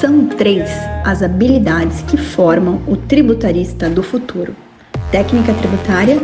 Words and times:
São 0.00 0.26
três 0.26 0.68
as 1.04 1.22
habilidades 1.22 2.02
que 2.02 2.18
formam 2.18 2.82
o 2.86 2.96
tributarista 2.96 3.88
do 3.88 4.02
futuro: 4.02 4.54
técnica 5.10 5.54
tributária, 5.54 6.20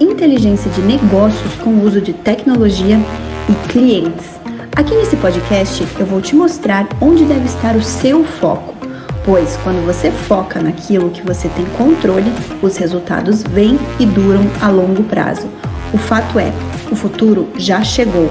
inteligência 0.00 0.70
de 0.70 0.80
negócios 0.80 1.54
com 1.56 1.68
o 1.68 1.84
uso 1.84 2.00
de 2.00 2.14
tecnologia 2.14 2.98
e 3.46 3.68
clientes. 3.68 4.40
Aqui 4.74 4.94
nesse 4.94 5.16
podcast 5.16 5.86
eu 5.98 6.06
vou 6.06 6.22
te 6.22 6.34
mostrar 6.34 6.88
onde 6.98 7.26
deve 7.26 7.44
estar 7.44 7.76
o 7.76 7.82
seu 7.82 8.24
foco, 8.24 8.74
pois 9.22 9.54
quando 9.58 9.84
você 9.84 10.10
foca 10.10 10.62
naquilo 10.62 11.10
que 11.10 11.20
você 11.20 11.46
tem 11.50 11.66
controle, 11.76 12.32
os 12.62 12.78
resultados 12.78 13.42
vêm 13.42 13.78
e 13.98 14.06
duram 14.06 14.46
a 14.62 14.70
longo 14.70 15.02
prazo. 15.04 15.46
O 15.92 15.98
fato 15.98 16.38
é, 16.38 16.50
o 16.90 16.96
futuro 16.96 17.50
já 17.58 17.84
chegou. 17.84 18.30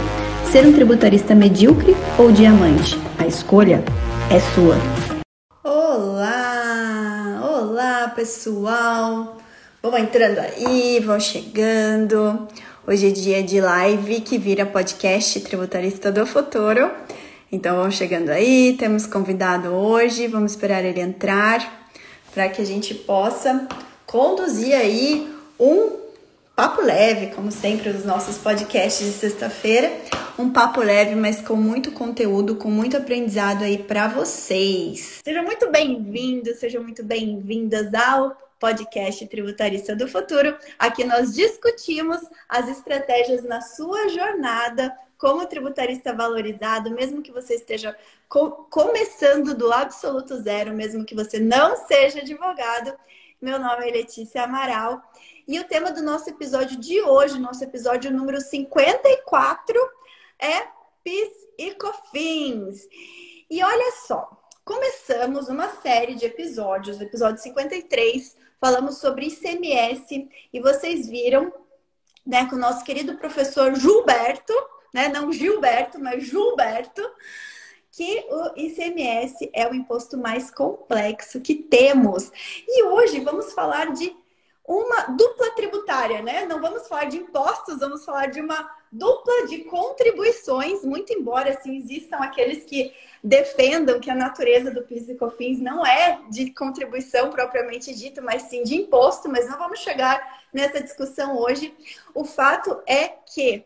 Ser 0.52 0.66
um 0.66 0.74
tributarista 0.74 1.36
medíocre 1.36 1.96
ou 2.18 2.32
diamante? 2.32 2.98
A 3.20 3.28
escolha 3.28 3.84
é 4.32 4.40
sua. 4.54 4.76
Olá! 5.64 7.42
Olá, 7.42 8.14
pessoal! 8.16 9.38
Vão 9.82 9.98
entrando 9.98 10.38
aí, 10.38 11.00
vão 11.00 11.20
chegando. 11.20 12.48
Hoje 12.86 13.08
é 13.08 13.12
dia 13.12 13.42
de 13.42 13.60
live 13.60 14.22
que 14.22 14.38
vira 14.38 14.68
podcast 14.68 15.40
Tributarista 15.40 16.12
do 16.12 16.28
Futuro. 16.28 16.92
Então 17.52 17.78
vão 17.78 17.90
chegando 17.90 18.30
aí, 18.30 18.76
temos 18.78 19.08
convidado 19.08 19.70
hoje, 19.70 20.28
vamos 20.28 20.52
esperar 20.52 20.86
ele 20.86 21.02
entrar 21.02 21.90
para 22.32 22.50
que 22.50 22.62
a 22.62 22.66
gente 22.66 22.94
possa 22.94 23.68
conduzir 24.06 24.76
aí 24.76 25.34
um 25.60 25.99
papo 26.60 26.82
leve, 26.82 27.28
como 27.28 27.54
sempre, 27.54 27.88
os 27.88 28.04
nossos 28.04 28.38
podcasts 28.38 29.08
de 29.08 29.14
sexta-feira. 29.14 29.90
Um 30.38 30.50
papo 30.50 30.82
leve, 30.82 31.16
mas 31.16 31.40
com 31.40 31.56
muito 31.56 31.90
conteúdo, 31.94 32.58
com 32.58 32.70
muito 32.70 32.98
aprendizado 32.98 33.64
aí 33.64 33.78
para 33.78 34.10
vocês. 34.10 35.22
Sejam 35.24 35.46
muito 35.46 35.72
bem-vindos, 35.72 36.58
sejam 36.58 36.84
muito 36.84 37.02
bem-vindas 37.02 37.94
ao 37.94 38.36
podcast 38.60 39.26
Tributarista 39.28 39.96
do 39.96 40.06
Futuro. 40.06 40.54
Aqui 40.78 41.06
nós 41.06 41.34
discutimos 41.34 42.20
as 42.50 42.68
estratégias 42.68 43.42
na 43.46 43.62
sua 43.62 44.10
jornada 44.10 44.94
como 45.18 45.46
tributarista 45.46 46.14
valorizado, 46.14 46.92
mesmo 46.92 47.22
que 47.22 47.32
você 47.32 47.56
esteja 47.56 47.96
co 48.28 48.68
começando 48.70 49.56
do 49.56 49.72
absoluto 49.72 50.36
zero, 50.42 50.74
mesmo 50.74 51.06
que 51.06 51.16
você 51.16 51.40
não 51.40 51.78
seja 51.88 52.20
advogado. 52.20 52.94
Meu 53.42 53.58
nome 53.58 53.88
é 53.88 53.92
Letícia 53.94 54.44
Amaral 54.44 55.02
e 55.50 55.60
o 55.60 55.64
tema 55.64 55.92
do 55.92 56.04
nosso 56.04 56.30
episódio 56.30 56.80
de 56.80 57.02
hoje, 57.02 57.40
nosso 57.40 57.64
episódio 57.64 58.12
número 58.12 58.40
54, 58.40 59.76
é 60.38 60.68
PIS 61.04 61.30
e 61.58 61.72
COFINS. 61.72 62.88
E 63.50 63.64
olha 63.64 63.92
só, 64.06 64.30
começamos 64.64 65.50
uma 65.50 65.68
série 65.82 66.14
de 66.14 66.24
episódios, 66.24 67.00
o 67.00 67.04
episódio 67.04 67.42
53, 67.42 68.38
falamos 68.62 69.00
sobre 69.00 69.26
ICMS 69.26 70.30
e 70.54 70.60
vocês 70.60 71.10
viram, 71.10 71.52
né, 72.24 72.48
com 72.48 72.56
o 72.56 72.60
nosso 72.60 72.84
querido 72.84 73.18
professor 73.18 73.74
Gilberto, 73.74 74.54
né, 74.94 75.08
não 75.08 75.32
Gilberto, 75.34 76.00
mas 76.00 76.26
Gilberto, 76.26 77.02
que 77.92 78.24
o 78.30 78.54
ICMS 78.56 79.50
é 79.52 79.68
o 79.68 79.74
imposto 79.74 80.16
mais 80.16 80.52
complexo 80.52 81.42
que 81.42 81.56
temos. 81.56 82.32
E 82.68 82.84
hoje 82.84 83.20
vamos 83.22 83.52
falar 83.52 83.92
de 83.94 84.16
uma 84.70 85.08
dupla 85.08 85.50
tributária, 85.56 86.22
né? 86.22 86.46
Não 86.46 86.62
vamos 86.62 86.88
falar 86.88 87.06
de 87.06 87.18
impostos, 87.18 87.80
vamos 87.80 88.06
falar 88.06 88.28
de 88.28 88.40
uma 88.40 88.70
dupla 88.92 89.48
de 89.48 89.64
contribuições, 89.64 90.86
muito 90.86 91.12
embora 91.12 91.50
assim 91.50 91.76
existam 91.76 92.18
aqueles 92.18 92.66
que 92.66 92.94
defendam 93.24 94.00
que 94.00 94.12
a 94.12 94.16
natureza 94.16 94.70
do 94.70 94.84
PIS 94.84 95.10
e 95.10 95.16
COFINS 95.16 95.60
não 95.60 95.84
é 95.84 96.22
de 96.30 96.52
contribuição 96.52 97.32
propriamente 97.32 97.96
dita, 97.96 98.22
mas 98.22 98.44
sim 98.44 98.62
de 98.62 98.76
imposto, 98.76 99.28
mas 99.28 99.50
não 99.50 99.58
vamos 99.58 99.80
chegar 99.80 100.40
nessa 100.54 100.80
discussão 100.80 101.36
hoje. 101.36 101.76
O 102.14 102.24
fato 102.24 102.80
é 102.86 103.08
que 103.08 103.66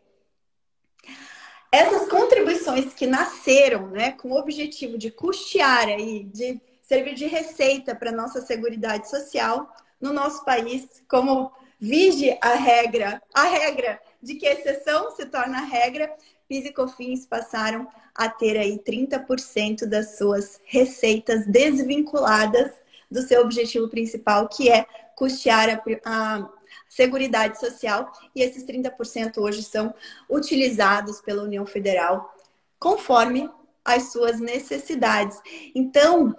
essas 1.69 2.07
contribuições 2.07 2.93
que 2.93 3.05
nasceram, 3.05 3.87
né, 3.87 4.13
com 4.13 4.29
o 4.31 4.39
objetivo 4.39 4.97
de 4.97 5.11
custear 5.11 5.87
aí, 5.87 6.23
de 6.23 6.61
servir 6.81 7.13
de 7.15 7.25
receita 7.25 7.93
para 7.93 8.11
nossa 8.11 8.39
seguridade 8.39 9.09
social, 9.09 9.69
no 10.03 10.11
nosso 10.11 10.43
país, 10.43 11.01
como 11.07 11.49
vige 11.79 12.37
a 12.41 12.55
regra, 12.55 13.21
a 13.33 13.43
regra 13.43 14.01
de 14.21 14.35
que 14.35 14.45
exceção 14.45 15.11
se 15.11 15.25
torna 15.27 15.61
regra, 15.61 16.13
PIS 16.45 16.65
e 16.65 16.73
COFINS 16.73 17.25
passaram 17.25 17.87
a 18.13 18.27
ter 18.27 18.57
aí 18.57 18.77
30% 18.77 19.85
das 19.85 20.17
suas 20.17 20.59
receitas 20.65 21.47
desvinculadas 21.47 22.69
do 23.09 23.21
seu 23.21 23.41
objetivo 23.41 23.87
principal, 23.87 24.49
que 24.49 24.69
é 24.69 24.85
custear 25.15 25.69
a, 25.69 25.81
a 26.05 26.49
Seguridade 26.89 27.57
Social, 27.57 28.11
e 28.35 28.41
esses 28.41 28.65
30% 28.65 29.37
hoje 29.37 29.63
são 29.63 29.93
utilizados 30.29 31.21
pela 31.21 31.43
União 31.43 31.65
Federal 31.65 32.35
conforme 32.77 33.49
as 33.85 34.11
suas 34.11 34.41
necessidades. 34.41 35.39
Então, 35.73 36.35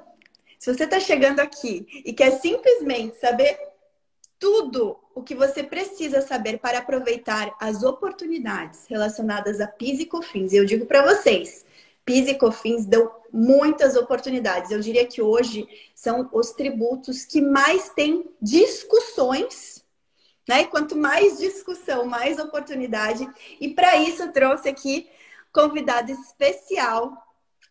se 0.64 0.72
você 0.72 0.84
está 0.84 0.98
chegando 0.98 1.40
aqui 1.40 1.86
e 2.06 2.10
quer 2.14 2.30
simplesmente 2.40 3.18
saber 3.18 3.54
tudo 4.38 4.98
o 5.14 5.22
que 5.22 5.34
você 5.34 5.62
precisa 5.62 6.22
saber 6.22 6.58
para 6.58 6.78
aproveitar 6.78 7.54
as 7.60 7.82
oportunidades 7.82 8.86
relacionadas 8.88 9.60
a 9.60 9.66
PIS 9.66 10.00
e 10.00 10.06
COFINS, 10.06 10.54
eu 10.54 10.64
digo 10.64 10.86
para 10.86 11.04
vocês, 11.04 11.66
PIS 12.02 12.28
e 12.28 12.34
COFINS 12.36 12.86
dão 12.86 13.12
muitas 13.30 13.94
oportunidades. 13.94 14.70
Eu 14.70 14.80
diria 14.80 15.06
que 15.06 15.20
hoje 15.20 15.68
são 15.94 16.30
os 16.32 16.52
tributos 16.52 17.26
que 17.26 17.42
mais 17.42 17.90
têm 17.90 18.24
discussões, 18.40 19.84
né? 20.48 20.62
E 20.62 20.66
quanto 20.68 20.96
mais 20.96 21.36
discussão, 21.36 22.06
mais 22.06 22.38
oportunidade. 22.38 23.28
E 23.60 23.68
para 23.68 23.96
isso 23.98 24.22
eu 24.22 24.32
trouxe 24.32 24.70
aqui 24.70 25.10
convidado 25.52 26.10
especial, 26.10 27.12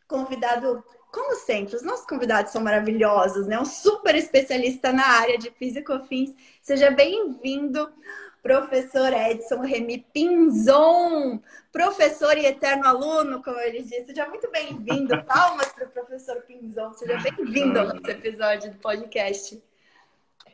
convidado 0.07 0.83
como 1.13 1.35
sempre, 1.35 1.75
os 1.75 1.83
nossos 1.83 2.07
convidados 2.07 2.51
são 2.51 2.59
maravilhosos, 2.59 3.45
né? 3.45 3.59
Um 3.59 3.65
super 3.65 4.15
especialista 4.15 4.91
na 4.91 5.05
área 5.05 5.37
de 5.37 5.51
Físico-Fins. 5.51 6.35
Seja 6.59 6.89
bem-vindo, 6.89 7.87
professor 8.41 9.13
Edson 9.13 9.61
Remy 9.61 10.07
Pinzon, 10.11 11.39
professor 11.71 12.35
e 12.35 12.47
eterno 12.47 12.87
aluno, 12.87 13.43
como 13.43 13.59
ele 13.59 13.83
disse. 13.83 14.07
Seja 14.07 14.27
muito 14.27 14.49
bem-vindo. 14.49 15.13
Palmas 15.25 15.71
para 15.71 15.85
o 15.85 15.91
professor 15.91 16.41
Pinzon. 16.47 16.91
Seja 16.93 17.19
bem-vindo 17.19 17.79
ao 17.79 17.85
nosso 17.89 18.09
episódio 18.09 18.71
do 18.71 18.79
podcast. 18.79 19.63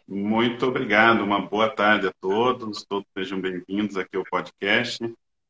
Muito 0.06 0.66
obrigado. 0.66 1.24
Uma 1.24 1.40
boa 1.40 1.74
tarde 1.74 2.08
a 2.08 2.12
todos. 2.20 2.84
Todos 2.84 3.08
sejam 3.18 3.40
bem-vindos 3.40 3.96
aqui 3.96 4.18
ao 4.18 4.26
podcast. 4.26 5.00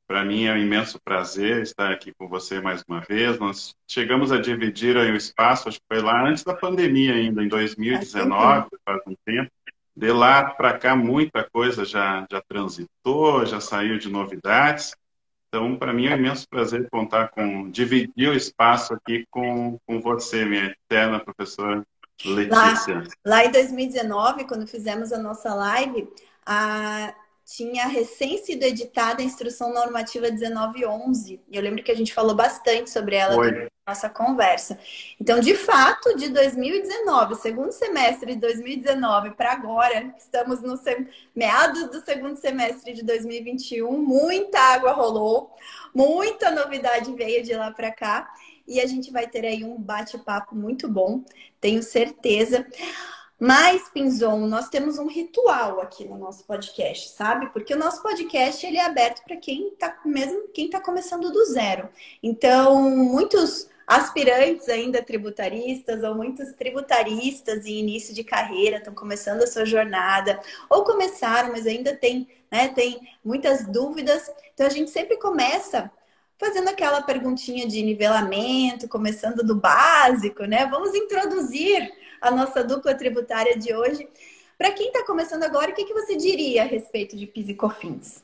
Para 0.09 0.25
mim 0.25 0.45
é 0.45 0.53
um 0.53 0.57
imenso 0.57 0.99
prazer 0.99 1.61
estar 1.61 1.91
aqui 1.91 2.11
com 2.17 2.27
você 2.27 2.59
mais 2.59 2.83
uma 2.89 2.99
vez. 2.99 3.37
Nós 3.37 3.75
chegamos 3.87 4.31
a 4.31 4.41
dividir 4.41 4.97
aí 4.97 5.11
o 5.11 5.15
espaço, 5.15 5.69
acho 5.69 5.77
que 5.77 5.85
foi 5.87 6.01
lá 6.01 6.27
antes 6.27 6.43
da 6.43 6.55
pandemia 6.55 7.13
ainda, 7.13 7.43
em 7.43 7.47
2019, 7.47 8.69
faz 8.83 9.01
um 9.05 9.13
tempo. 9.23 9.51
De 9.95 10.11
lá 10.11 10.49
para 10.49 10.75
cá, 10.79 10.95
muita 10.95 11.47
coisa 11.47 11.85
já, 11.85 12.25
já 12.31 12.41
transitou, 12.41 13.45
já 13.45 13.61
saiu 13.61 13.99
de 13.99 14.09
novidades. 14.09 14.95
Então, 15.47 15.75
para 15.75 15.93
mim 15.93 16.07
é 16.07 16.15
um 16.15 16.17
imenso 16.17 16.49
prazer 16.49 16.89
contar 16.89 17.27
com, 17.27 17.69
dividir 17.69 18.29
o 18.29 18.33
espaço 18.33 18.95
aqui 18.95 19.27
com, 19.29 19.77
com 19.85 20.01
você, 20.01 20.43
minha 20.43 20.75
eterna 20.89 21.19
professora 21.19 21.83
Letícia. 22.25 22.95
Lá, 22.95 23.03
lá 23.27 23.45
em 23.45 23.51
2019, 23.51 24.45
quando 24.45 24.65
fizemos 24.65 25.13
a 25.13 25.19
nossa 25.19 25.53
live, 25.53 26.11
a 26.43 27.13
tinha 27.55 27.87
recém 27.87 28.37
sido 28.37 28.63
editada 28.63 29.21
a 29.21 29.25
Instrução 29.25 29.73
Normativa 29.73 30.29
1911. 30.29 31.41
E 31.49 31.57
eu 31.57 31.61
lembro 31.61 31.83
que 31.83 31.91
a 31.91 31.95
gente 31.95 32.13
falou 32.13 32.35
bastante 32.35 32.91
sobre 32.91 33.15
ela 33.15 33.35
na 33.35 33.67
nossa 33.87 34.07
conversa. 34.07 34.79
Então, 35.19 35.39
de 35.39 35.55
fato, 35.55 36.15
de 36.15 36.29
2019, 36.29 37.35
segundo 37.35 37.71
semestre 37.71 38.35
de 38.35 38.39
2019 38.39 39.31
para 39.31 39.53
agora, 39.53 40.13
estamos 40.17 40.61
no 40.61 40.79
meados 41.35 41.89
do 41.89 41.99
segundo 42.01 42.35
semestre 42.35 42.93
de 42.93 43.03
2021, 43.03 43.91
muita 43.97 44.59
água 44.59 44.91
rolou, 44.91 45.51
muita 45.93 46.51
novidade 46.51 47.11
veio 47.13 47.43
de 47.43 47.53
lá 47.53 47.71
para 47.71 47.91
cá. 47.91 48.31
E 48.67 48.79
a 48.79 48.85
gente 48.85 49.11
vai 49.11 49.27
ter 49.27 49.43
aí 49.43 49.63
um 49.63 49.75
bate-papo 49.75 50.55
muito 50.55 50.87
bom, 50.87 51.23
tenho 51.59 51.81
certeza. 51.81 52.67
Mas, 53.39 53.87
Pinzon, 53.87 54.47
nós 54.47 54.67
temos 54.67 54.97
um 54.97 55.07
ritual 55.07 55.79
aqui 55.79 56.03
no 56.03 56.17
nosso 56.17 56.43
podcast, 56.43 57.09
sabe? 57.11 57.47
Porque 57.53 57.73
o 57.73 57.77
nosso 57.77 58.03
podcast 58.03 58.65
ele 58.65 58.77
é 58.77 58.85
aberto 58.85 59.23
para 59.23 59.37
quem 59.37 59.69
está 59.69 59.97
mesmo 60.03 60.49
quem 60.49 60.65
está 60.65 60.81
começando 60.81 61.31
do 61.31 61.45
zero. 61.45 61.87
Então, 62.21 62.81
muitos 62.89 63.69
aspirantes 63.87 64.67
ainda 64.67 65.01
tributaristas 65.01 66.03
ou 66.03 66.13
muitos 66.13 66.51
tributaristas 66.51 67.65
em 67.65 67.79
início 67.79 68.13
de 68.13 68.23
carreira 68.25 68.77
estão 68.77 68.93
começando 68.93 69.41
a 69.41 69.47
sua 69.47 69.65
jornada 69.65 70.39
ou 70.69 70.83
começaram, 70.83 71.51
mas 71.51 71.65
ainda 71.65 71.95
tem, 71.95 72.27
né, 72.51 72.67
tem 72.67 72.99
muitas 73.23 73.65
dúvidas. 73.65 74.29
Então 74.53 74.67
a 74.67 74.69
gente 74.69 74.91
sempre 74.91 75.17
começa 75.17 75.89
fazendo 76.37 76.67
aquela 76.67 77.01
perguntinha 77.01 77.67
de 77.67 77.81
nivelamento, 77.81 78.87
começando 78.87 79.43
do 79.43 79.55
básico, 79.55 80.43
né? 80.43 80.65
Vamos 80.67 80.93
introduzir 80.93 81.91
a 82.21 82.31
nossa 82.31 82.63
dupla 82.63 82.95
tributária 82.95 83.57
de 83.57 83.73
hoje. 83.73 84.07
Para 84.57 84.71
quem 84.71 84.87
está 84.87 85.05
começando 85.05 85.43
agora, 85.43 85.71
o 85.71 85.73
que, 85.73 85.85
que 85.85 85.93
você 85.93 86.15
diria 86.15 86.63
a 86.63 86.65
respeito 86.65 87.15
de 87.15 87.25
PIS 87.25 87.49
e 87.49 87.53
COFINS? 87.53 88.23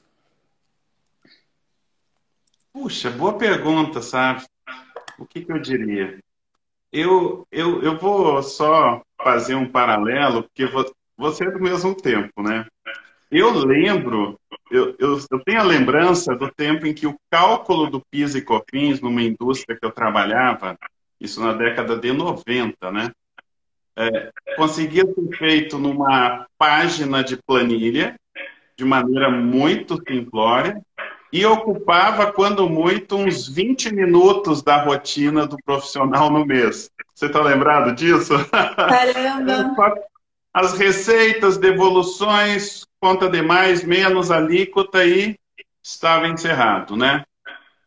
Puxa, 2.73 3.09
boa 3.09 3.37
pergunta, 3.37 4.01
sabe? 4.01 4.43
O 5.17 5.25
que, 5.25 5.45
que 5.45 5.51
eu 5.51 5.59
diria? 5.59 6.19
Eu, 6.91 7.47
eu, 7.51 7.81
eu 7.81 7.97
vou 7.97 8.43
só 8.43 9.01
fazer 9.21 9.55
um 9.55 9.69
paralelo, 9.69 10.43
porque 10.43 10.65
você 11.17 11.45
é 11.45 11.51
do 11.51 11.59
mesmo 11.59 11.95
tempo, 11.95 12.41
né? 12.41 12.65
Eu 13.31 13.51
lembro, 13.51 14.39
eu, 14.69 14.95
eu, 14.99 15.17
eu, 15.31 15.39
tenho 15.43 15.59
a 15.61 15.63
lembrança 15.63 16.35
do 16.35 16.51
tempo 16.51 16.85
em 16.85 16.93
que 16.93 17.07
o 17.07 17.15
cálculo 17.29 17.89
do 17.89 18.01
PIS 18.11 18.35
e 18.35 18.41
COFINS 18.41 19.01
numa 19.01 19.23
indústria 19.23 19.77
que 19.77 19.85
eu 19.85 19.91
trabalhava, 19.91 20.77
isso 21.19 21.41
na 21.41 21.53
década 21.53 21.97
de 21.97 22.11
90, 22.11 22.91
né? 22.91 23.11
É, 23.97 24.29
conseguia 24.55 25.05
ser 25.05 25.37
feito 25.37 25.77
numa 25.77 26.45
página 26.57 27.23
de 27.23 27.37
planilha, 27.37 28.15
de 28.77 28.83
maneira 28.83 29.29
muito 29.29 29.97
simplória, 30.07 30.81
e 31.31 31.45
ocupava, 31.45 32.31
quando 32.31 32.69
muito, 32.69 33.15
uns 33.15 33.47
20 33.47 33.93
minutos 33.93 34.61
da 34.61 34.83
rotina 34.83 35.45
do 35.45 35.57
profissional 35.65 36.29
no 36.29 36.45
mês. 36.45 36.89
Você 37.13 37.27
está 37.27 37.41
lembrado 37.41 37.93
disso? 37.93 38.33
Caramba! 38.49 39.95
As 40.53 40.77
receitas, 40.77 41.57
devoluções, 41.57 42.85
conta 43.01 43.29
de 43.29 43.41
mais, 43.41 43.83
menos 43.83 44.31
alíquota 44.31 45.05
e 45.05 45.35
estava 45.83 46.29
encerrado, 46.29 46.95
né? 46.95 47.25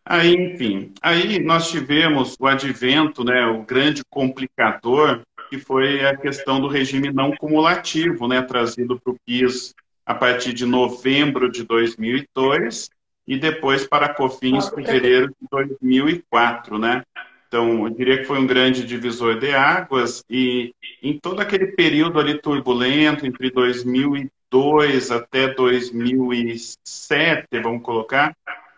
Aí, 0.05 0.35
enfim, 0.35 0.93
aí 1.03 1.39
nós 1.39 1.71
tivemos 1.71 2.37
o 2.39 2.47
advento, 2.47 3.25
né, 3.25 3.47
o 3.47 3.63
grande 3.63 4.03
complicador, 4.11 5.23
que 5.49 5.59
foi 5.59 6.05
a 6.05 6.17
questão 6.17 6.61
do 6.61 6.69
regime 6.69 7.13
não 7.13 7.35
cumulativo, 7.37 8.29
né, 8.29 8.43
trazido 8.43 8.99
para 9.01 9.13
o 9.13 9.19
PIS 9.25 9.75
a 10.05 10.15
partir 10.15 10.53
de 10.53 10.65
novembro 10.65 11.51
de 11.51 11.65
2002, 11.65 12.91
e 13.27 13.39
depois 13.39 13.87
para 13.87 14.07
a 14.07 14.15
COFINS 14.15 14.71
fevereiro 14.71 15.29
de 15.29 15.49
2004, 15.51 16.79
né? 16.79 17.03
Então, 17.47 17.87
eu 17.87 17.91
diria 17.91 18.19
que 18.19 18.25
foi 18.25 18.39
um 18.39 18.47
grande 18.47 18.85
divisor 18.85 19.39
de 19.39 19.55
águas 19.55 20.25
e 20.31 20.75
em 21.03 21.19
todo 21.19 21.41
aquele 21.41 21.69
período 21.69 22.19
ali 22.19 22.41
turbulento, 22.41 23.27
entre 23.27 23.51
2002 23.51 25.11
até 25.11 25.49
2007, 25.49 27.47
vamos 27.63 27.83
colocar, 27.83 28.35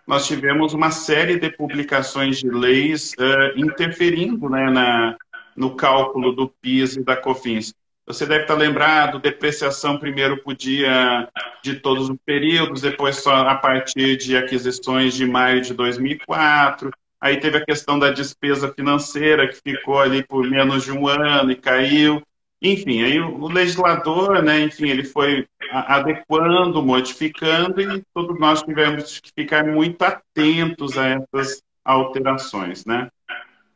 nós 0.06 0.26
tivemos 0.26 0.74
uma 0.74 0.90
série 0.90 1.38
de 1.38 1.50
publicações 1.50 2.38
de 2.38 2.50
leis 2.50 3.12
uh, 3.12 3.58
interferindo 3.58 4.48
né, 4.48 4.68
na, 4.68 5.16
no 5.60 5.76
cálculo 5.76 6.32
do 6.32 6.48
PIS 6.48 6.96
e 6.96 7.04
da 7.04 7.14
COFINS. 7.14 7.74
Você 8.06 8.24
deve 8.24 8.42
estar 8.42 8.54
lembrado, 8.54 9.20
depreciação 9.20 9.98
primeiro 9.98 10.42
podia 10.42 11.28
de 11.62 11.74
todos 11.74 12.08
os 12.08 12.16
períodos, 12.24 12.80
depois 12.80 13.16
só 13.16 13.46
a 13.46 13.54
partir 13.54 14.16
de 14.16 14.36
aquisições 14.38 15.14
de 15.14 15.26
maio 15.26 15.60
de 15.60 15.74
2004. 15.74 16.90
Aí 17.20 17.36
teve 17.36 17.58
a 17.58 17.64
questão 17.64 17.98
da 17.98 18.10
despesa 18.10 18.72
financeira, 18.72 19.46
que 19.46 19.60
ficou 19.62 20.00
ali 20.00 20.26
por 20.26 20.48
menos 20.48 20.82
de 20.82 20.92
um 20.92 21.06
ano 21.06 21.52
e 21.52 21.56
caiu. 21.56 22.22
Enfim, 22.62 23.02
aí 23.02 23.20
o 23.20 23.46
legislador, 23.46 24.42
né, 24.42 24.60
enfim, 24.60 24.88
ele 24.88 25.04
foi 25.04 25.46
adequando, 25.70 26.82
modificando 26.82 27.80
e 27.82 28.02
todos 28.14 28.38
nós 28.40 28.62
tivemos 28.62 29.20
que 29.20 29.30
ficar 29.38 29.66
muito 29.66 30.02
atentos 30.02 30.96
a 30.96 31.06
essas 31.06 31.62
alterações, 31.84 32.84
né? 32.86 33.08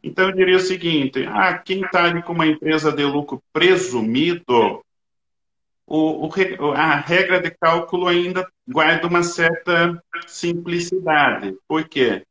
Então, 0.04 0.28
eu 0.28 0.36
diria 0.36 0.56
o 0.56 0.60
seguinte: 0.60 1.24
ah, 1.26 1.56
quem 1.56 1.80
está 1.80 2.04
ali 2.04 2.22
com 2.22 2.34
uma 2.34 2.46
empresa 2.46 2.92
de 2.92 3.02
lucro 3.04 3.42
presumido, 3.52 4.84
o, 5.86 6.28
o, 6.28 6.72
a 6.72 6.96
regra 6.96 7.40
de 7.40 7.50
cálculo 7.50 8.06
ainda 8.06 8.46
guarda 8.68 9.06
uma 9.06 9.22
certa 9.22 10.02
simplicidade. 10.26 11.56
Por 11.66 11.88
quê? 11.88 12.22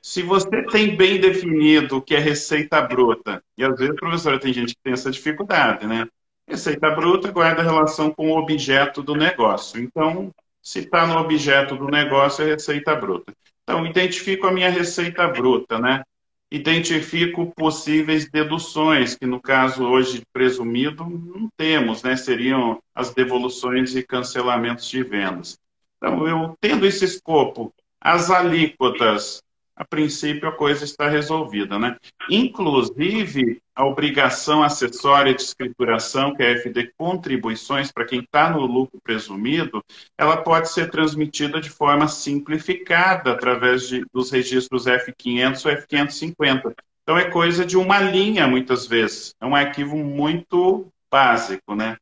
Se 0.00 0.22
você 0.22 0.62
tem 0.66 0.96
bem 0.96 1.20
definido 1.20 1.98
o 1.98 2.02
que 2.02 2.14
é 2.14 2.18
receita 2.18 2.80
bruta, 2.80 3.42
e 3.58 3.64
às 3.64 3.78
vezes, 3.78 3.94
professora, 3.96 4.38
tem 4.38 4.52
gente 4.52 4.74
que 4.74 4.82
tem 4.82 4.94
essa 4.94 5.10
dificuldade, 5.10 5.86
né? 5.86 6.08
Receita 6.46 6.90
bruta 6.90 7.30
guarda 7.30 7.62
relação 7.62 8.10
com 8.10 8.30
o 8.30 8.38
objeto 8.38 9.02
do 9.02 9.14
negócio. 9.14 9.78
Então, 9.78 10.32
se 10.62 10.78
está 10.78 11.06
no 11.06 11.18
objeto 11.18 11.76
do 11.76 11.88
negócio, 11.88 12.42
é 12.42 12.52
receita 12.52 12.94
bruta. 12.96 13.34
Então, 13.62 13.84
identifico 13.84 14.46
a 14.46 14.52
minha 14.52 14.70
receita 14.70 15.28
bruta, 15.28 15.78
né? 15.78 16.02
Identifico 16.50 17.52
possíveis 17.54 18.30
deduções, 18.30 19.14
que 19.14 19.26
no 19.26 19.40
caso 19.40 19.84
hoje 19.84 20.22
presumido 20.32 21.04
não 21.04 21.48
temos, 21.56 22.02
né? 22.02 22.16
Seriam 22.16 22.82
as 22.94 23.12
devoluções 23.12 23.94
e 23.94 24.02
cancelamentos 24.02 24.88
de 24.88 25.02
vendas. 25.02 25.58
Então, 25.96 26.26
eu 26.26 26.56
tendo 26.60 26.86
esse 26.86 27.04
escopo, 27.04 27.72
as 28.00 28.30
alíquotas 28.30 29.42
a 29.78 29.84
princípio 29.84 30.48
a 30.48 30.52
coisa 30.52 30.84
está 30.84 31.08
resolvida, 31.08 31.78
né? 31.78 31.96
Inclusive, 32.28 33.62
a 33.76 33.86
obrigação 33.86 34.60
acessória 34.60 35.32
de 35.32 35.42
escrituração, 35.42 36.34
que 36.34 36.42
é 36.42 36.48
a 36.48 36.56
FD 36.56 36.92
Contribuições, 36.98 37.92
para 37.92 38.04
quem 38.04 38.18
está 38.18 38.50
no 38.50 38.66
lucro 38.66 38.98
presumido, 39.00 39.80
ela 40.18 40.38
pode 40.38 40.68
ser 40.68 40.90
transmitida 40.90 41.60
de 41.60 41.70
forma 41.70 42.08
simplificada 42.08 43.30
através 43.30 43.88
de, 43.88 44.04
dos 44.12 44.32
registros 44.32 44.86
F500 44.86 45.64
ou 45.64 45.72
F550. 45.72 46.74
Então, 47.04 47.16
é 47.16 47.30
coisa 47.30 47.64
de 47.64 47.76
uma 47.76 48.00
linha, 48.00 48.48
muitas 48.48 48.84
vezes. 48.84 49.32
É 49.40 49.46
um 49.46 49.54
arquivo 49.54 49.96
muito 49.96 50.88
básico, 51.08 51.76
né? 51.76 51.96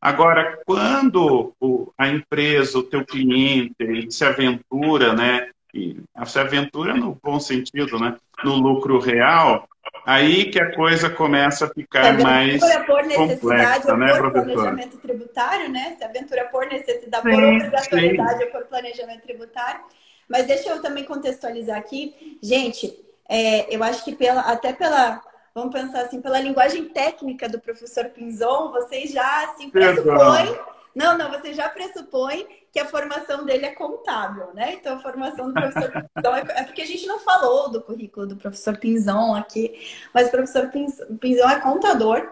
Agora, 0.00 0.60
quando 0.66 1.54
a 1.96 2.08
empresa, 2.08 2.78
o 2.78 2.82
teu 2.82 3.06
cliente, 3.06 4.10
se 4.10 4.22
aventura, 4.22 5.14
né, 5.14 5.48
e 5.74 5.96
se 6.24 6.38
aventura 6.38 6.94
no 6.94 7.18
bom 7.22 7.40
sentido, 7.40 7.98
né? 7.98 8.16
No 8.44 8.54
lucro 8.54 8.98
real, 9.00 9.68
aí 10.06 10.50
que 10.50 10.60
a 10.60 10.74
coisa 10.74 11.10
começa 11.10 11.66
a 11.66 11.68
ficar 11.68 12.16
mais 12.18 12.60
por 12.86 13.02
necessidade 13.02 13.86
complexa, 13.86 13.96
né, 13.96 14.20
por 14.20 14.32
planejamento 14.32 14.96
tributário, 14.98 15.68
né? 15.68 15.96
Se 15.98 16.04
aventura 16.04 16.44
por 16.44 16.66
necessidade, 16.66 17.28
sim, 17.28 17.34
por 17.34 17.44
obrigatoriedade 17.44 18.38
sim. 18.38 18.44
ou 18.44 18.50
por 18.50 18.64
planejamento 18.66 19.22
tributário. 19.22 19.80
Mas 20.28 20.46
deixa 20.46 20.70
eu 20.70 20.80
também 20.80 21.04
contextualizar 21.04 21.76
aqui. 21.76 22.38
Gente, 22.40 22.96
é, 23.28 23.74
eu 23.74 23.82
acho 23.82 24.04
que 24.04 24.14
pela, 24.14 24.42
até 24.42 24.72
pela, 24.72 25.20
vamos 25.54 25.72
pensar 25.74 26.02
assim, 26.02 26.20
pela 26.20 26.40
linguagem 26.40 26.84
técnica 26.84 27.48
do 27.48 27.60
professor 27.60 28.06
Pinzon, 28.06 28.70
vocês 28.70 29.10
já 29.10 29.44
assim, 29.44 29.68
pressupõem 29.68 30.56
não, 30.94 31.18
não, 31.18 31.30
você 31.30 31.52
já 31.52 31.68
pressupõe 31.68 32.46
que 32.74 32.80
a 32.80 32.86
formação 32.86 33.44
dele 33.46 33.66
é 33.66 33.70
contábil, 33.70 34.52
né? 34.52 34.74
Então, 34.74 34.96
a 34.96 34.98
formação 34.98 35.46
do 35.46 35.54
professor 35.54 35.92
Pinzon 35.92 36.34
é, 36.34 36.60
é 36.60 36.64
porque 36.64 36.82
a 36.82 36.86
gente 36.86 37.06
não 37.06 37.20
falou 37.20 37.70
do 37.70 37.80
currículo 37.80 38.26
do 38.26 38.34
professor 38.34 38.76
Pinzon 38.76 39.32
aqui, 39.32 39.80
mas 40.12 40.26
o 40.26 40.30
professor 40.32 40.72
Pinzon 41.20 41.48
é 41.48 41.60
contador 41.60 42.28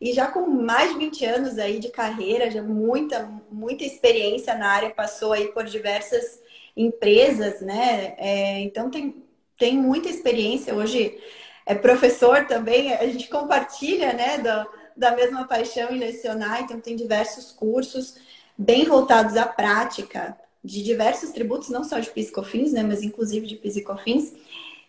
e 0.00 0.12
já 0.12 0.26
com 0.26 0.48
mais 0.48 0.92
de 0.92 0.98
20 0.98 1.24
anos 1.24 1.58
aí 1.60 1.78
de 1.78 1.90
carreira, 1.90 2.50
já 2.50 2.60
muita, 2.60 3.30
muita 3.48 3.84
experiência 3.84 4.52
na 4.56 4.66
área, 4.66 4.90
passou 4.90 5.32
aí 5.32 5.52
por 5.52 5.62
diversas 5.62 6.42
empresas, 6.76 7.60
né? 7.60 8.16
É, 8.18 8.58
então, 8.62 8.90
tem, 8.90 9.24
tem 9.56 9.78
muita 9.78 10.08
experiência. 10.08 10.74
Hoje 10.74 11.16
é 11.64 11.72
professor 11.72 12.48
também, 12.48 12.92
a 12.92 13.06
gente 13.06 13.28
compartilha, 13.28 14.12
né? 14.12 14.38
Do, 14.38 14.68
da 14.96 15.12
mesma 15.12 15.46
paixão 15.46 15.92
em 15.92 15.98
lecionar, 15.98 16.62
então 16.62 16.80
tem 16.80 16.96
diversos 16.96 17.52
cursos 17.52 18.16
bem 18.56 18.84
voltados 18.84 19.36
à 19.36 19.46
prática 19.46 20.36
de 20.62 20.82
diversos 20.82 21.30
tributos, 21.30 21.68
não 21.68 21.84
só 21.84 21.98
de 21.98 22.10
PIS 22.10 22.28
e 22.28 22.32
COFINS, 22.32 22.72
né, 22.72 22.82
mas 22.82 23.02
inclusive 23.02 23.46
de 23.46 23.56
PIS 23.56 23.76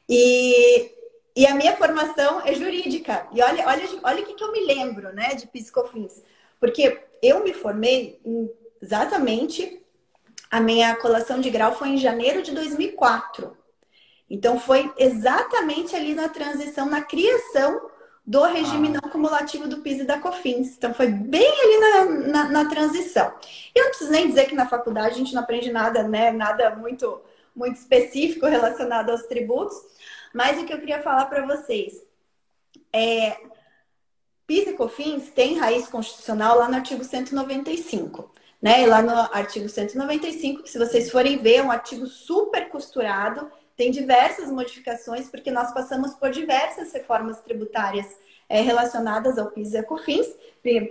e. 0.07 0.91
E, 1.38 1.45
a 1.45 1.53
minha 1.53 1.75
formação 1.75 2.39
é 2.45 2.53
jurídica. 2.53 3.27
E 3.34 3.41
olha, 3.41 3.67
olha, 3.67 3.84
olha 4.03 4.24
o 4.24 4.25
que, 4.25 4.36
que 4.36 4.43
eu 4.43 4.53
me 4.53 4.62
lembro, 4.65 5.12
né, 5.13 5.36
de 5.36 5.45
PIS 5.48 5.67
e 5.67 5.72
COFINS. 5.74 6.24
Porque 6.62 6.98
eu 7.22 7.43
me 7.43 7.53
formei 7.53 8.22
exatamente 8.81 9.81
a 10.50 10.62
minha 10.62 10.95
colação 10.95 11.41
de 11.41 11.50
grau 11.50 11.75
foi 11.75 11.89
em 11.89 11.98
janeiro 11.98 12.41
de 12.41 12.53
2004. 12.53 13.57
Então 14.29 14.57
foi 14.57 14.91
exatamente 14.98 15.93
ali 15.93 16.15
na 16.15 16.29
transição, 16.29 16.89
na 16.89 17.01
criação 17.01 17.89
do 18.25 18.44
regime 18.44 18.88
ah. 18.88 19.00
não 19.01 19.12
cumulativo 19.12 19.67
do 19.67 19.82
PIS 19.82 20.00
e 20.00 20.03
da 20.03 20.20
COFINS. 20.20 20.75
Então, 20.77 20.94
foi 20.94 21.08
bem 21.08 21.48
ali 21.48 21.77
na, 21.77 22.05
na, 22.27 22.50
na, 22.50 22.70
transição. 22.70 23.34
Eu 23.74 23.84
não 23.84 23.89
preciso 23.89 24.12
nem 24.12 24.27
dizer 24.27 24.46
que 24.46 24.55
na 24.55 24.67
faculdade 24.67 25.15
a 25.15 25.17
gente 25.17 25.34
não 25.34 25.44
aprende 25.44 25.72
nada, 25.72 26.03
né? 26.03 26.32
Nada 26.32 26.75
muito, 26.75 27.22
muito 27.55 27.75
específico 27.75 28.48
relacionado 28.48 29.12
aos 29.12 29.24
tributos. 29.24 29.75
Mas 30.34 30.60
o 30.60 30.65
que 30.65 30.74
eu 30.74 30.79
queria 30.79 31.03
falar 31.03 31.25
para 31.25 31.46
vocês 31.46 31.94
é... 32.91 33.38
PIS 34.48 34.67
e 34.67 34.74
COFINS 34.74 35.32
tem 35.32 35.58
raiz 35.58 35.88
constitucional 35.88 36.58
lá 36.58 36.67
no 36.67 36.75
artigo 36.75 37.03
195. 37.03 38.32
Né? 38.62 38.82
E 38.82 38.86
lá 38.88 39.01
no 39.01 39.12
artigo 39.12 39.70
195, 39.70 40.63
que 40.63 40.70
se 40.70 40.79
vocês 40.79 41.12
forem 41.12 41.38
ver, 41.38 41.58
é 41.58 41.63
um 41.63 41.72
artigo 41.72 42.08
super 42.08 42.70
costurado, 42.70 43.51
tem 43.75 43.91
diversas 43.91 44.50
modificações, 44.50 45.29
porque 45.29 45.51
nós 45.51 45.74
passamos 45.74 46.13
por 46.13 46.32
diversas 46.32 46.91
reformas 46.94 47.41
tributárias 47.41 48.08
é, 48.48 48.62
relacionadas 48.62 49.38
ao 49.38 49.51
PIS 49.51 49.74
e 49.74 49.77
a 49.77 49.84
COFINS. 49.84 50.27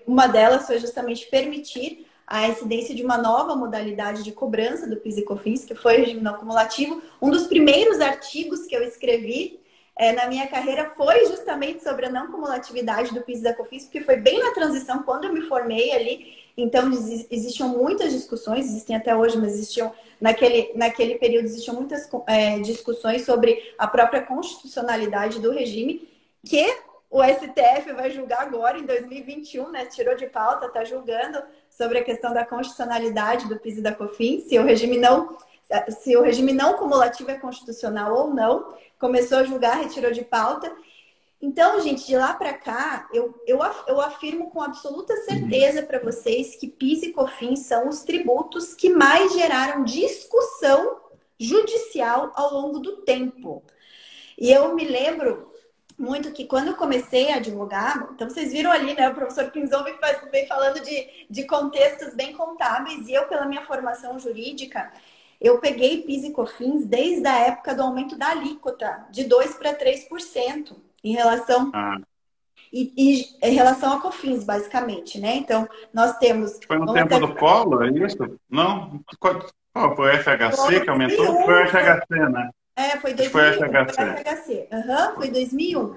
Uma 0.07 0.27
delas 0.27 0.67
foi 0.67 0.79
justamente 0.79 1.27
permitir 1.27 2.07
a 2.27 2.49
incidência 2.49 2.95
de 2.95 3.03
uma 3.03 3.19
nova 3.19 3.55
modalidade 3.55 4.23
de 4.23 4.33
cobrança 4.33 4.87
do 4.87 4.97
PIS 4.97 5.19
e 5.19 5.23
COFINS, 5.23 5.65
que 5.65 5.75
foi 5.75 5.97
o 5.97 6.01
regime 6.01 6.21
não 6.21 6.35
acumulativo. 6.35 7.03
Um 7.21 7.31
dos 7.31 7.47
primeiros 7.47 8.01
artigos 8.01 8.67
que 8.67 8.75
eu 8.75 8.83
escrevi 8.83 9.61
é, 9.97 10.13
na 10.13 10.27
minha 10.27 10.47
carreira 10.49 10.91
foi 10.97 11.27
justamente 11.27 11.83
sobre 11.83 12.07
a 12.07 12.11
não 12.11 12.31
cumulatividade 12.31 13.15
do 13.15 13.21
PIS 13.21 13.41
da 13.41 13.55
COFINS, 13.55 13.85
porque 13.85 14.01
foi 14.01 14.17
bem 14.17 14.41
na 14.41 14.51
transição, 14.53 15.03
quando 15.03 15.25
eu 15.25 15.33
me 15.33 15.43
formei 15.43 15.93
ali. 15.93 16.35
Então, 16.57 16.91
existiam 17.31 17.69
muitas 17.69 18.13
discussões, 18.13 18.67
existem 18.67 18.97
até 18.97 19.15
hoje, 19.15 19.37
mas 19.39 19.55
existiam 19.55 19.93
naquele, 20.21 20.73
naquele 20.75 21.17
período 21.17 21.45
existiam 21.47 21.77
muitas 21.77 22.09
é, 22.27 22.59
discussões 22.61 23.25
sobre 23.25 23.75
a 23.79 23.87
própria 23.87 24.23
constitucionalidade 24.23 25.41
do 25.41 25.53
regime, 25.53 26.09
que 26.45 26.65
o 27.11 27.23
STF 27.23 27.93
vai 27.93 28.11
julgar 28.11 28.43
agora, 28.43 28.77
em 28.77 28.85
2021, 28.85 29.71
né? 29.71 29.87
Tirou 29.87 30.17
de 30.17 30.27
pauta, 30.27 30.67
está 30.67 30.85
julgando 30.85 31.41
sobre 31.71 31.99
a 31.99 32.05
questão 32.05 32.35
da 32.35 32.45
constitucionalidade 32.45 33.49
do 33.49 33.59
PIS 33.59 33.79
e 33.79 33.83
da 33.83 33.95
COFINS, 33.95 34.45
se 34.49 34.59
o 34.59 34.65
regime 34.65 34.99
não 34.99 35.37
se 35.89 36.15
o 36.15 36.23
regime 36.23 36.53
não 36.53 36.75
cumulativo 36.75 37.31
é 37.31 37.39
constitucional 37.39 38.15
ou 38.15 38.35
não, 38.35 38.75
começou 39.05 39.37
a 39.37 39.45
julgar, 39.45 39.77
retirou 39.77 40.11
de 40.13 40.25
pauta. 40.25 40.75
Então, 41.39 41.79
gente, 41.79 42.07
de 42.07 42.17
lá 42.17 42.33
para 42.33 42.55
cá, 42.55 43.07
eu, 43.13 43.39
eu, 43.47 43.59
eu 43.87 44.01
afirmo 44.01 44.51
com 44.51 44.63
absoluta 44.63 45.15
certeza 45.19 45.83
para 45.83 45.99
vocês 45.99 46.57
que 46.57 46.69
PIS 46.69 47.03
e 47.03 47.13
COFINS 47.13 47.67
são 47.67 47.87
os 47.87 48.01
tributos 48.01 48.73
que 48.73 48.89
mais 48.89 49.35
geraram 49.35 49.85
discussão 49.85 51.01
judicial 51.39 52.33
ao 52.35 52.55
longo 52.55 52.79
do 52.79 53.03
tempo. 53.03 53.63
E 54.39 54.51
eu 54.51 54.75
me 54.75 54.87
lembro 54.87 55.53
muito 55.99 56.33
que 56.33 56.47
quando 56.47 56.69
eu 56.69 56.75
comecei 56.75 57.31
a 57.31 57.37
advogar, 57.37 58.09
então 58.15 58.31
vocês 58.31 58.53
viram 58.53 58.73
ali, 58.73 58.95
né? 58.95 59.11
O 59.11 59.15
professor 59.15 59.51
Pinzon 59.51 59.85
vem, 60.33 60.47
falando 60.47 60.81
de, 60.81 61.27
de 61.29 61.45
contextos 61.45 62.15
bem 62.15 62.33
contábeis, 62.33 63.07
e 63.07 63.13
eu, 63.13 63.29
pela 63.29 63.45
minha 63.45 63.67
formação 63.67 64.19
jurídica, 64.19 64.91
eu 65.45 65.59
peguei 65.59 66.03
PIS 66.03 66.25
e 66.25 66.33
COFINS 66.33 66.87
desde 66.87 67.27
a 67.27 67.39
época 67.39 67.75
do 67.75 67.83
aumento 67.83 68.17
da 68.17 68.31
alíquota, 68.31 69.05
de 69.11 69.25
2% 69.25 69.59
para 69.59 69.75
3%, 69.75 70.75
em 71.05 71.13
relação. 71.13 71.71
Ah. 71.75 71.99
E, 72.73 72.93
e, 72.97 73.47
em 73.47 73.55
relação 73.55 73.93
a 73.93 74.01
COFINS, 74.01 74.43
basicamente, 74.43 75.21
né? 75.21 75.37
Então, 75.37 75.69
nós 75.93 76.17
temos. 76.17 76.59
Foi 76.67 76.79
no 76.79 76.93
tempo 76.95 77.09
ter... 77.11 77.21
do 77.21 77.35
Collor, 77.35 77.85
é 77.85 77.91
isso? 77.91 78.41
Não? 78.49 79.01
Qual 79.21 79.95
foi 79.95 80.17
o 80.17 80.19
FHC 80.19 80.81
que 80.81 80.91
aumentou? 80.91 81.43
Foi 81.45 81.63
o 81.63 81.67
FHC, 81.69 82.31
né? 82.31 82.51
É, 82.75 82.99
foi 82.99 83.13
2001. 83.13 83.31
Foi 83.31 83.53
FHC. 83.53 83.95
Foi, 83.95 84.25
FHC. 84.25 84.69
Uhum, 84.73 85.15
foi 85.15 85.31
2001. 85.31 85.95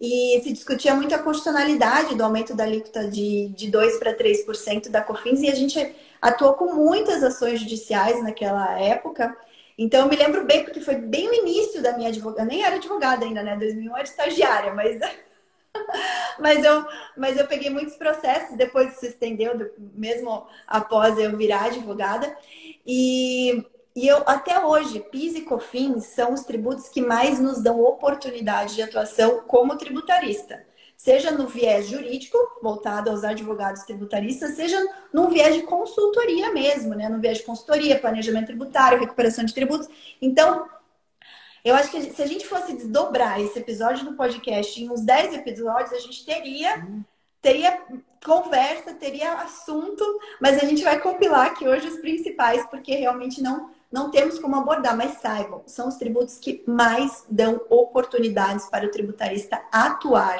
E 0.00 0.40
se 0.44 0.52
discutia 0.52 0.94
muito 0.94 1.14
a 1.14 1.18
constitucionalidade 1.18 2.14
do 2.14 2.22
aumento 2.22 2.54
da 2.54 2.64
alíquota 2.64 3.08
de, 3.08 3.48
de 3.48 3.70
2% 3.70 3.98
para 3.98 4.14
3% 4.14 4.88
da 4.90 5.02
COFINS, 5.02 5.42
e 5.42 5.50
a 5.50 5.54
gente 5.54 5.94
atuou 6.22 6.54
com 6.54 6.72
muitas 6.74 7.22
ações 7.22 7.60
judiciais 7.60 8.22
naquela 8.22 8.78
época. 8.80 9.36
Então, 9.76 10.02
eu 10.02 10.08
me 10.08 10.16
lembro 10.16 10.44
bem, 10.44 10.64
porque 10.64 10.80
foi 10.80 10.96
bem 10.96 11.26
no 11.26 11.34
início 11.34 11.82
da 11.82 11.96
minha 11.96 12.08
advogada, 12.08 12.48
nem 12.48 12.64
era 12.64 12.76
advogada 12.76 13.24
ainda, 13.24 13.42
né? 13.42 13.56
2001 13.56 13.96
era 13.96 14.04
estagiária, 14.04 14.74
mas, 14.74 15.00
mas, 16.38 16.64
eu, 16.64 16.86
mas 17.16 17.36
eu 17.36 17.46
peguei 17.46 17.70
muitos 17.70 17.96
processos, 17.96 18.56
depois 18.56 18.94
se 18.94 19.08
estendeu, 19.08 19.72
mesmo 19.78 20.46
após 20.66 21.18
eu 21.18 21.36
virar 21.36 21.66
advogada. 21.66 22.36
E 22.86 23.64
e 23.98 24.06
eu, 24.06 24.22
até 24.26 24.64
hoje, 24.64 25.00
PIS 25.10 25.34
e 25.34 25.40
COFINS 25.40 26.04
são 26.04 26.32
os 26.32 26.42
tributos 26.42 26.88
que 26.88 27.02
mais 27.02 27.40
nos 27.40 27.60
dão 27.60 27.80
oportunidade 27.80 28.76
de 28.76 28.82
atuação 28.82 29.42
como 29.44 29.76
tributarista. 29.76 30.64
Seja 30.94 31.32
no 31.32 31.48
viés 31.48 31.88
jurídico, 31.88 32.38
voltado 32.62 33.10
aos 33.10 33.24
advogados 33.24 33.82
tributaristas, 33.82 34.54
seja 34.54 34.78
no 35.12 35.28
viés 35.28 35.56
de 35.56 35.62
consultoria 35.62 36.52
mesmo, 36.52 36.94
né? 36.94 37.08
No 37.08 37.20
viés 37.20 37.38
de 37.38 37.42
consultoria, 37.42 37.98
planejamento 37.98 38.46
tributário, 38.46 39.00
recuperação 39.00 39.44
de 39.44 39.52
tributos. 39.52 39.88
Então, 40.22 40.68
eu 41.64 41.74
acho 41.74 41.90
que 41.90 42.00
se 42.00 42.22
a 42.22 42.26
gente 42.26 42.46
fosse 42.46 42.74
desdobrar 42.74 43.40
esse 43.40 43.58
episódio 43.58 44.04
do 44.04 44.14
podcast 44.14 44.80
em 44.80 44.88
uns 44.88 45.00
10 45.00 45.34
episódios, 45.34 45.92
a 45.92 45.98
gente 45.98 46.24
teria 46.24 46.86
teria 47.40 47.82
conversa, 48.24 48.94
teria 48.94 49.32
assunto, 49.34 50.04
mas 50.40 50.62
a 50.62 50.66
gente 50.66 50.82
vai 50.84 51.00
compilar 51.00 51.48
aqui 51.48 51.66
hoje 51.66 51.88
os 51.88 51.98
principais, 51.98 52.64
porque 52.66 52.94
realmente 52.94 53.42
não 53.42 53.76
não 53.90 54.10
temos 54.10 54.38
como 54.38 54.56
abordar, 54.56 54.96
mas 54.96 55.20
saibam, 55.20 55.62
são 55.66 55.88
os 55.88 55.96
tributos 55.96 56.38
que 56.38 56.62
mais 56.66 57.24
dão 57.28 57.60
oportunidades 57.70 58.66
para 58.66 58.86
o 58.86 58.90
tributarista 58.90 59.62
atuar 59.72 60.38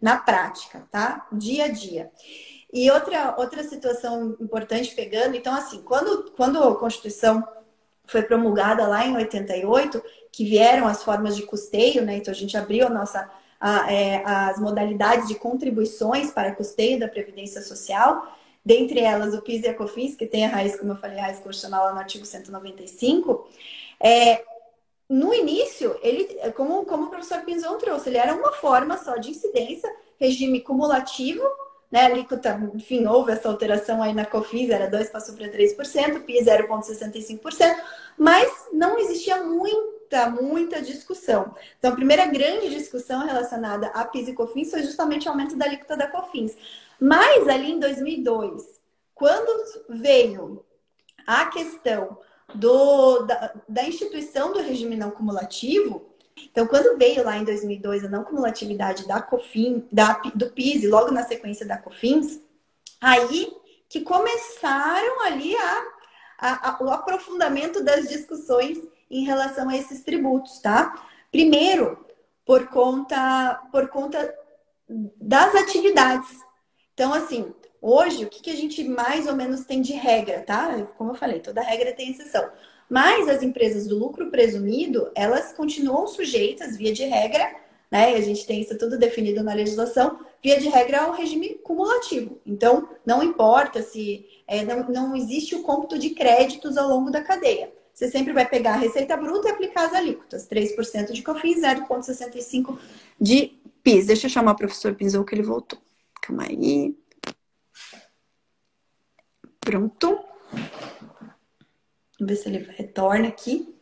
na 0.00 0.18
prática, 0.18 0.86
tá? 0.90 1.26
Dia 1.32 1.66
a 1.66 1.68
dia. 1.68 2.10
E 2.72 2.90
outra, 2.90 3.34
outra 3.38 3.62
situação 3.62 4.36
importante 4.40 4.94
pegando, 4.94 5.36
então 5.36 5.54
assim, 5.54 5.82
quando, 5.82 6.32
quando 6.32 6.62
a 6.62 6.76
Constituição 6.76 7.46
foi 8.04 8.22
promulgada 8.22 8.86
lá 8.86 9.06
em 9.06 9.16
88, 9.16 10.02
que 10.30 10.44
vieram 10.44 10.86
as 10.86 11.02
formas 11.02 11.36
de 11.36 11.42
custeio, 11.42 12.04
né? 12.04 12.16
Então 12.16 12.32
a 12.32 12.36
gente 12.36 12.56
abriu 12.56 12.86
a 12.86 12.90
nossa, 12.90 13.30
a, 13.60 13.92
é, 13.92 14.22
as 14.24 14.58
modalidades 14.58 15.28
de 15.28 15.34
contribuições 15.34 16.30
para 16.30 16.54
custeio 16.54 16.98
da 16.98 17.08
Previdência 17.08 17.62
Social, 17.62 18.26
dentre 18.64 19.00
elas 19.00 19.34
o 19.34 19.42
PIS 19.42 19.64
e 19.64 19.68
a 19.68 19.74
COFINS, 19.74 20.16
que 20.16 20.26
tem 20.26 20.44
a 20.44 20.48
raiz, 20.48 20.76
como 20.76 20.92
eu 20.92 20.96
falei, 20.96 21.18
a 21.18 21.22
raiz 21.22 21.38
constitucional 21.38 21.86
lá 21.86 21.92
no 21.92 21.98
artigo 21.98 22.24
195, 22.24 23.48
é, 24.00 24.44
no 25.08 25.34
início, 25.34 25.96
ele, 26.02 26.24
como, 26.52 26.84
como 26.86 27.04
o 27.04 27.10
professor 27.10 27.40
Pinzon 27.42 27.76
trouxe, 27.78 28.08
ele 28.08 28.18
era 28.18 28.34
uma 28.34 28.52
forma 28.52 28.96
só 28.96 29.16
de 29.16 29.30
incidência, 29.30 29.92
regime 30.18 30.60
cumulativo, 30.60 31.42
né, 31.90 32.06
alíquota, 32.06 32.58
enfim, 32.74 33.04
houve 33.06 33.32
essa 33.32 33.48
alteração 33.48 34.02
aí 34.02 34.14
na 34.14 34.24
COFINS, 34.24 34.70
era 34.70 34.88
2, 34.88 35.10
passou 35.10 35.34
para 35.34 35.48
3%, 35.48 36.24
PIS 36.24 36.46
0,65%, 36.46 37.76
mas 38.16 38.50
não 38.72 38.98
existia 38.98 39.42
muita, 40.12 40.30
muita 40.30 40.82
discussão. 40.82 41.54
Então, 41.78 41.92
a 41.92 41.94
primeira 41.94 42.26
grande 42.26 42.68
discussão 42.68 43.24
relacionada 43.24 43.86
a 43.88 44.04
PIS 44.04 44.28
e 44.28 44.34
COFINS 44.34 44.70
foi 44.70 44.82
justamente 44.82 45.26
o 45.26 45.30
aumento 45.30 45.56
da 45.56 45.64
alíquota 45.64 45.96
da 45.96 46.06
COFINS. 46.06 46.56
Mas 47.00 47.48
ali 47.48 47.72
em 47.72 47.78
2002, 47.78 48.80
quando 49.14 49.48
veio 49.88 50.64
a 51.26 51.46
questão 51.46 52.18
do, 52.54 53.22
da, 53.22 53.54
da 53.68 53.84
instituição 53.84 54.52
do 54.52 54.60
regime 54.60 54.96
não 54.96 55.10
cumulativo, 55.10 56.10
então, 56.50 56.66
quando 56.66 56.98
veio 56.98 57.24
lá 57.24 57.36
em 57.36 57.44
2002 57.44 58.04
a 58.04 58.08
não 58.08 58.24
cumulatividade 58.24 59.06
da 59.06 59.20
COFIN, 59.20 59.86
da, 59.92 60.14
do 60.34 60.50
PIS, 60.50 60.88
logo 60.88 61.10
na 61.10 61.22
sequência 61.22 61.66
da 61.66 61.76
COFINS, 61.76 62.40
aí 63.00 63.54
que 63.88 64.00
começaram 64.00 65.20
ali 65.26 65.54
a, 65.54 65.86
a, 66.38 66.70
a, 66.70 66.82
o 66.82 66.90
aprofundamento 66.90 67.84
das 67.84 68.08
discussões 68.08 68.78
em 69.12 69.24
relação 69.24 69.68
a 69.68 69.76
esses 69.76 70.02
tributos, 70.02 70.58
tá? 70.58 71.06
Primeiro, 71.30 72.04
por 72.46 72.66
conta, 72.68 73.60
por 73.70 73.88
conta 73.88 74.34
das 75.20 75.54
atividades. 75.54 76.30
Então, 76.94 77.12
assim, 77.12 77.52
hoje, 77.80 78.24
o 78.24 78.28
que, 78.28 78.42
que 78.42 78.50
a 78.50 78.56
gente 78.56 78.82
mais 78.84 79.26
ou 79.26 79.36
menos 79.36 79.64
tem 79.64 79.82
de 79.82 79.92
regra, 79.92 80.40
tá? 80.40 80.82
Como 80.96 81.10
eu 81.10 81.14
falei, 81.14 81.40
toda 81.40 81.60
regra 81.60 81.92
tem 81.92 82.10
exceção. 82.10 82.50
Mas 82.88 83.28
as 83.28 83.42
empresas 83.42 83.86
do 83.86 83.98
lucro 83.98 84.30
presumido, 84.30 85.10
elas 85.14 85.52
continuam 85.52 86.06
sujeitas, 86.06 86.76
via 86.76 86.92
de 86.92 87.04
regra, 87.04 87.54
né? 87.90 88.14
A 88.14 88.20
gente 88.22 88.46
tem 88.46 88.62
isso 88.62 88.76
tudo 88.78 88.98
definido 88.98 89.42
na 89.42 89.52
legislação, 89.52 90.20
via 90.42 90.58
de 90.58 90.68
regra 90.68 91.02
ao 91.02 91.12
regime 91.12 91.50
cumulativo. 91.62 92.40
Então, 92.46 92.88
não 93.04 93.22
importa 93.22 93.82
se 93.82 94.26
é, 94.46 94.64
não, 94.64 94.88
não 94.88 95.16
existe 95.16 95.54
o 95.54 95.62
cômputo 95.62 95.98
de 95.98 96.10
créditos 96.10 96.78
ao 96.78 96.88
longo 96.88 97.10
da 97.10 97.22
cadeia. 97.22 97.70
Você 98.02 98.10
sempre 98.10 98.32
vai 98.32 98.48
pegar 98.48 98.72
a 98.72 98.78
receita 98.78 99.16
bruta 99.16 99.46
e 99.46 99.52
aplicar 99.52 99.84
as 99.84 99.94
alíquotas. 99.94 100.48
3% 100.48 101.12
de 101.12 101.22
COFINS, 101.22 101.60
0,65% 101.60 102.76
de 103.20 103.56
PIS. 103.80 104.06
Deixa 104.08 104.26
eu 104.26 104.30
chamar 104.30 104.52
o 104.52 104.56
professor 104.56 104.92
Pinzou 104.96 105.24
que 105.24 105.32
ele 105.32 105.44
voltou. 105.44 105.80
Calma 106.20 106.42
aí. 106.48 106.98
Pronto. 109.60 110.18
Vamos 112.18 112.32
ver 112.32 112.34
se 112.34 112.48
ele 112.48 112.58
retorna 112.72 113.28
aqui. 113.28 113.72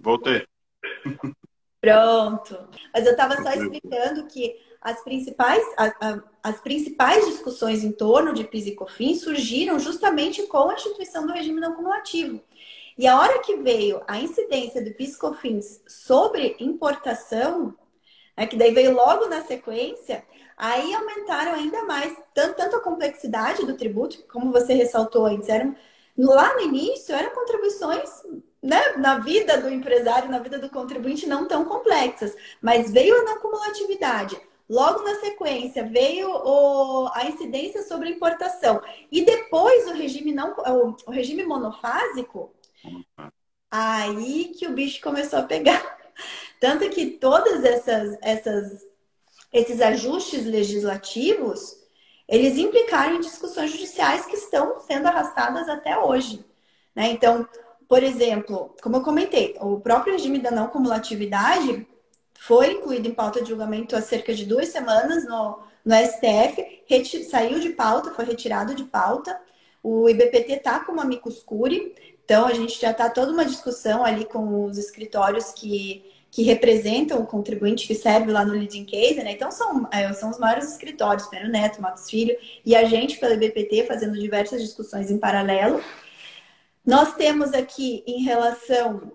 Voltei. 0.00 0.46
Pronto. 1.82 2.66
Mas 2.94 3.04
eu 3.04 3.10
estava 3.12 3.36
só 3.42 3.52
explicando 3.52 4.26
que 4.26 4.58
as 4.82 5.00
principais, 5.02 5.64
a, 5.76 5.86
a, 5.86 6.22
as 6.42 6.60
principais 6.60 7.24
discussões 7.26 7.84
em 7.84 7.92
torno 7.92 8.34
de 8.34 8.44
PIS 8.44 8.66
e 8.66 8.74
COFINS 8.74 9.20
surgiram 9.20 9.78
justamente 9.78 10.42
com 10.48 10.68
a 10.68 10.74
instituição 10.74 11.26
do 11.26 11.32
regime 11.32 11.60
não 11.60 11.74
cumulativo. 11.74 12.42
E 12.98 13.06
a 13.06 13.18
hora 13.18 13.38
que 13.38 13.56
veio 13.56 14.02
a 14.08 14.18
incidência 14.18 14.84
do 14.84 14.92
PIS 14.92 15.14
e 15.14 15.18
COFINS 15.18 15.82
sobre 15.86 16.56
importação, 16.58 17.74
né, 18.36 18.46
que 18.46 18.56
daí 18.56 18.74
veio 18.74 18.92
logo 18.92 19.28
na 19.28 19.42
sequência, 19.42 20.24
aí 20.56 20.92
aumentaram 20.92 21.54
ainda 21.54 21.84
mais 21.84 22.14
tanto, 22.34 22.56
tanto 22.56 22.76
a 22.76 22.80
complexidade 22.80 23.64
do 23.64 23.76
tributo, 23.76 24.24
como 24.24 24.50
você 24.50 24.74
ressaltou 24.74 25.26
antes, 25.26 25.48
eram, 25.48 25.76
lá 26.18 26.54
no 26.54 26.60
início 26.60 27.14
eram 27.14 27.30
contribuições 27.30 28.10
né, 28.60 28.80
na 28.96 29.20
vida 29.20 29.60
do 29.60 29.68
empresário, 29.68 30.28
na 30.28 30.40
vida 30.40 30.58
do 30.58 30.68
contribuinte, 30.68 31.26
não 31.26 31.46
tão 31.46 31.64
complexas. 31.64 32.34
Mas 32.60 32.90
veio 32.90 33.20
a 33.20 33.24
não 33.24 33.40
cumulatividade. 33.40 34.40
Logo 34.68 35.02
na 35.02 35.16
sequência 35.16 35.84
veio 35.84 36.28
o, 36.30 37.08
a 37.14 37.26
incidência 37.26 37.82
sobre 37.82 38.10
importação. 38.10 38.80
E 39.10 39.24
depois 39.24 39.86
o 39.88 39.94
regime 39.94 40.32
não 40.32 40.52
o, 40.52 40.96
o 41.06 41.10
regime 41.10 41.44
monofásico, 41.44 42.52
aí 43.70 44.52
que 44.56 44.66
o 44.66 44.72
bicho 44.72 45.02
começou 45.02 45.40
a 45.40 45.44
pegar. 45.44 45.98
Tanto 46.60 46.88
que 46.90 47.06
todas 47.06 47.64
essas, 47.64 48.16
essas 48.22 48.86
esses 49.52 49.80
ajustes 49.80 50.46
legislativos, 50.46 51.76
eles 52.26 52.56
implicaram 52.56 53.16
em 53.16 53.20
discussões 53.20 53.70
judiciais 53.70 54.24
que 54.24 54.36
estão 54.36 54.80
sendo 54.80 55.06
arrastadas 55.06 55.68
até 55.68 55.98
hoje. 55.98 56.44
Né? 56.94 57.10
Então, 57.10 57.46
por 57.86 58.02
exemplo, 58.02 58.74
como 58.82 58.96
eu 58.96 59.02
comentei, 59.02 59.54
o 59.60 59.78
próprio 59.78 60.14
regime 60.14 60.38
da 60.38 60.50
não 60.50 60.68
cumulatividade 60.68 61.86
foi 62.44 62.72
incluído 62.72 63.06
em 63.06 63.14
pauta 63.14 63.40
de 63.40 63.50
julgamento 63.50 63.94
há 63.94 64.02
cerca 64.02 64.34
de 64.34 64.44
duas 64.44 64.68
semanas 64.68 65.24
no, 65.24 65.60
no 65.84 65.94
STF, 65.94 66.82
saiu 67.30 67.60
de 67.60 67.70
pauta, 67.70 68.10
foi 68.10 68.24
retirado 68.24 68.74
de 68.74 68.82
pauta. 68.82 69.40
O 69.80 70.08
IBPT 70.08 70.54
está 70.54 70.80
com 70.80 70.90
uma 70.90 71.04
micuscure, 71.04 71.94
então 72.24 72.44
a 72.44 72.52
gente 72.52 72.80
já 72.80 72.90
está 72.90 73.08
toda 73.08 73.30
uma 73.30 73.44
discussão 73.44 74.04
ali 74.04 74.24
com 74.24 74.64
os 74.64 74.76
escritórios 74.76 75.52
que 75.52 76.10
que 76.32 76.42
representam 76.42 77.20
o 77.20 77.26
contribuinte 77.26 77.86
que 77.86 77.94
serve 77.94 78.32
lá 78.32 78.42
no 78.42 78.54
leading 78.54 78.86
case, 78.86 79.22
né? 79.22 79.32
Então 79.32 79.50
são, 79.50 79.86
é, 79.92 80.10
são 80.14 80.30
os 80.30 80.38
maiores 80.38 80.72
escritórios, 80.72 81.26
Pedro 81.26 81.50
Neto, 81.50 81.82
Matos 81.82 82.08
Filho, 82.08 82.34
e 82.64 82.74
a 82.74 82.84
gente 82.84 83.18
pela 83.18 83.36
BPT 83.36 83.84
fazendo 83.84 84.18
diversas 84.18 84.62
discussões 84.62 85.10
em 85.10 85.18
paralelo. 85.18 85.78
Nós 86.86 87.14
temos 87.16 87.52
aqui 87.52 88.02
em 88.06 88.22
relação 88.22 89.12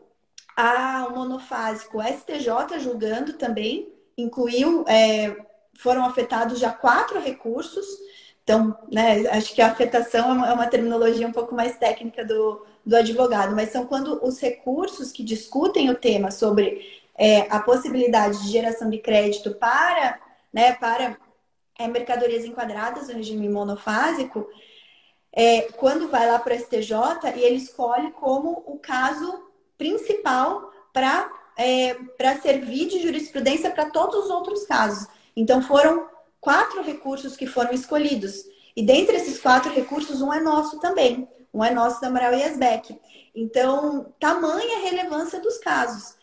monofásico, 1.13 1.99
o 1.99 2.03
STJ 2.03 2.79
julgando 2.79 3.33
também, 3.33 3.93
incluiu, 4.17 4.83
é, 4.87 5.35
foram 5.77 6.05
afetados 6.05 6.59
já 6.59 6.71
quatro 6.71 7.19
recursos, 7.19 7.85
então, 8.43 8.77
né, 8.91 9.27
acho 9.27 9.53
que 9.53 9.61
a 9.61 9.67
afetação 9.67 10.29
é 10.29 10.33
uma, 10.33 10.49
é 10.49 10.53
uma 10.53 10.67
terminologia 10.67 11.27
um 11.27 11.33
pouco 11.33 11.53
mais 11.53 11.77
técnica 11.77 12.23
do, 12.23 12.65
do 12.85 12.95
advogado, 12.95 13.55
mas 13.55 13.71
são 13.71 13.85
quando 13.85 14.23
os 14.25 14.39
recursos 14.39 15.11
que 15.11 15.23
discutem 15.23 15.89
o 15.89 15.95
tema 15.95 16.31
sobre 16.31 16.81
é, 17.17 17.41
a 17.53 17.59
possibilidade 17.59 18.41
de 18.41 18.49
geração 18.49 18.89
de 18.89 18.99
crédito 18.99 19.55
para, 19.55 20.19
né, 20.53 20.73
para 20.73 21.17
é, 21.77 21.87
mercadorias 21.87 22.45
enquadradas 22.45 23.09
no 23.09 23.15
regime 23.15 23.49
monofásico, 23.49 24.47
é, 25.33 25.63
quando 25.73 26.07
vai 26.07 26.25
lá 26.25 26.39
para 26.39 26.55
o 26.55 26.57
STJ 26.57 26.95
e 27.35 27.41
ele 27.41 27.57
escolhe 27.57 28.11
como 28.11 28.63
o 28.65 28.79
caso 28.79 29.46
principal 29.77 30.71
para 30.93 31.31
é, 31.57 31.95
servir 32.41 32.87
de 32.87 33.01
jurisprudência 33.01 33.71
para 33.71 33.89
todos 33.89 34.25
os 34.25 34.29
outros 34.29 34.65
casos. 34.65 35.07
Então 35.35 35.61
foram 35.61 36.07
quatro 36.39 36.81
recursos 36.81 37.35
que 37.35 37.47
foram 37.47 37.71
escolhidos. 37.71 38.45
E 38.75 38.83
dentre 38.83 39.17
esses 39.17 39.39
quatro 39.39 39.71
recursos, 39.71 40.21
um 40.21 40.31
é 40.31 40.39
nosso 40.39 40.79
também. 40.79 41.27
Um 41.53 41.63
é 41.63 41.71
nosso 41.71 41.99
da 41.99 42.07
Amaral 42.07 42.33
Yasbeck. 42.33 42.99
Então, 43.33 44.13
tamanha 44.19 44.79
relevância 44.79 45.39
dos 45.39 45.57
casos. 45.57 46.15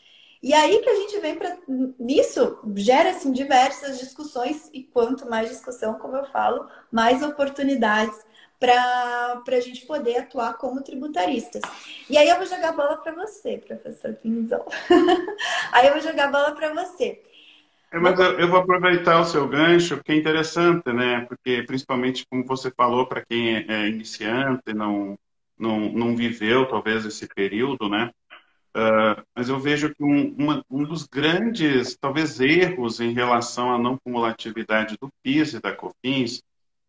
E 0.42 0.52
aí 0.52 0.78
que 0.80 0.90
a 0.90 0.94
gente 0.94 1.18
vem 1.20 1.34
para 1.36 1.56
nisso 1.98 2.58
gera 2.76 3.10
assim 3.10 3.32
diversas 3.32 3.98
discussões 3.98 4.68
e 4.74 4.82
quanto 4.82 5.28
mais 5.28 5.48
discussão, 5.48 5.94
como 5.94 6.16
eu 6.16 6.26
falo, 6.26 6.68
mais 6.92 7.22
oportunidades 7.22 8.14
para 8.58 9.42
a 9.46 9.60
gente 9.60 9.86
poder 9.86 10.18
atuar 10.18 10.54
como 10.54 10.82
tributaristas. 10.82 11.62
E 12.08 12.16
aí 12.16 12.28
eu 12.28 12.36
vou 12.36 12.46
jogar 12.46 12.70
a 12.70 12.72
bola 12.72 12.96
para 12.96 13.12
você, 13.12 13.58
professor 13.58 14.14
Pinzão. 14.14 14.64
aí 15.72 15.86
eu 15.86 15.92
vou 15.92 16.02
jogar 16.02 16.26
a 16.26 16.32
bola 16.32 16.52
para 16.52 16.72
você. 16.72 17.22
É, 17.92 17.98
mas 17.98 18.18
eu 18.18 18.48
vou 18.48 18.58
aproveitar 18.58 19.20
o 19.20 19.24
seu 19.24 19.46
gancho, 19.46 20.02
que 20.02 20.12
é 20.12 20.16
interessante, 20.16 20.92
né? 20.92 21.20
Porque, 21.28 21.62
principalmente, 21.62 22.26
como 22.28 22.44
você 22.44 22.70
falou, 22.70 23.06
para 23.06 23.24
quem 23.24 23.56
é, 23.56 23.66
é 23.68 23.88
iniciante, 23.88 24.74
não, 24.74 25.16
não, 25.56 25.92
não 25.92 26.16
viveu 26.16 26.66
talvez 26.66 27.04
esse 27.04 27.28
período, 27.28 27.88
né? 27.88 28.10
Uh, 28.76 29.22
mas 29.36 29.48
eu 29.48 29.60
vejo 29.60 29.94
que 29.94 30.02
um, 30.02 30.34
uma, 30.36 30.64
um 30.68 30.82
dos 30.82 31.06
grandes, 31.06 31.96
talvez, 31.96 32.40
erros 32.40 32.98
em 32.98 33.12
relação 33.12 33.72
à 33.72 33.78
não 33.78 33.96
cumulatividade 33.96 34.96
do 35.00 35.08
PIS 35.22 35.54
e 35.54 35.60
da 35.60 35.72
COFINS 35.72 36.42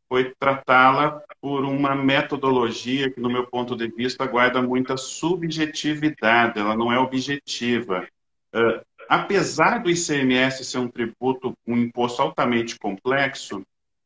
foi 0.07 0.33
tratá-la 0.39 1.21
por 1.41 1.63
uma 1.63 1.95
metodologia 1.95 3.09
que, 3.11 3.19
no 3.19 3.29
meu 3.29 3.47
ponto 3.47 3.75
de 3.75 3.87
vista, 3.87 4.25
guarda 4.25 4.61
muita 4.61 4.97
subjetividade, 4.97 6.59
ela 6.59 6.75
não 6.75 6.91
é 6.91 6.99
objetiva. 6.99 8.07
Uh, 8.53 8.85
apesar 9.09 9.79
do 9.79 9.89
ICMS 9.89 10.63
ser 10.63 10.77
um 10.79 10.87
tributo, 10.87 11.53
um 11.67 11.77
imposto 11.77 12.21
altamente 12.21 12.77
complexo, 12.77 13.63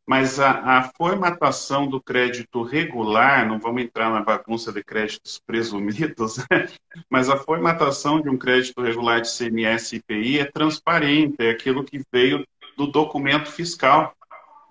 mas 0.09 0.39
a, 0.39 0.79
a, 0.79 0.83
formatação 0.97 1.87
do 1.87 2.01
crédito 2.01 2.63
regular, 2.63 3.47
não 3.47 3.59
vamos 3.59 3.83
entrar 3.83 4.09
na 4.09 4.23
bagunça 4.23 4.73
de 4.73 4.83
créditos 4.83 5.39
presumidos, 5.45 6.37
né? 6.49 6.67
mas 7.07 7.29
a 7.29 7.37
formatação 7.37 8.19
de 8.19 8.27
um 8.27 8.35
crédito 8.35 8.81
regular 8.81 9.21
de 9.21 9.29
CMS 9.29 9.93
e 9.93 9.97
IPI 9.97 10.39
é 10.39 10.45
transparente, 10.45 11.35
é 11.37 11.51
aquilo 11.51 11.83
que 11.83 12.01
veio 12.11 12.43
do 12.75 12.87
documento 12.87 13.51
fiscal. 13.51 14.15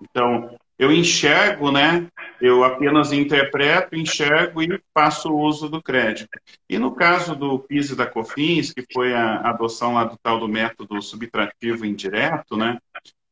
Então, 0.01 0.57
eu 0.79 0.93
enxergo, 0.93 1.71
né? 1.71 2.07
Eu 2.39 2.63
apenas 2.63 3.11
interpreto, 3.11 3.97
enxergo 3.97 4.63
e 4.63 4.81
faço 4.93 5.29
uso 5.35 5.67
do 5.67 5.83
crédito. 5.83 6.29
E 6.69 6.79
no 6.79 6.95
caso 6.95 7.35
do 7.35 7.59
PIS 7.59 7.89
e 7.89 7.95
da 7.97 8.05
COFINS, 8.05 8.71
que 8.71 8.85
foi 8.93 9.13
a 9.13 9.41
adoção 9.41 9.95
lá 9.95 10.05
do 10.05 10.17
tal 10.23 10.39
do 10.39 10.47
método 10.47 11.01
subtrativo 11.01 11.85
indireto, 11.85 12.55
né? 12.55 12.79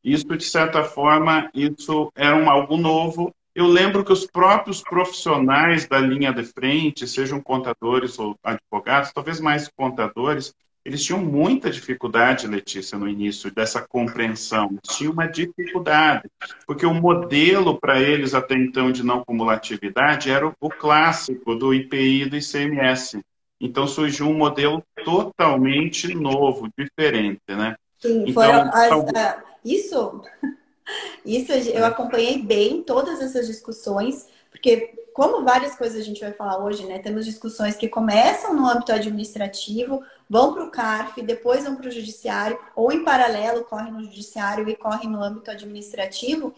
Isso, 0.04 0.26
de 0.26 0.44
certa 0.44 0.84
forma, 0.84 1.50
isso 1.54 2.12
era 2.14 2.36
um 2.36 2.50
algo 2.50 2.76
novo. 2.76 3.34
Eu 3.54 3.66
lembro 3.66 4.04
que 4.04 4.12
os 4.12 4.26
próprios 4.26 4.82
profissionais 4.82 5.88
da 5.88 5.98
linha 5.98 6.32
de 6.32 6.44
frente, 6.44 7.08
sejam 7.08 7.40
contadores 7.40 8.18
ou 8.18 8.36
advogados, 8.44 9.10
talvez 9.12 9.40
mais 9.40 9.68
contadores, 9.68 10.54
eles 10.88 11.04
tinham 11.04 11.20
muita 11.20 11.70
dificuldade, 11.70 12.46
Letícia, 12.46 12.96
no 12.96 13.06
início 13.06 13.54
dessa 13.54 13.86
compreensão. 13.86 14.70
Eles 14.70 14.96
tinham 14.96 15.12
uma 15.12 15.26
dificuldade, 15.26 16.22
porque 16.66 16.86
o 16.86 16.94
modelo 16.94 17.78
para 17.78 18.00
eles 18.00 18.32
até 18.32 18.54
então 18.54 18.90
de 18.90 19.04
não 19.04 19.22
cumulatividade 19.22 20.30
era 20.30 20.48
o 20.48 20.70
clássico 20.70 21.54
do 21.54 21.74
IPI 21.74 22.22
e 22.22 22.26
do 22.30 22.36
ICMS. 22.38 23.20
Então 23.60 23.86
surgiu 23.86 24.28
um 24.28 24.38
modelo 24.38 24.82
totalmente 25.04 26.14
novo, 26.14 26.70
diferente, 26.78 27.42
né? 27.48 27.76
Sim, 27.98 28.22
então, 28.26 28.32
foram 28.32 28.70
as, 28.72 29.42
isso, 29.62 30.22
isso 31.22 31.52
eu 31.52 31.84
acompanhei 31.84 32.40
bem 32.40 32.82
todas 32.82 33.20
essas 33.20 33.46
discussões, 33.46 34.26
porque 34.50 34.94
como 35.12 35.44
várias 35.44 35.74
coisas 35.74 36.00
a 36.00 36.04
gente 36.04 36.20
vai 36.20 36.32
falar 36.32 36.64
hoje, 36.64 36.86
né? 36.86 37.00
Temos 37.00 37.26
discussões 37.26 37.76
que 37.76 37.88
começam 37.88 38.54
no 38.54 38.64
âmbito 38.64 38.92
administrativo, 38.92 40.00
vão 40.28 40.52
para 40.52 40.64
o 40.64 40.70
CARF, 40.70 41.22
depois 41.22 41.64
vão 41.64 41.76
para 41.76 41.88
o 41.88 41.90
judiciário, 41.90 42.58
ou 42.76 42.92
em 42.92 43.04
paralelo 43.04 43.64
correm 43.64 43.92
no 43.92 44.04
judiciário 44.04 44.68
e 44.68 44.76
correm 44.76 45.08
no 45.08 45.22
âmbito 45.22 45.50
administrativo, 45.50 46.54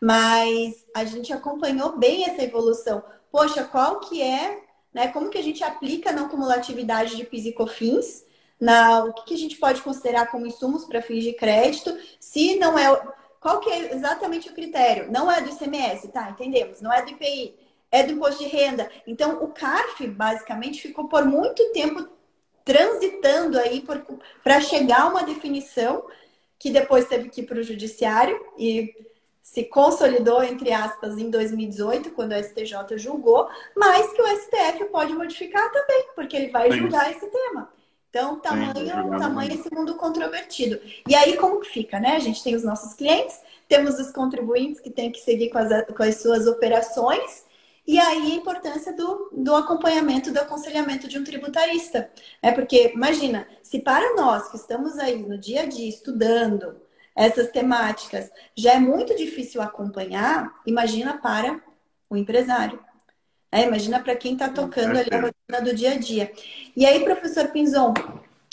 mas 0.00 0.84
a 0.94 1.04
gente 1.04 1.32
acompanhou 1.32 1.98
bem 1.98 2.24
essa 2.24 2.42
evolução. 2.42 3.02
Poxa, 3.30 3.64
qual 3.64 4.00
que 4.00 4.22
é, 4.22 4.62
né? 4.92 5.08
Como 5.08 5.30
que 5.30 5.38
a 5.38 5.42
gente 5.42 5.62
aplica 5.62 6.10
a 6.10 6.12
não 6.12 6.28
cumulatividade 6.28 7.16
de 7.16 7.24
PIS 7.24 7.46
e 7.46 7.52
COFINS? 7.52 8.30
na 8.60 9.04
o 9.04 9.12
que 9.14 9.34
a 9.34 9.38
gente 9.38 9.56
pode 9.56 9.80
considerar 9.80 10.30
como 10.30 10.46
insumos 10.46 10.84
para 10.84 11.00
fins 11.00 11.24
de 11.24 11.32
crédito, 11.32 11.96
se 12.20 12.56
não 12.56 12.78
é. 12.78 13.00
Qual 13.40 13.58
que 13.60 13.70
é 13.70 13.94
exatamente 13.94 14.50
o 14.50 14.54
critério? 14.54 15.10
Não 15.10 15.32
é 15.32 15.40
do 15.40 15.48
ICMS, 15.48 16.08
tá? 16.08 16.28
Entendemos. 16.28 16.82
Não 16.82 16.92
é 16.92 17.00
do 17.02 17.10
IPI, 17.10 17.54
é 17.90 18.02
do 18.02 18.12
imposto 18.12 18.44
de 18.44 18.50
renda. 18.50 18.90
Então, 19.06 19.42
o 19.42 19.48
CARF, 19.48 20.06
basicamente, 20.08 20.82
ficou 20.82 21.08
por 21.08 21.24
muito 21.24 21.72
tempo 21.72 22.06
transitando 22.64 23.58
aí 23.58 23.84
para 24.42 24.60
chegar 24.60 25.02
a 25.02 25.08
uma 25.08 25.24
definição 25.24 26.04
que 26.58 26.70
depois 26.70 27.06
teve 27.06 27.28
que 27.28 27.40
ir 27.40 27.46
para 27.46 27.58
o 27.58 27.62
judiciário 27.62 28.38
e 28.58 28.94
se 29.40 29.64
consolidou, 29.64 30.42
entre 30.44 30.72
aspas, 30.72 31.18
em 31.18 31.30
2018, 31.30 32.10
quando 32.10 32.32
o 32.32 32.42
STJ 32.42 32.96
julgou, 32.96 33.48
mas 33.76 34.12
que 34.12 34.22
o 34.22 34.26
STF 34.26 34.84
pode 34.92 35.12
modificar 35.14 35.72
também, 35.72 36.06
porque 36.14 36.36
ele 36.36 36.50
vai 36.50 36.70
julgar 36.70 37.10
esse 37.10 37.26
tema. 37.26 37.68
Então, 38.10 38.38
tamanho, 38.40 38.74
Sim, 38.74 39.18
tamanho 39.18 39.54
esse 39.54 39.72
mundo 39.72 39.94
controvertido. 39.94 40.80
E 41.08 41.14
aí, 41.14 41.36
como 41.36 41.60
que 41.60 41.68
fica, 41.68 41.98
né? 41.98 42.16
A 42.16 42.18
gente 42.18 42.42
tem 42.42 42.54
os 42.54 42.64
nossos 42.64 42.92
clientes, 42.92 43.40
temos 43.68 43.98
os 43.98 44.10
contribuintes 44.10 44.80
que 44.80 44.90
têm 44.90 45.10
que 45.10 45.20
seguir 45.20 45.48
com 45.50 45.58
as, 45.58 45.86
com 45.86 46.02
as 46.02 46.16
suas 46.16 46.46
operações, 46.46 47.44
e 47.90 47.98
aí 47.98 48.30
a 48.30 48.36
importância 48.36 48.92
do, 48.92 49.30
do 49.32 49.52
acompanhamento, 49.52 50.32
do 50.32 50.38
aconselhamento 50.38 51.08
de 51.08 51.18
um 51.18 51.24
tributarista. 51.24 52.08
É 52.40 52.52
porque, 52.52 52.92
imagina, 52.94 53.48
se 53.60 53.80
para 53.80 54.14
nós 54.14 54.48
que 54.48 54.56
estamos 54.56 54.96
aí 54.96 55.20
no 55.20 55.36
dia 55.36 55.62
a 55.62 55.66
dia 55.66 55.88
estudando 55.88 56.80
essas 57.16 57.50
temáticas 57.50 58.30
já 58.56 58.74
é 58.74 58.78
muito 58.78 59.16
difícil 59.16 59.60
acompanhar, 59.60 60.54
imagina 60.64 61.18
para 61.18 61.60
o 62.08 62.16
empresário. 62.16 62.78
É, 63.50 63.64
imagina 63.64 63.98
para 63.98 64.14
quem 64.14 64.34
está 64.34 64.48
tocando 64.48 64.96
ali 64.96 65.12
a 65.12 65.20
rotina 65.22 65.60
do 65.60 65.74
dia 65.74 65.94
a 65.94 65.98
dia. 65.98 66.32
E 66.76 66.86
aí, 66.86 67.02
professor 67.02 67.48
Pinzon, 67.48 67.92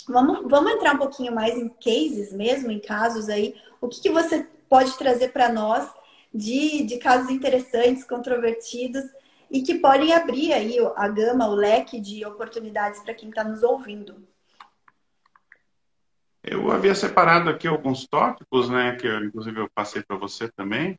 vamos, 0.08 0.50
vamos 0.50 0.72
entrar 0.72 0.96
um 0.96 0.98
pouquinho 0.98 1.32
mais 1.32 1.56
em 1.56 1.68
cases 1.68 2.32
mesmo, 2.32 2.72
em 2.72 2.80
casos 2.80 3.28
aí. 3.28 3.54
O 3.80 3.86
que, 3.86 4.00
que 4.00 4.10
você 4.10 4.44
pode 4.68 4.98
trazer 4.98 5.28
para 5.28 5.48
nós 5.48 5.88
de, 6.34 6.82
de 6.82 6.98
casos 6.98 7.30
interessantes, 7.30 8.02
controvertidos 8.02 9.04
e 9.50 9.62
que 9.62 9.76
podem 9.76 10.12
abrir 10.12 10.52
aí 10.52 10.76
a 10.96 11.08
gama, 11.08 11.48
o 11.48 11.54
leque 11.54 12.00
de 12.00 12.24
oportunidades 12.24 13.00
para 13.00 13.14
quem 13.14 13.28
está 13.28 13.42
nos 13.44 13.62
ouvindo? 13.62 14.26
Eu 16.42 16.70
havia 16.70 16.94
separado 16.94 17.50
aqui 17.50 17.66
alguns 17.66 18.06
tópicos, 18.06 18.68
né, 18.70 18.96
que 18.96 19.06
eu, 19.06 19.24
inclusive 19.24 19.60
eu 19.60 19.68
passei 19.74 20.02
para 20.02 20.16
você 20.16 20.48
também. 20.56 20.98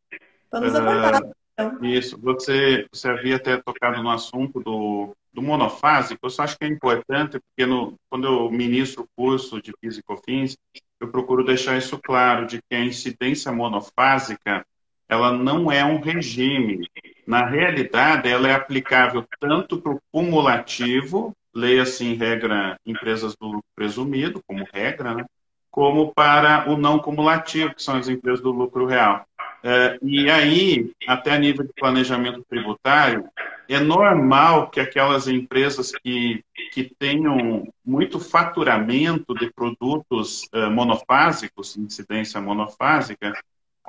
Vamos 0.51 0.75
abordar. 0.75 1.23
Uh, 1.23 1.33
então. 1.53 1.79
Isso, 1.83 2.17
você, 2.19 2.88
você 2.91 3.09
havia 3.09 3.35
até 3.35 3.57
tocado 3.57 4.01
no 4.01 4.09
assunto 4.09 4.59
do, 4.59 5.15
do 5.33 5.41
monofásico, 5.41 6.19
eu 6.23 6.29
só 6.29 6.43
acho 6.43 6.57
que 6.57 6.65
é 6.65 6.67
importante, 6.67 7.39
porque 7.39 7.65
no, 7.65 7.95
quando 8.09 8.27
eu 8.27 8.51
ministro 8.51 9.03
o 9.03 9.07
curso 9.15 9.62
de 9.62 9.73
PIS 9.79 9.97
e 9.97 10.03
COFINS, 10.03 10.57
eu 10.99 11.09
procuro 11.09 11.43
deixar 11.43 11.77
isso 11.77 11.99
claro, 12.01 12.45
de 12.45 12.59
que 12.62 12.75
a 12.75 12.83
incidência 12.83 13.51
monofásica, 13.51 14.65
ela 15.09 15.33
não 15.33 15.71
é 15.71 15.83
um 15.83 15.99
regime. 15.99 16.87
Na 17.25 17.45
realidade, 17.45 18.29
ela 18.29 18.47
é 18.47 18.53
aplicável 18.53 19.25
tanto 19.39 19.81
para 19.81 19.93
o 19.93 20.01
cumulativo, 20.11 21.33
leia 21.53 21.81
assim 21.81 22.13
regra 22.13 22.77
empresas 22.85 23.35
do 23.35 23.59
presumido, 23.75 24.41
como 24.47 24.65
regra, 24.71 25.15
né? 25.15 25.25
como 25.71 26.13
para 26.13 26.69
o 26.69 26.77
não 26.77 26.99
cumulativo, 26.99 27.73
que 27.73 27.83
são 27.83 27.97
as 27.97 28.07
empresas 28.07 28.41
do 28.41 28.51
lucro 28.51 28.85
real. 28.85 29.25
É, 29.61 29.97
e 30.01 30.29
aí, 30.29 30.91
até 31.07 31.37
nível 31.37 31.65
de 31.65 31.73
planejamento 31.73 32.43
tributário, 32.49 33.25
é 33.67 33.79
normal 33.79 34.69
que 34.69 34.79
aquelas 34.79 35.27
empresas 35.27 35.91
que, 35.91 36.43
que 36.71 36.91
tenham 36.97 37.67
muito 37.85 38.19
faturamento 38.19 39.35
de 39.35 39.51
produtos 39.51 40.47
uh, 40.53 40.71
monofásicos, 40.71 41.77
incidência 41.77 42.41
monofásica, 42.41 43.33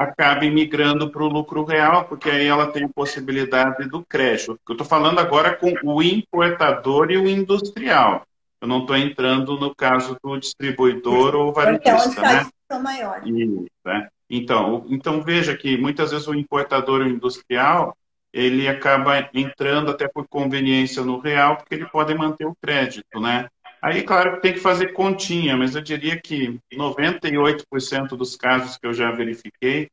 acabem 0.00 0.50
migrando 0.50 1.10
para 1.10 1.22
o 1.22 1.28
lucro 1.28 1.62
real, 1.62 2.06
porque 2.06 2.30
aí 2.30 2.46
ela 2.46 2.72
tem 2.72 2.84
a 2.84 2.88
possibilidade 2.88 3.86
do 3.86 4.02
crédito. 4.02 4.58
Eu 4.66 4.72
estou 4.72 4.86
falando 4.86 5.18
agora 5.18 5.54
com 5.54 5.74
o 5.84 6.02
importador 6.02 7.10
e 7.10 7.18
o 7.18 7.28
industrial. 7.28 8.26
Eu 8.62 8.66
não 8.66 8.80
estou 8.80 8.96
entrando 8.96 9.58
no 9.58 9.74
caso 9.74 10.16
do 10.22 10.38
distribuidor 10.38 11.34
ou 11.34 11.52
varejista, 11.52 12.22
né? 12.22 12.46
Maior. 12.82 13.20
Isso, 13.26 13.66
né? 13.84 14.08
Então, 14.30 14.86
então 14.88 15.20
veja 15.22 15.54
que 15.54 15.76
muitas 15.76 16.12
vezes 16.12 16.26
o 16.26 16.34
importador 16.34 17.02
ou 17.02 17.06
industrial 17.06 17.94
ele 18.32 18.68
acaba 18.68 19.28
entrando 19.34 19.90
até 19.90 20.08
por 20.08 20.26
conveniência 20.28 21.02
no 21.02 21.18
real, 21.18 21.56
porque 21.56 21.74
ele 21.74 21.86
pode 21.86 22.14
manter 22.14 22.46
o 22.46 22.56
crédito, 22.62 23.20
né? 23.20 23.48
Aí, 23.82 24.02
claro 24.02 24.34
que 24.34 24.42
tem 24.42 24.52
que 24.52 24.60
fazer 24.60 24.92
continha, 24.92 25.56
mas 25.56 25.74
eu 25.74 25.80
diria 25.80 26.20
que 26.20 26.58
98% 26.72 28.08
dos 28.08 28.36
casos 28.36 28.76
que 28.76 28.86
eu 28.86 28.92
já 28.92 29.10
verifiquei, 29.10 29.88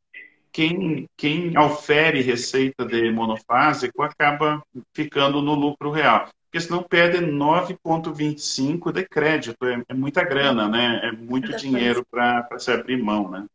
quem, 0.52 1.08
quem 1.16 1.58
ofere 1.58 2.22
receita 2.22 2.86
de 2.86 3.12
monofásico 3.12 4.02
acaba 4.02 4.62
ficando 4.94 5.42
no 5.42 5.54
lucro 5.54 5.92
real. 5.92 6.30
Porque 6.46 6.60
senão 6.62 6.82
perde 6.82 7.20
9,25 7.20 8.92
de 8.92 9.06
crédito. 9.06 9.66
É, 9.66 9.84
é, 9.88 9.94
muita 9.94 10.24
grana, 10.24 10.68
né? 10.68 11.02
É 11.04 11.12
muito 11.12 11.56
dinheiro 11.56 12.04
para 12.10 12.48
se 12.58 12.72
abrir 12.72 13.02
mão, 13.02 13.30
né? 13.30 13.46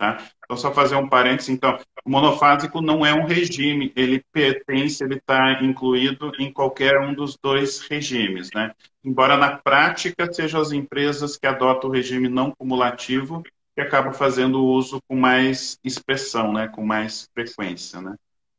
Tá? 0.00 0.16
Então, 0.42 0.56
só 0.56 0.72
fazer 0.72 0.94
um 0.94 1.06
parênteses, 1.06 1.50
então, 1.50 1.78
o 2.06 2.10
monofásico 2.10 2.80
não 2.80 3.04
é 3.04 3.12
um 3.12 3.26
regime, 3.26 3.92
ele 3.94 4.24
pertence, 4.32 5.04
ele 5.04 5.16
está 5.16 5.62
incluído 5.62 6.32
em 6.38 6.50
qualquer 6.50 6.98
um 7.00 7.12
dos 7.12 7.36
dois 7.36 7.80
regimes, 7.80 8.48
né? 8.54 8.72
Embora 9.04 9.36
na 9.36 9.58
prática 9.58 10.32
sejam 10.32 10.58
as 10.58 10.72
empresas 10.72 11.36
que 11.36 11.46
adotam 11.46 11.90
o 11.90 11.92
regime 11.92 12.30
não 12.30 12.50
cumulativo 12.50 13.42
que 13.74 13.82
acabam 13.82 14.14
fazendo 14.14 14.62
o 14.62 14.68
uso 14.68 15.02
com 15.06 15.16
mais 15.16 15.78
expressão, 15.84 16.50
né? 16.50 16.66
Com 16.68 16.82
mais 16.82 17.28
frequência, 17.34 18.00
né? 18.00 18.14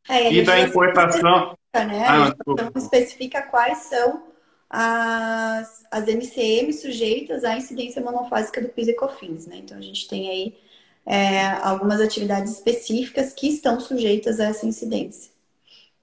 É, 0.08 0.32
e 0.32 0.44
da 0.44 0.60
importação... 0.60 1.58
Especifica, 1.74 1.86
né? 1.86 2.06
Ah, 2.08 2.36
então, 2.48 2.72
especifica 2.76 3.42
quais 3.42 3.80
são 3.80 4.28
as, 4.70 5.88
as 5.90 6.06
MCM 6.08 6.72
sujeitas 6.72 7.44
à 7.44 7.58
incidência 7.58 8.00
monofásica 8.00 8.62
do 8.62 8.70
PIS 8.70 8.90
e 8.90 8.94
COFINS, 8.94 9.48
né? 9.48 9.56
Então, 9.58 9.80
a 9.80 9.82
gente 9.82 10.08
tem 10.08 10.30
aí 10.30 10.71
é, 11.06 11.48
algumas 11.62 12.00
atividades 12.00 12.52
específicas 12.52 13.34
que 13.34 13.48
estão 13.48 13.80
sujeitas 13.80 14.40
a 14.40 14.46
essa 14.46 14.66
incidência. 14.66 15.32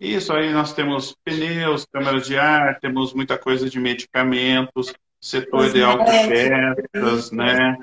Isso, 0.01 0.33
aí 0.33 0.53
nós 0.53 0.73
temos 0.73 1.17
pneus, 1.25 1.85
câmeras 1.93 2.27
de 2.27 2.39
ar, 2.39 2.79
temos 2.79 3.13
muita 3.13 3.37
coisa 3.37 3.69
de 3.69 3.81
medicamentos, 3.81 4.93
setor 5.21 5.67
Os 5.67 5.73
de 5.73 5.83
autopeças, 5.83 7.33
né? 7.33 7.77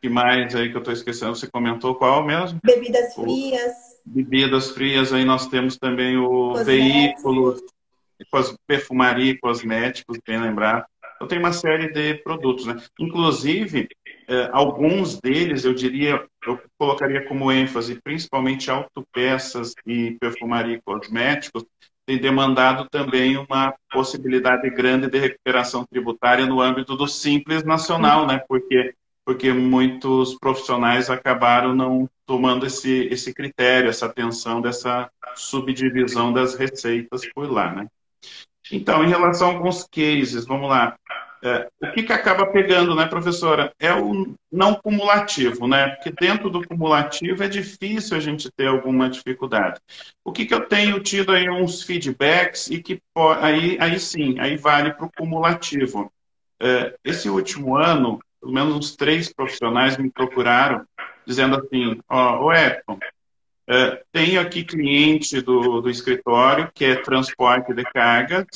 que 0.00 0.08
mais 0.08 0.54
aí 0.54 0.70
que 0.70 0.76
eu 0.76 0.80
estou 0.80 0.94
esquecendo? 0.94 1.34
Você 1.34 1.46
comentou 1.46 1.94
qual 1.94 2.24
mesmo? 2.24 2.60
Bebidas 2.62 3.14
frias. 3.14 3.72
O, 4.06 4.10
bebidas 4.10 4.70
frias, 4.70 5.12
aí 5.12 5.24
nós 5.24 5.46
temos 5.48 5.76
também 5.76 6.16
o 6.16 6.54
veículo, 6.64 7.56
perfumaria 8.66 9.38
cosméticos, 9.40 10.18
bem 10.26 10.40
lembrado. 10.40 10.86
Então 11.16 11.26
tem 11.26 11.38
uma 11.38 11.52
série 11.52 11.92
de 11.92 12.14
produtos, 12.14 12.64
né? 12.66 12.76
Inclusive, 12.98 13.88
eh, 14.28 14.48
alguns 14.52 15.18
deles, 15.18 15.64
eu 15.64 15.74
diria, 15.74 16.24
eu 16.46 16.60
colocaria 16.78 17.26
como 17.26 17.50
ênfase, 17.50 18.00
principalmente 18.02 18.70
autopeças 18.70 19.72
e 19.86 20.16
perfumaria 20.20 20.76
e 20.76 20.82
cosméticos, 20.82 21.64
tem 22.06 22.18
demandado 22.18 22.88
também 22.88 23.36
uma 23.36 23.74
possibilidade 23.90 24.68
grande 24.70 25.10
de 25.10 25.18
recuperação 25.18 25.84
tributária 25.90 26.46
no 26.46 26.60
âmbito 26.60 26.96
do 26.96 27.06
Simples 27.06 27.64
Nacional, 27.64 28.26
né? 28.26 28.42
Porque 28.48 28.94
porque 29.24 29.52
muitos 29.52 30.38
profissionais 30.38 31.10
acabaram 31.10 31.74
não 31.74 32.08
tomando 32.24 32.64
esse, 32.64 33.08
esse 33.10 33.34
critério, 33.34 33.90
essa 33.90 34.06
atenção 34.06 34.58
dessa 34.58 35.10
subdivisão 35.36 36.32
das 36.32 36.54
receitas 36.54 37.30
por 37.34 37.52
lá, 37.52 37.74
né? 37.74 37.86
Então, 38.72 39.04
em 39.04 39.08
relação 39.08 39.50
a 39.50 39.52
alguns 39.52 39.84
cases, 39.84 40.46
vamos 40.46 40.70
lá. 40.70 40.96
É, 41.42 41.68
o 41.80 41.92
que, 41.92 42.02
que 42.02 42.12
acaba 42.12 42.46
pegando, 42.46 42.94
né, 42.94 43.06
professora? 43.06 43.72
É 43.78 43.92
o 43.94 44.34
não 44.50 44.74
cumulativo, 44.74 45.68
né? 45.68 45.90
Porque 45.90 46.10
dentro 46.10 46.50
do 46.50 46.66
cumulativo 46.66 47.42
é 47.44 47.48
difícil 47.48 48.16
a 48.16 48.20
gente 48.20 48.50
ter 48.50 48.66
alguma 48.66 49.08
dificuldade. 49.08 49.80
O 50.24 50.32
que, 50.32 50.44
que 50.44 50.54
eu 50.54 50.66
tenho 50.66 51.00
tido 51.00 51.32
aí 51.32 51.48
uns 51.48 51.82
feedbacks 51.82 52.68
e 52.70 52.82
que 52.82 53.00
aí, 53.40 53.78
aí 53.80 54.00
sim, 54.00 54.38
aí 54.40 54.56
vale 54.56 54.92
para 54.92 55.06
o 55.06 55.12
cumulativo. 55.12 56.12
É, 56.60 56.96
esse 57.04 57.28
último 57.28 57.76
ano, 57.76 58.18
pelo 58.40 58.52
menos 58.52 58.74
uns 58.74 58.96
três 58.96 59.32
profissionais 59.32 59.96
me 59.96 60.10
procuraram 60.10 60.84
dizendo 61.24 61.56
assim, 61.56 62.00
ó, 62.08 62.46
oh, 62.46 62.52
é, 62.52 64.02
tenho 64.10 64.40
aqui 64.40 64.64
cliente 64.64 65.40
do, 65.40 65.80
do 65.82 65.90
escritório 65.90 66.70
que 66.74 66.86
é 66.86 66.96
transporte 66.96 67.72
de 67.74 67.84
cargas 67.84 68.46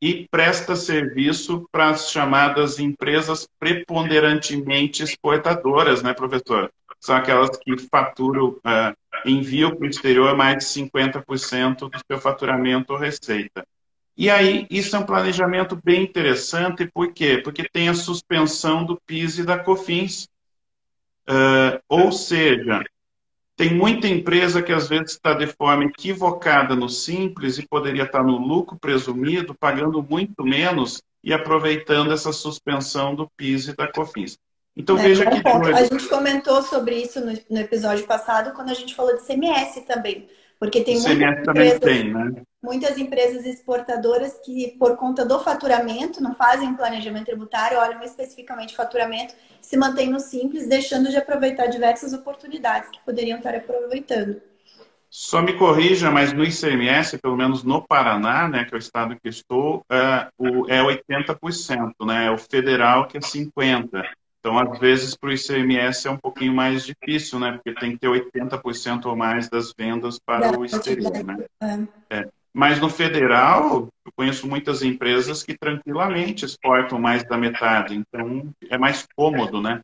e 0.00 0.26
presta 0.30 0.74
serviço 0.74 1.68
para 1.70 1.90
as 1.90 2.10
chamadas 2.10 2.78
empresas 2.78 3.46
preponderantemente 3.58 5.02
exportadoras, 5.02 6.02
né, 6.02 6.14
professor? 6.14 6.72
São 6.98 7.16
aquelas 7.16 7.56
que 7.58 7.76
faturam, 7.78 8.48
uh, 8.48 8.96
enviam 9.24 9.74
para 9.74 9.86
o 9.86 9.90
exterior 9.90 10.36
mais 10.36 10.58
de 10.58 10.64
50% 10.64 11.90
do 11.90 11.98
seu 12.06 12.20
faturamento 12.20 12.92
ou 12.92 12.98
receita. 12.98 13.66
E 14.16 14.28
aí, 14.28 14.66
isso 14.70 14.94
é 14.94 14.98
um 14.98 15.06
planejamento 15.06 15.78
bem 15.82 16.02
interessante, 16.02 16.86
por 16.86 17.12
quê? 17.12 17.40
Porque 17.42 17.66
tem 17.66 17.88
a 17.88 17.94
suspensão 17.94 18.84
do 18.84 19.00
PIS 19.06 19.38
e 19.38 19.44
da 19.44 19.58
COFINS. 19.58 20.28
Uh, 21.28 21.80
ou 21.88 22.12
seja, 22.12 22.84
tem 23.60 23.74
muita 23.74 24.08
empresa 24.08 24.62
que 24.62 24.72
às 24.72 24.88
vezes 24.88 25.10
está 25.10 25.34
de 25.34 25.46
forma 25.46 25.84
equivocada 25.84 26.74
no 26.74 26.88
simples 26.88 27.58
e 27.58 27.68
poderia 27.68 28.04
estar 28.04 28.22
no 28.22 28.38
lucro 28.38 28.78
presumido, 28.78 29.54
pagando 29.54 30.02
muito 30.02 30.42
menos 30.42 31.02
e 31.22 31.30
aproveitando 31.30 32.10
essa 32.10 32.32
suspensão 32.32 33.14
do 33.14 33.28
PIS 33.36 33.68
e 33.68 33.76
da 33.76 33.86
COFINS. 33.86 34.38
Então 34.74 34.96
é, 34.98 35.02
veja 35.02 35.28
que 35.28 35.42
coisa. 35.42 35.76
A 35.76 35.84
gente 35.84 36.08
comentou 36.08 36.62
sobre 36.62 37.02
isso 37.02 37.20
no, 37.20 37.38
no, 37.50 37.58
episódio 37.58 38.06
passado 38.06 38.54
quando 38.54 38.70
a 38.70 38.74
gente 38.74 38.94
falou 38.94 39.14
de 39.14 39.26
CMS 39.26 39.84
também, 39.86 40.26
porque 40.60 40.82
tem 40.82 41.00
muitas 41.00 41.48
empresas, 41.48 41.80
tem, 41.80 42.12
né? 42.12 42.42
muitas 42.62 42.98
empresas 42.98 43.46
exportadoras 43.46 44.38
que 44.44 44.76
por 44.78 44.94
conta 44.98 45.24
do 45.24 45.40
faturamento 45.40 46.22
não 46.22 46.34
fazem 46.34 46.74
planejamento 46.74 47.24
tributário, 47.24 47.78
olham 47.78 48.02
especificamente 48.02 48.76
faturamento 48.76 49.34
se 49.58 49.76
mantém 49.78 50.10
no 50.10 50.20
simples, 50.20 50.68
deixando 50.68 51.08
de 51.08 51.16
aproveitar 51.16 51.66
diversas 51.66 52.12
oportunidades 52.12 52.90
que 52.90 53.00
poderiam 53.06 53.38
estar 53.38 53.54
aproveitando. 53.54 54.42
Só 55.08 55.42
me 55.42 55.54
corrija, 55.54 56.10
mas 56.10 56.32
no 56.32 56.44
ICMS, 56.44 57.18
pelo 57.18 57.36
menos 57.36 57.64
no 57.64 57.82
Paraná, 57.82 58.46
né, 58.46 58.64
que 58.64 58.74
é 58.74 58.76
o 58.76 58.78
estado 58.78 59.16
que 59.20 59.28
estou, 59.28 59.82
é, 59.90 60.28
o, 60.38 60.70
é 60.70 60.80
80%, 60.82 61.94
né? 62.06 62.26
É 62.26 62.30
o 62.30 62.38
federal 62.38 63.08
que 63.08 63.16
é 63.16 63.20
50%. 63.20 64.04
Então, 64.40 64.58
às 64.58 64.78
vezes, 64.78 65.14
para 65.14 65.28
o 65.28 65.32
ICMS 65.32 66.08
é 66.08 66.10
um 66.10 66.16
pouquinho 66.16 66.54
mais 66.54 66.86
difícil, 66.86 67.38
né? 67.38 67.52
Porque 67.52 67.78
tem 67.78 67.92
que 67.92 67.98
ter 67.98 68.08
80% 68.08 69.04
ou 69.04 69.14
mais 69.14 69.50
das 69.50 69.72
vendas 69.76 70.18
para 70.18 70.58
o 70.58 70.64
exterior, 70.64 71.12
né? 71.22 71.44
É. 72.08 72.26
Mas 72.52 72.80
no 72.80 72.88
federal, 72.88 73.88
eu 74.04 74.12
conheço 74.16 74.48
muitas 74.48 74.82
empresas 74.82 75.42
que 75.42 75.56
tranquilamente 75.56 76.44
exportam 76.44 76.98
mais 76.98 77.22
da 77.22 77.36
metade, 77.36 77.94
então 77.94 78.52
é 78.68 78.76
mais 78.76 79.06
cômodo, 79.14 79.60
né? 79.60 79.80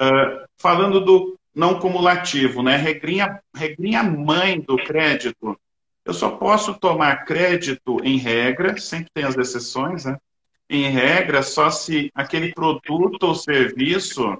Uh, 0.00 0.44
falando 0.58 1.00
do 1.00 1.38
não 1.54 1.78
cumulativo, 1.78 2.62
né? 2.62 2.76
Regrinha, 2.76 3.40
regrinha 3.54 4.02
mãe 4.02 4.60
do 4.60 4.76
crédito. 4.76 5.58
Eu 6.04 6.12
só 6.12 6.30
posso 6.30 6.74
tomar 6.74 7.24
crédito 7.24 7.98
em 8.02 8.16
regra, 8.16 8.76
sempre 8.76 9.08
tem 9.14 9.24
as 9.24 9.36
exceções, 9.36 10.04
né? 10.04 10.16
Em 10.70 10.90
regra, 10.90 11.42
só 11.42 11.70
se 11.70 12.10
aquele 12.14 12.52
produto 12.52 13.22
ou 13.24 13.34
serviço 13.34 14.38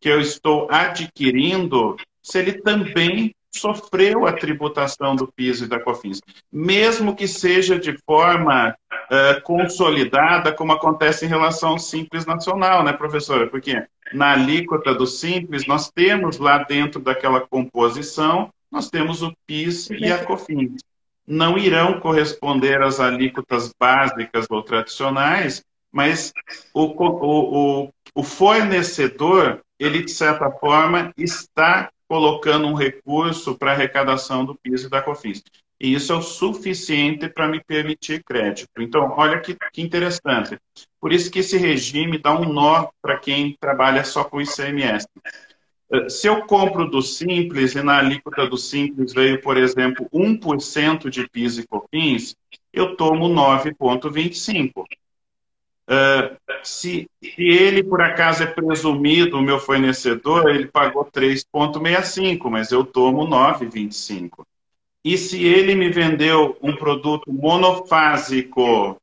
que 0.00 0.08
eu 0.08 0.20
estou 0.20 0.68
adquirindo, 0.70 1.96
se 2.22 2.38
ele 2.38 2.52
também 2.60 3.34
sofreu 3.50 4.26
a 4.26 4.32
tributação 4.32 5.14
do 5.14 5.28
PIS 5.28 5.60
e 5.60 5.66
da 5.66 5.78
COFINS, 5.78 6.20
mesmo 6.52 7.14
que 7.14 7.28
seja 7.28 7.78
de 7.78 7.96
forma 8.04 8.70
uh, 8.70 9.40
consolidada, 9.42 10.52
como 10.52 10.72
acontece 10.72 11.24
em 11.24 11.28
relação 11.28 11.70
ao 11.70 11.78
Simples 11.78 12.26
Nacional, 12.26 12.82
né, 12.82 12.92
professora? 12.92 13.46
Porque 13.46 13.82
na 14.12 14.32
alíquota 14.32 14.94
do 14.94 15.06
Simples, 15.06 15.66
nós 15.66 15.90
temos 15.90 16.38
lá 16.38 16.58
dentro 16.58 17.00
daquela 17.00 17.40
composição, 17.40 18.50
nós 18.70 18.90
temos 18.90 19.22
o 19.22 19.32
PIS 19.46 19.88
e 19.90 20.12
a 20.12 20.24
COFINS. 20.24 20.82
Não 21.26 21.56
irão 21.56 22.00
corresponder 22.00 22.82
às 22.82 23.00
alíquotas 23.00 23.72
básicas 23.78 24.46
ou 24.50 24.62
tradicionais, 24.62 25.64
mas 25.90 26.32
o, 26.74 26.84
o, 26.84 27.84
o, 27.84 27.90
o 28.14 28.22
fornecedor, 28.22 29.62
ele, 29.78 30.02
de 30.02 30.10
certa 30.10 30.50
forma, 30.50 31.12
está 31.16 31.90
colocando 32.08 32.66
um 32.66 32.74
recurso 32.74 33.56
para 33.56 33.72
arrecadação 33.72 34.44
do 34.44 34.54
PIS 34.56 34.84
e 34.84 34.88
da 34.90 35.00
COFINS. 35.00 35.42
E 35.80 35.94
isso 35.94 36.12
é 36.12 36.16
o 36.16 36.22
suficiente 36.22 37.28
para 37.28 37.48
me 37.48 37.62
permitir 37.62 38.22
crédito. 38.24 38.70
Então, 38.78 39.12
olha 39.16 39.40
que, 39.40 39.56
que, 39.72 39.82
interessante. 39.82 40.58
Por 41.00 41.12
isso 41.12 41.30
que 41.30 41.40
esse 41.40 41.56
regime 41.56 42.18
dá 42.18 42.32
um 42.32 42.52
nó 42.52 42.88
para 43.02 43.18
quem 43.18 43.56
trabalha 43.60 44.04
só 44.04 44.24
com 44.24 44.40
ICMS. 44.40 45.06
Se 46.08 46.26
eu 46.26 46.42
compro 46.46 46.88
do 46.88 47.02
Simples 47.02 47.74
e 47.74 47.82
na 47.82 47.98
alíquota 47.98 48.46
do 48.46 48.56
Simples 48.56 49.12
veio, 49.12 49.40
por 49.40 49.56
exemplo, 49.56 50.08
1% 50.12 51.08
de 51.08 51.28
PIS 51.28 51.58
e 51.58 51.66
COFINS, 51.66 52.36
eu 52.72 52.96
tomo 52.96 53.28
9,25%. 53.28 54.84
Uh, 55.86 56.34
se, 56.62 57.10
se, 57.22 57.42
ele, 57.42 57.82
por 57.82 58.00
acaso, 58.00 58.42
é 58.42 58.46
presumido 58.46 59.36
o 59.36 59.42
meu 59.42 59.58
fornecedor, 59.58 60.48
ele 60.48 60.66
pagou 60.66 61.04
3,65, 61.04 62.50
mas 62.50 62.72
eu 62.72 62.84
tomo 62.84 63.26
9,25. 63.26 64.44
E 65.04 65.18
se 65.18 65.44
ele 65.44 65.74
me 65.74 65.90
vendeu 65.90 66.56
um 66.62 66.74
produto 66.74 67.30
monofásico 67.30 68.96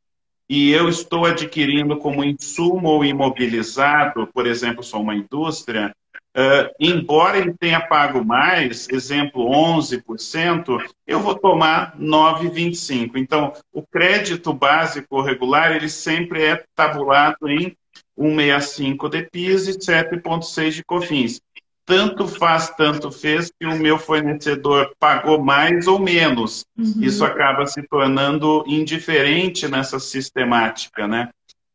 e 0.50 0.72
eu 0.72 0.90
estou 0.90 1.26
adquirindo 1.26 1.98
como 1.98 2.24
insumo 2.24 2.90
ou 2.90 3.06
imobilizado, 3.06 4.26
por 4.34 4.48
exemplo, 4.48 4.84
sou 4.84 5.02
uma 5.02 5.16
indústria, 5.16 5.96
Uh, 6.36 6.72
embora 6.80 7.38
ele 7.38 7.54
tenha 7.60 7.82
pago 7.82 8.24
mais, 8.24 8.88
exemplo 8.90 9.50
11%, 9.50 10.82
eu 11.06 11.20
vou 11.20 11.36
tomar 11.36 11.98
9,25%. 12.00 13.12
Então, 13.18 13.52
o 13.74 13.82
crédito 13.86 14.54
básico 14.54 15.22
regular, 15.22 15.76
ele 15.76 15.90
sempre 15.90 16.44
é 16.44 16.64
tabulado 16.74 17.50
em 17.50 17.76
1,65 18.18 19.10
de 19.10 19.24
PIS 19.24 19.68
e 19.68 19.78
7,6 19.78 20.72
de 20.72 20.84
COFINS. 20.86 21.42
Tanto 21.86 22.28
faz, 22.28 22.70
tanto 22.70 23.12
fez 23.12 23.52
que 23.60 23.66
o 23.66 23.78
meu 23.78 23.98
fornecedor 23.98 24.94
pagou 24.98 25.44
mais 25.44 25.88
ou 25.88 26.00
menos. 26.00 26.64
Uhum. 26.78 27.02
Isso 27.02 27.26
acaba 27.26 27.66
se 27.66 27.82
tornando 27.84 28.64
indiferente 28.68 29.68
nessa 29.68 30.00
sistemática, 30.00 31.08
né? 31.08 31.30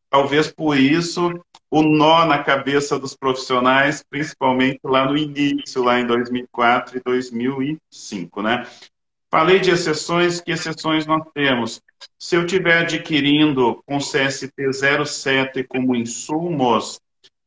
Talvez 0.08 0.50
por 0.50 0.78
isso 0.78 1.38
o 1.70 1.82
nó 1.82 2.24
na 2.24 2.42
cabeça 2.42 2.98
dos 2.98 3.16
profissionais, 3.16 4.02
principalmente 4.08 4.80
lá 4.84 5.06
no 5.06 5.16
início, 5.16 5.82
lá 5.82 5.98
em 5.98 6.06
2004 6.06 6.98
e 6.98 7.00
2005, 7.00 8.42
né? 8.42 8.66
Falei 9.30 9.58
de 9.58 9.70
exceções, 9.70 10.40
que 10.40 10.52
exceções 10.52 11.04
nós 11.04 11.22
temos? 11.34 11.82
Se 12.18 12.36
eu 12.36 12.44
estiver 12.44 12.78
adquirindo 12.78 13.82
com 13.84 13.98
CST 13.98 14.52
07 15.04 15.64
como 15.64 15.96
insumos, 15.96 17.00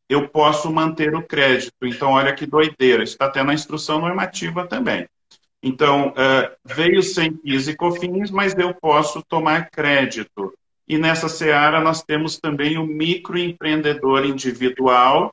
eu 0.09 0.27
posso 0.27 0.71
manter 0.71 1.15
o 1.15 1.23
crédito. 1.23 1.73
Então, 1.83 2.11
olha 2.11 2.33
que 2.33 2.45
doideira, 2.45 3.03
está 3.03 3.25
até 3.25 3.43
na 3.43 3.53
instrução 3.53 3.99
normativa 3.99 4.67
também. 4.67 5.07
Então, 5.61 6.09
uh, 6.09 6.55
veio 6.65 7.03
sem 7.03 7.33
PIS 7.33 7.67
e 7.67 7.75
COFINS, 7.75 8.31
mas 8.31 8.55
eu 8.57 8.73
posso 8.73 9.21
tomar 9.23 9.69
crédito. 9.69 10.53
E 10.89 10.97
nessa 10.97 11.29
seara 11.29 11.79
nós 11.79 12.01
temos 12.01 12.39
também 12.39 12.79
o 12.79 12.83
microempreendedor 12.83 14.25
individual, 14.25 15.31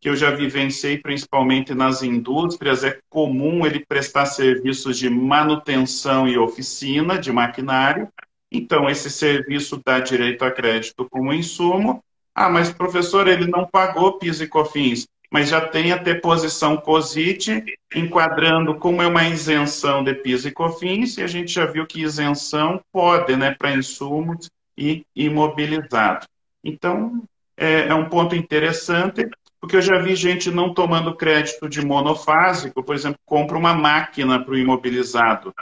que 0.00 0.08
eu 0.08 0.16
já 0.16 0.32
vivenciei 0.32 0.98
principalmente 0.98 1.72
nas 1.72 2.02
indústrias. 2.02 2.82
É 2.82 2.98
comum 3.08 3.64
ele 3.64 3.86
prestar 3.86 4.26
serviços 4.26 4.98
de 4.98 5.08
manutenção 5.08 6.26
e 6.26 6.36
oficina 6.36 7.16
de 7.16 7.30
maquinário. 7.30 8.08
Então, 8.50 8.90
esse 8.90 9.08
serviço 9.08 9.80
dá 9.86 10.00
direito 10.00 10.44
a 10.44 10.50
crédito 10.50 11.06
como 11.08 11.32
insumo. 11.32 12.02
Ah, 12.34 12.48
mas 12.48 12.72
professor, 12.72 13.28
ele 13.28 13.46
não 13.46 13.66
pagou 13.66 14.18
PIS 14.18 14.40
e 14.40 14.48
COFINS, 14.48 15.06
mas 15.30 15.48
já 15.48 15.60
tem 15.60 15.92
a 15.92 15.96
deposição 15.96 16.76
COSIT, 16.76 17.64
enquadrando 17.94 18.76
como 18.76 19.02
é 19.02 19.06
uma 19.06 19.28
isenção 19.28 20.02
de 20.02 20.14
PIS 20.14 20.46
e 20.46 20.50
COFINS, 20.50 21.18
e 21.18 21.22
a 21.22 21.26
gente 21.26 21.52
já 21.52 21.66
viu 21.66 21.86
que 21.86 22.02
isenção 22.02 22.80
pode, 22.92 23.36
né, 23.36 23.54
para 23.58 23.74
insumos, 23.74 24.48
e 24.78 25.04
imobilizado. 25.16 26.26
Então, 26.62 27.24
é, 27.56 27.88
é 27.88 27.94
um 27.94 28.08
ponto 28.08 28.36
interessante, 28.36 29.28
porque 29.60 29.76
eu 29.76 29.82
já 29.82 29.98
vi 29.98 30.14
gente 30.14 30.50
não 30.50 30.72
tomando 30.72 31.16
crédito 31.16 31.68
de 31.68 31.84
monofásico, 31.84 32.82
por 32.82 32.94
exemplo, 32.94 33.18
compra 33.26 33.58
uma 33.58 33.74
máquina 33.74 34.42
para 34.42 34.52
o 34.52 34.56
imobilizado. 34.56 35.52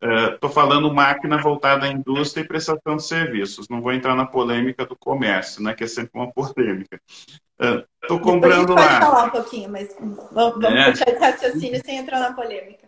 Estou 0.00 0.50
uh, 0.50 0.52
falando 0.52 0.94
máquina 0.94 1.38
voltada 1.38 1.86
à 1.86 1.88
indústria 1.88 2.42
e 2.42 2.46
prestação 2.46 2.96
de 2.96 3.04
serviços. 3.04 3.68
Não 3.68 3.80
vou 3.80 3.92
entrar 3.92 4.14
na 4.14 4.26
polêmica 4.26 4.84
do 4.84 4.94
comércio, 4.94 5.62
né, 5.62 5.74
que 5.74 5.82
é 5.82 5.88
sempre 5.88 6.10
uma 6.14 6.30
polêmica. 6.30 7.00
Estou 8.02 8.18
uh, 8.18 8.20
comprando 8.20 8.74
lá. 8.74 8.86
Pode 8.86 9.00
falar 9.00 9.24
um 9.24 9.30
pouquinho, 9.30 9.70
mas 9.70 9.96
vamos, 10.30 10.60
vamos 10.60 10.64
é. 10.64 10.90
esse 10.90 11.18
raciocínio 11.18 11.80
sem 11.84 11.96
entrar 11.96 12.20
na 12.20 12.32
polêmica. 12.32 12.86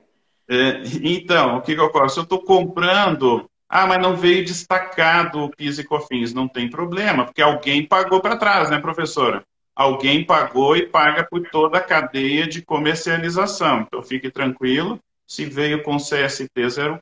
É, 0.48 0.82
então, 1.02 1.58
o 1.58 1.62
que, 1.62 1.74
que 1.74 1.80
eu 1.80 1.92
faço? 1.92 2.20
Eu 2.20 2.24
estou 2.24 2.42
comprando 2.44 3.49
ah, 3.72 3.87
mas 3.87 4.02
não 4.02 4.16
veio 4.16 4.44
destacado 4.44 5.44
o 5.44 5.50
PIS 5.50 5.78
e 5.78 5.85
COFINS. 5.85 6.35
Não 6.35 6.48
tem 6.48 6.68
problema, 6.68 7.24
porque 7.24 7.40
alguém 7.40 7.87
pagou 7.87 8.20
para 8.20 8.37
trás, 8.37 8.68
né, 8.68 8.80
professora? 8.80 9.44
Alguém 9.76 10.24
pagou 10.24 10.76
e 10.76 10.88
paga 10.88 11.24
por 11.24 11.48
toda 11.48 11.78
a 11.78 11.80
cadeia 11.80 12.48
de 12.48 12.62
comercialização. 12.62 13.83
Então, 13.83 14.02
fique 14.02 14.28
tranquilo. 14.28 14.98
Se 15.24 15.44
veio 15.44 15.85
com 15.85 15.98
CST 15.98 16.50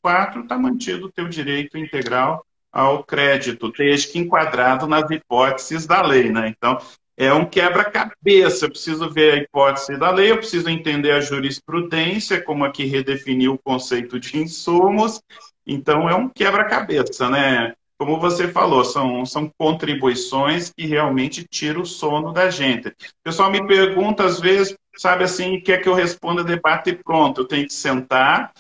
04, 0.02 0.42
está 0.42 0.58
mantido 0.58 1.06
o 1.06 1.10
teu 1.10 1.26
direito 1.26 1.78
integral 1.78 2.44
ao 2.70 3.02
crédito, 3.02 3.72
desde 3.72 4.08
que 4.08 4.18
enquadrado 4.18 4.86
nas 4.86 5.10
hipóteses 5.10 5.86
da 5.86 6.02
lei, 6.02 6.30
né? 6.30 6.54
Então, 6.54 6.78
é 7.16 7.32
um 7.32 7.46
quebra-cabeça. 7.46 8.66
Eu 8.66 8.70
preciso 8.70 9.10
ver 9.10 9.32
a 9.32 9.36
hipótese 9.38 9.96
da 9.96 10.10
lei, 10.10 10.30
eu 10.30 10.36
preciso 10.36 10.68
entender 10.68 11.12
a 11.12 11.20
jurisprudência, 11.20 12.42
como 12.42 12.64
aqui 12.64 12.84
redefiniu 12.84 13.54
o 13.54 13.58
conceito 13.58 14.20
de 14.20 14.36
insumos, 14.36 15.20
então, 15.68 16.08
é 16.08 16.14
um 16.14 16.30
quebra-cabeça, 16.30 17.28
né? 17.28 17.74
Como 17.98 18.18
você 18.18 18.48
falou, 18.48 18.84
são, 18.84 19.26
são 19.26 19.50
contribuições 19.58 20.70
que 20.70 20.86
realmente 20.86 21.44
tiram 21.44 21.82
o 21.82 21.86
sono 21.86 22.32
da 22.32 22.48
gente. 22.48 22.88
O 22.88 22.94
pessoal 23.22 23.50
me 23.50 23.66
pergunta, 23.66 24.24
às 24.24 24.40
vezes, 24.40 24.74
sabe 24.96 25.24
assim, 25.24 25.60
quer 25.60 25.82
que 25.82 25.88
eu 25.88 25.94
responda 25.94 26.42
debate 26.42 26.94
pronto. 27.04 27.42
Eu 27.42 27.44
tenho 27.44 27.66
que 27.66 27.72
sentar, 27.74 28.52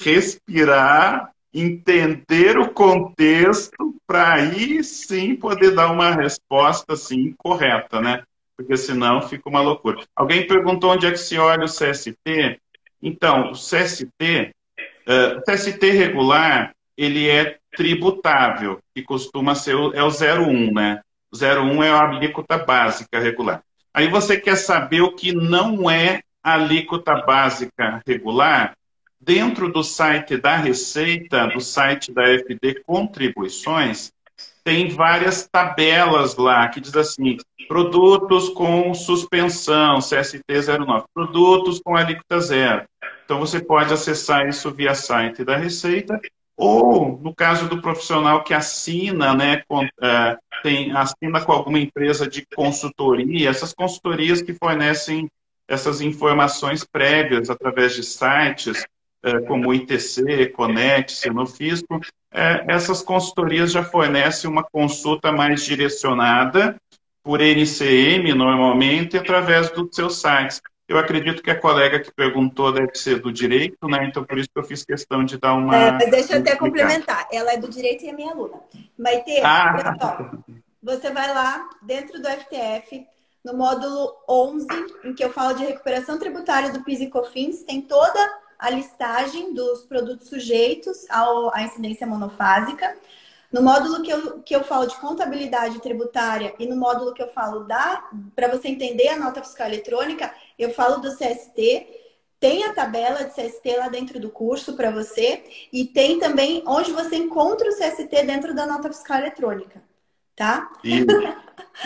respirar, 0.00 1.30
entender 1.54 2.58
o 2.58 2.70
contexto, 2.70 3.94
para 4.06 4.34
aí 4.34 4.82
sim 4.82 5.36
poder 5.36 5.74
dar 5.74 5.92
uma 5.92 6.10
resposta 6.10 6.94
assim, 6.94 7.32
correta, 7.38 8.00
né? 8.00 8.22
Porque 8.56 8.76
senão 8.76 9.20
fica 9.22 9.48
uma 9.48 9.60
loucura. 9.60 10.02
Alguém 10.16 10.46
perguntou 10.46 10.92
onde 10.92 11.06
é 11.06 11.10
que 11.10 11.18
se 11.18 11.38
olha 11.38 11.64
o 11.64 11.68
CST. 11.68 12.58
Então, 13.02 13.50
o 13.50 13.52
CST 13.52 14.54
Uh, 15.06 15.38
o 15.38 15.42
TST 15.42 15.90
regular, 15.90 16.74
ele 16.96 17.28
é 17.28 17.58
tributável, 17.76 18.80
que 18.94 19.02
costuma 19.02 19.54
ser 19.54 19.74
o, 19.76 19.92
é 19.92 20.02
o 20.02 20.08
01, 20.08 20.72
né? 20.72 21.00
O 21.30 21.36
01 21.36 21.82
é 21.84 21.90
a 21.90 22.00
alíquota 22.00 22.58
básica 22.58 23.20
regular. 23.20 23.62
Aí 23.92 24.08
você 24.08 24.38
quer 24.38 24.56
saber 24.56 25.02
o 25.02 25.14
que 25.14 25.32
não 25.32 25.90
é 25.90 26.20
alíquota 26.42 27.14
básica 27.22 28.02
regular? 28.06 28.76
Dentro 29.20 29.72
do 29.72 29.82
site 29.82 30.36
da 30.36 30.56
Receita, 30.56 31.46
do 31.48 31.60
site 31.60 32.12
da 32.12 32.24
FD 32.24 32.82
Contribuições, 32.84 34.12
tem 34.62 34.88
várias 34.88 35.46
tabelas 35.46 36.36
lá 36.36 36.68
que 36.68 36.80
diz 36.80 36.94
assim: 36.96 37.36
produtos 37.68 38.48
com 38.48 38.92
suspensão, 38.94 39.98
CST 39.98 40.42
09, 40.48 41.06
produtos 41.14 41.80
com 41.80 41.96
alíquota 41.96 42.40
zero. 42.40 42.84
Então 43.26 43.40
você 43.40 43.60
pode 43.60 43.92
acessar 43.92 44.48
isso 44.48 44.70
via 44.70 44.94
site 44.94 45.44
da 45.44 45.56
Receita 45.56 46.18
ou 46.56 47.18
no 47.18 47.34
caso 47.34 47.68
do 47.68 47.82
profissional 47.82 48.42
que 48.42 48.54
assina, 48.54 49.34
né, 49.34 49.62
uh, 49.68 49.82
tem, 50.62 50.90
assina 50.92 51.44
com 51.44 51.52
alguma 51.52 51.78
empresa 51.78 52.26
de 52.26 52.46
consultoria, 52.54 53.50
essas 53.50 53.74
consultorias 53.74 54.40
que 54.40 54.54
fornecem 54.54 55.28
essas 55.68 56.00
informações 56.00 56.84
prévias 56.84 57.50
através 57.50 57.94
de 57.94 58.04
sites 58.04 58.84
uh, 59.24 59.44
como 59.46 59.74
ITC, 59.74 60.46
Conet, 60.54 61.12
Senofisco, 61.12 61.96
uh, 61.96 62.00
essas 62.68 63.02
consultorias 63.02 63.72
já 63.72 63.82
fornecem 63.82 64.48
uma 64.48 64.62
consulta 64.62 65.32
mais 65.32 65.62
direcionada 65.62 66.80
por 67.24 67.40
NCM, 67.40 68.32
normalmente, 68.34 69.18
através 69.18 69.68
dos 69.72 69.94
seus 69.94 70.22
sites. 70.22 70.62
Eu 70.88 70.98
acredito 70.98 71.42
que 71.42 71.50
a 71.50 71.60
colega 71.60 71.98
que 71.98 72.12
perguntou 72.12 72.72
deve 72.72 72.94
ser 72.94 73.20
do 73.20 73.32
direito, 73.32 73.88
né? 73.88 74.04
Então, 74.04 74.24
por 74.24 74.38
isso 74.38 74.48
que 74.48 74.58
eu 74.58 74.62
fiz 74.62 74.84
questão 74.84 75.24
de 75.24 75.36
dar 75.36 75.54
uma. 75.54 75.76
É, 75.76 75.90
mas 75.92 76.10
deixa 76.10 76.34
eu 76.34 76.40
até 76.40 76.54
complementar. 76.54 77.26
Ela 77.32 77.54
é 77.54 77.56
do 77.56 77.68
direito 77.68 78.04
e 78.04 78.08
é 78.08 78.12
minha 78.12 78.30
aluna. 78.30 78.60
Maite, 78.96 79.40
ah. 79.42 80.30
você 80.80 81.10
vai 81.10 81.34
lá 81.34 81.68
dentro 81.82 82.22
do 82.22 82.28
FTF, 82.28 83.04
no 83.44 83.54
módulo 83.54 84.14
11, 84.28 84.66
em 85.04 85.12
que 85.12 85.24
eu 85.24 85.32
falo 85.32 85.54
de 85.54 85.64
recuperação 85.64 86.18
tributária 86.18 86.70
do 86.70 86.84
PIS 86.84 87.00
e 87.00 87.08
COFINS, 87.08 87.64
tem 87.64 87.80
toda 87.80 88.20
a 88.58 88.70
listagem 88.70 89.52
dos 89.54 89.84
produtos 89.84 90.28
sujeitos 90.28 91.08
ao, 91.10 91.54
à 91.54 91.62
incidência 91.62 92.06
monofásica. 92.06 92.96
No 93.52 93.62
módulo 93.62 94.02
que 94.02 94.10
eu, 94.10 94.42
que 94.42 94.54
eu 94.54 94.64
falo 94.64 94.86
de 94.86 94.96
contabilidade 94.96 95.80
tributária 95.80 96.54
e 96.58 96.66
no 96.66 96.76
módulo 96.76 97.14
que 97.14 97.22
eu 97.22 97.28
falo 97.28 97.60
da 97.60 98.08
para 98.34 98.48
você 98.48 98.68
entender 98.68 99.08
a 99.08 99.18
nota 99.18 99.42
fiscal 99.42 99.68
eletrônica, 99.68 100.32
eu 100.58 100.70
falo 100.70 100.98
do 100.98 101.14
CST. 101.16 101.86
Tem 102.38 102.64
a 102.64 102.74
tabela 102.74 103.24
de 103.24 103.30
CST 103.30 103.76
lá 103.78 103.88
dentro 103.88 104.20
do 104.20 104.28
curso 104.28 104.76
para 104.76 104.90
você 104.90 105.42
e 105.72 105.86
tem 105.86 106.18
também 106.18 106.62
onde 106.66 106.92
você 106.92 107.16
encontra 107.16 107.68
o 107.68 107.74
CST 107.74 108.08
dentro 108.24 108.54
da 108.54 108.66
nota 108.66 108.88
fiscal 108.88 109.18
eletrônica, 109.18 109.82
tá? 110.34 110.70
Isso, 110.84 111.06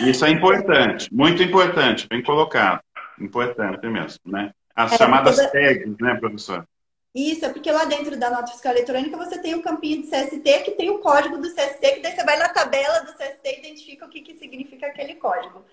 isso 0.01 0.25
é 0.25 0.29
importante, 0.29 1.07
muito 1.13 1.41
importante, 1.41 2.05
bem 2.09 2.21
colocado, 2.21 2.81
importante 3.19 3.87
mesmo, 3.87 4.19
né? 4.25 4.51
As 4.75 4.91
é, 4.91 4.97
chamadas 4.97 5.37
toda... 5.37 5.49
tags, 5.49 5.95
né, 6.01 6.15
professor? 6.15 6.67
Isso, 7.13 7.45
é 7.45 7.49
porque 7.49 7.69
lá 7.71 7.83
dentro 7.85 8.17
da 8.17 8.29
nota 8.29 8.51
fiscal 8.51 8.71
eletrônica 8.71 9.17
você 9.17 9.37
tem 9.41 9.53
um 9.53 9.61
campinho 9.61 10.01
de 10.01 10.07
CST 10.07 10.63
que 10.63 10.71
tem 10.71 10.89
o 10.89 10.99
código 10.99 11.37
do 11.37 11.49
CST, 11.49 11.79
que 11.79 11.99
daí 11.99 12.15
você 12.15 12.23
vai 12.23 12.37
na 12.37 12.49
tabela 12.49 12.99
do 13.01 13.13
CST 13.13 13.41
e 13.43 13.59
identifica 13.59 14.05
o 14.05 14.09
que, 14.09 14.21
que 14.21 14.35
significa 14.35 14.87
aquele 14.87 15.15
código. 15.15 15.65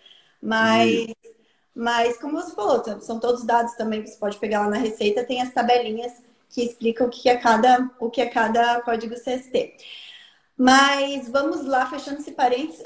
Mas, 0.42 1.12
mas, 1.78 2.18
como 2.18 2.42
você 2.42 2.56
falou, 2.56 2.82
são 2.98 3.20
todos 3.20 3.44
dados 3.44 3.74
também 3.74 4.02
que 4.02 4.08
você 4.08 4.18
pode 4.18 4.36
pegar 4.38 4.62
lá 4.62 4.68
na 4.68 4.78
receita, 4.78 5.22
tem 5.22 5.40
as 5.40 5.52
tabelinhas 5.52 6.12
que 6.50 6.60
explicam 6.60 7.06
o 7.06 7.10
que 7.10 7.28
é 7.28 7.36
cada, 7.36 7.88
o 8.00 8.10
que 8.10 8.20
é 8.20 8.26
cada 8.26 8.80
código 8.80 9.14
CST. 9.14 9.76
Mas 10.56 11.28
vamos 11.28 11.64
lá, 11.64 11.86
fechando 11.86 12.18
esse 12.18 12.32
parênteses. 12.32 12.82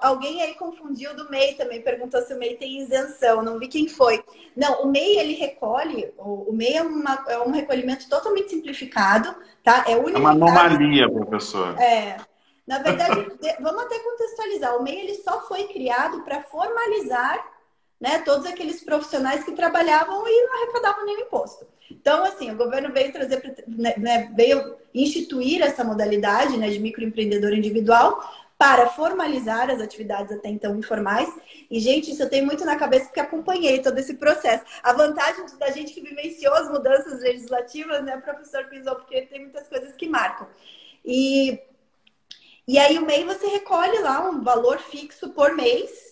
Alguém 0.00 0.40
aí 0.40 0.54
confundiu 0.54 1.14
do 1.14 1.28
MEI 1.30 1.56
também, 1.56 1.82
perguntou 1.82 2.22
se 2.22 2.32
o 2.32 2.38
MEI 2.38 2.56
tem 2.56 2.80
isenção. 2.80 3.42
Não 3.42 3.58
vi 3.58 3.68
quem 3.68 3.86
foi. 3.86 4.24
Não, 4.56 4.84
o 4.84 4.86
MEI 4.86 5.18
ele 5.18 5.34
recolhe, 5.34 6.14
o 6.16 6.50
MEI 6.54 6.78
é, 6.78 6.82
uma, 6.82 7.24
é 7.28 7.38
um 7.38 7.50
recolhimento 7.50 8.08
totalmente 8.08 8.48
simplificado, 8.48 9.36
tá? 9.62 9.84
É, 9.86 9.94
unificado. 9.94 10.16
é 10.16 10.20
uma 10.20 10.30
anomalia, 10.30 11.10
professor. 11.10 11.78
É. 11.78 12.16
Na 12.66 12.78
verdade, 12.78 13.30
vamos 13.60 13.82
até 13.82 13.98
contextualizar. 13.98 14.74
O 14.78 14.82
MEI 14.82 15.00
ele 15.00 15.14
só 15.16 15.42
foi 15.46 15.64
criado 15.64 16.22
para 16.22 16.40
formalizar 16.44 17.51
né, 18.02 18.18
todos 18.18 18.44
aqueles 18.46 18.82
profissionais 18.82 19.44
que 19.44 19.52
trabalhavam 19.52 20.26
e 20.26 20.46
não 20.46 20.62
arrecadavam 20.62 21.06
nenhum 21.06 21.20
imposto. 21.20 21.64
Então, 21.88 22.24
assim, 22.24 22.50
o 22.50 22.56
governo 22.56 22.92
veio 22.92 23.12
trazer, 23.12 23.64
né, 23.68 23.94
né, 23.96 24.32
veio 24.34 24.76
instituir 24.92 25.62
essa 25.62 25.84
modalidade 25.84 26.56
né, 26.56 26.68
de 26.68 26.80
microempreendedor 26.80 27.52
individual 27.52 28.20
para 28.58 28.88
formalizar 28.88 29.70
as 29.70 29.80
atividades 29.80 30.36
até 30.36 30.48
então 30.48 30.76
informais. 30.76 31.32
E, 31.70 31.78
gente, 31.78 32.10
isso 32.10 32.24
eu 32.24 32.28
tenho 32.28 32.44
muito 32.44 32.64
na 32.64 32.74
cabeça 32.74 33.04
porque 33.04 33.20
acompanhei 33.20 33.80
todo 33.80 33.96
esse 33.96 34.14
processo. 34.14 34.64
A 34.82 34.92
vantagem 34.92 35.44
da 35.56 35.70
gente 35.70 35.92
que 35.92 36.00
vivenciou 36.00 36.54
as 36.54 36.68
mudanças 36.68 37.20
legislativas, 37.20 38.02
né, 38.02 38.16
professor 38.16 38.64
Pisou, 38.64 38.96
porque 38.96 39.22
tem 39.22 39.42
muitas 39.42 39.68
coisas 39.68 39.94
que 39.94 40.08
marcam. 40.08 40.48
E, 41.04 41.60
e 42.66 42.80
aí, 42.80 42.98
o 42.98 43.06
MEI, 43.06 43.22
você 43.24 43.46
recolhe 43.46 44.00
lá 44.00 44.28
um 44.28 44.42
valor 44.42 44.80
fixo 44.80 45.30
por 45.30 45.54
mês, 45.54 46.11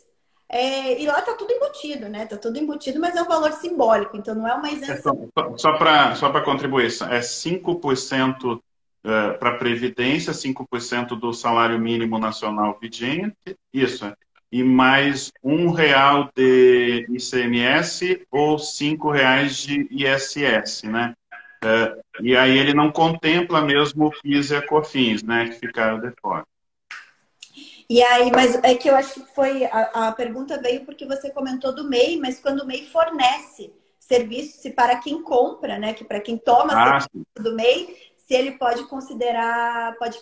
é, 0.52 1.00
e 1.00 1.06
lá 1.06 1.20
está 1.20 1.34
tudo 1.34 1.52
embutido, 1.52 2.08
né? 2.08 2.24
Está 2.24 2.36
tudo 2.36 2.58
embutido, 2.58 2.98
mas 2.98 3.14
é 3.14 3.22
um 3.22 3.28
valor 3.28 3.52
simbólico, 3.52 4.16
então 4.16 4.34
não 4.34 4.48
é 4.48 4.52
uma 4.52 4.68
isenção. 4.68 5.30
É 5.36 5.40
só 5.40 5.56
só 5.56 5.72
para 5.74 6.16
só 6.16 6.40
contribuir, 6.42 6.86
é 6.86 7.20
5% 7.20 8.60
é, 9.04 9.32
para 9.34 9.50
a 9.50 9.56
Previdência, 9.56 10.32
5% 10.32 11.18
do 11.18 11.32
salário 11.32 11.78
mínimo 11.78 12.18
nacional 12.18 12.76
vigente, 12.80 13.56
isso, 13.72 14.04
é. 14.04 14.14
e 14.50 14.64
mais 14.64 15.30
um 15.40 15.70
real 15.70 16.28
de 16.34 17.06
ICMS 17.08 18.26
ou 18.28 18.58
cinco 18.58 19.08
reais 19.08 19.56
de 19.56 19.86
ISS, 19.88 20.82
né? 20.82 21.14
É, 21.62 21.96
e 22.20 22.36
aí 22.36 22.58
ele 22.58 22.74
não 22.74 22.90
contempla 22.90 23.60
mesmo 23.60 24.06
o 24.06 24.10
PIS 24.10 24.50
e 24.50 24.56
a 24.56 24.66
COFINS, 24.66 25.22
né? 25.22 25.48
Que 25.48 25.66
ficaram 25.66 26.00
de 26.00 26.10
fora. 26.20 26.44
E 27.90 28.00
aí, 28.04 28.30
mas 28.30 28.54
é 28.62 28.72
que 28.76 28.88
eu 28.88 28.94
acho 28.94 29.14
que 29.14 29.34
foi 29.34 29.64
a, 29.64 30.06
a 30.06 30.12
pergunta 30.12 30.62
veio 30.62 30.84
porque 30.84 31.04
você 31.04 31.28
comentou 31.28 31.74
do 31.74 31.88
MEI, 31.88 32.18
mas 32.18 32.38
quando 32.38 32.60
o 32.60 32.66
MEI 32.66 32.86
fornece 32.86 33.72
serviço, 33.98 34.58
se 34.58 34.70
para 34.70 35.00
quem 35.00 35.20
compra, 35.20 35.76
né, 35.76 35.92
que 35.92 36.04
para 36.04 36.20
quem 36.20 36.38
toma 36.38 36.72
ah, 36.72 37.00
serviço 37.00 37.34
do 37.34 37.56
MEI, 37.56 37.96
se 38.14 38.32
ele 38.32 38.52
pode 38.52 38.84
considerar, 38.84 39.96
pode 39.98 40.20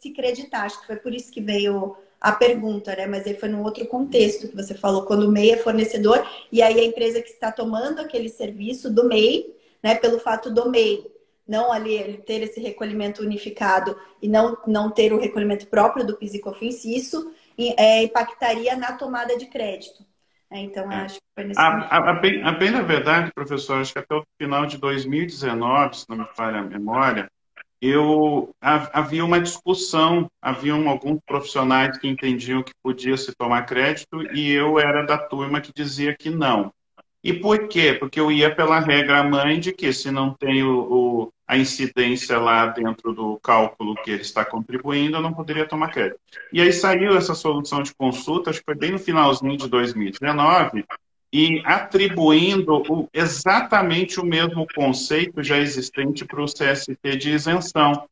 se 0.00 0.10
creditar. 0.12 0.62
Acho 0.62 0.80
que 0.80 0.86
foi 0.86 0.94
por 0.94 1.12
isso 1.12 1.32
que 1.32 1.40
veio 1.40 1.96
a 2.20 2.30
pergunta, 2.30 2.94
né? 2.94 3.04
Mas 3.06 3.26
aí 3.26 3.34
foi 3.34 3.48
num 3.48 3.64
outro 3.64 3.84
contexto 3.86 4.46
que 4.46 4.54
você 4.54 4.74
falou, 4.74 5.04
quando 5.04 5.24
o 5.24 5.32
MEI 5.32 5.52
é 5.52 5.56
fornecedor, 5.56 6.24
e 6.52 6.62
aí 6.62 6.78
a 6.78 6.84
empresa 6.84 7.20
que 7.20 7.30
está 7.30 7.50
tomando 7.50 8.00
aquele 8.00 8.28
serviço 8.28 8.88
do 8.94 9.08
MEI, 9.08 9.56
né, 9.82 9.96
pelo 9.96 10.20
fato 10.20 10.52
do 10.52 10.70
MEI 10.70 11.04
não 11.48 11.72
ali 11.72 11.94
ele 11.94 12.18
ter 12.18 12.42
esse 12.42 12.60
recolhimento 12.60 13.22
unificado 13.22 13.96
e 14.20 14.28
não, 14.28 14.56
não 14.66 14.90
ter 14.90 15.12
o 15.12 15.18
recolhimento 15.18 15.66
próprio 15.66 16.06
do 16.06 16.16
PIS 16.16 16.34
e 16.34 16.40
COFINS, 16.40 16.84
isso 16.84 17.32
é, 17.76 18.02
impactaria 18.02 18.76
na 18.76 18.92
tomada 18.92 19.36
de 19.36 19.46
crédito. 19.46 20.06
É, 20.50 20.60
então, 20.60 20.90
é. 20.92 20.96
acho 20.96 21.16
que 21.16 21.26
foi 21.34 21.44
nesse 21.44 21.60
a, 21.60 21.68
a, 21.68 22.10
a, 22.10 22.12
bem, 22.14 22.42
a 22.42 22.52
bem 22.52 22.70
na 22.70 22.82
verdade, 22.82 23.32
professor, 23.34 23.80
acho 23.80 23.92
que 23.92 23.98
até 23.98 24.14
o 24.14 24.24
final 24.40 24.66
de 24.66 24.78
2019, 24.78 25.96
se 25.96 26.04
não 26.08 26.18
me 26.18 26.26
falha 26.34 26.60
a 26.60 26.62
memória, 26.62 27.30
eu 27.80 28.50
havia 28.60 29.24
uma 29.24 29.40
discussão, 29.40 30.28
haviam 30.42 30.88
alguns 30.88 31.20
profissionais 31.24 31.96
que 31.96 32.08
entendiam 32.08 32.62
que 32.62 32.72
podia 32.82 33.16
se 33.16 33.32
tomar 33.36 33.66
crédito 33.66 34.22
e 34.34 34.50
eu 34.50 34.78
era 34.78 35.04
da 35.04 35.16
turma 35.16 35.60
que 35.60 35.72
dizia 35.72 36.16
que 36.16 36.28
não. 36.28 36.72
E 37.22 37.32
por 37.32 37.68
quê? 37.68 37.94
Porque 37.94 38.20
eu 38.20 38.30
ia 38.30 38.54
pela 38.54 38.78
regra 38.78 39.24
mãe 39.24 39.58
de 39.58 39.72
que 39.72 39.92
se 39.92 40.10
não 40.10 40.32
tem 40.32 40.62
o, 40.62 40.80
o, 40.80 41.32
a 41.46 41.56
incidência 41.56 42.38
lá 42.38 42.66
dentro 42.66 43.12
do 43.12 43.38
cálculo 43.40 43.96
que 44.02 44.10
ele 44.10 44.22
está 44.22 44.44
contribuindo, 44.44 45.16
eu 45.16 45.22
não 45.22 45.32
poderia 45.32 45.66
tomar 45.66 45.90
crédito. 45.90 46.20
E 46.52 46.60
aí 46.60 46.72
saiu 46.72 47.16
essa 47.16 47.34
solução 47.34 47.82
de 47.82 47.94
consulta, 47.94 48.50
acho 48.50 48.60
que 48.60 48.66
foi 48.66 48.76
bem 48.76 48.92
no 48.92 48.98
finalzinho 48.98 49.56
de 49.56 49.68
2019, 49.68 50.84
e 51.32 51.60
atribuindo 51.64 52.82
o, 52.88 53.08
exatamente 53.12 54.20
o 54.20 54.24
mesmo 54.24 54.66
conceito 54.74 55.42
já 55.42 55.58
existente 55.58 56.24
para 56.24 56.42
o 56.42 56.46
CST 56.46 57.16
de 57.18 57.30
isenção. 57.30 58.06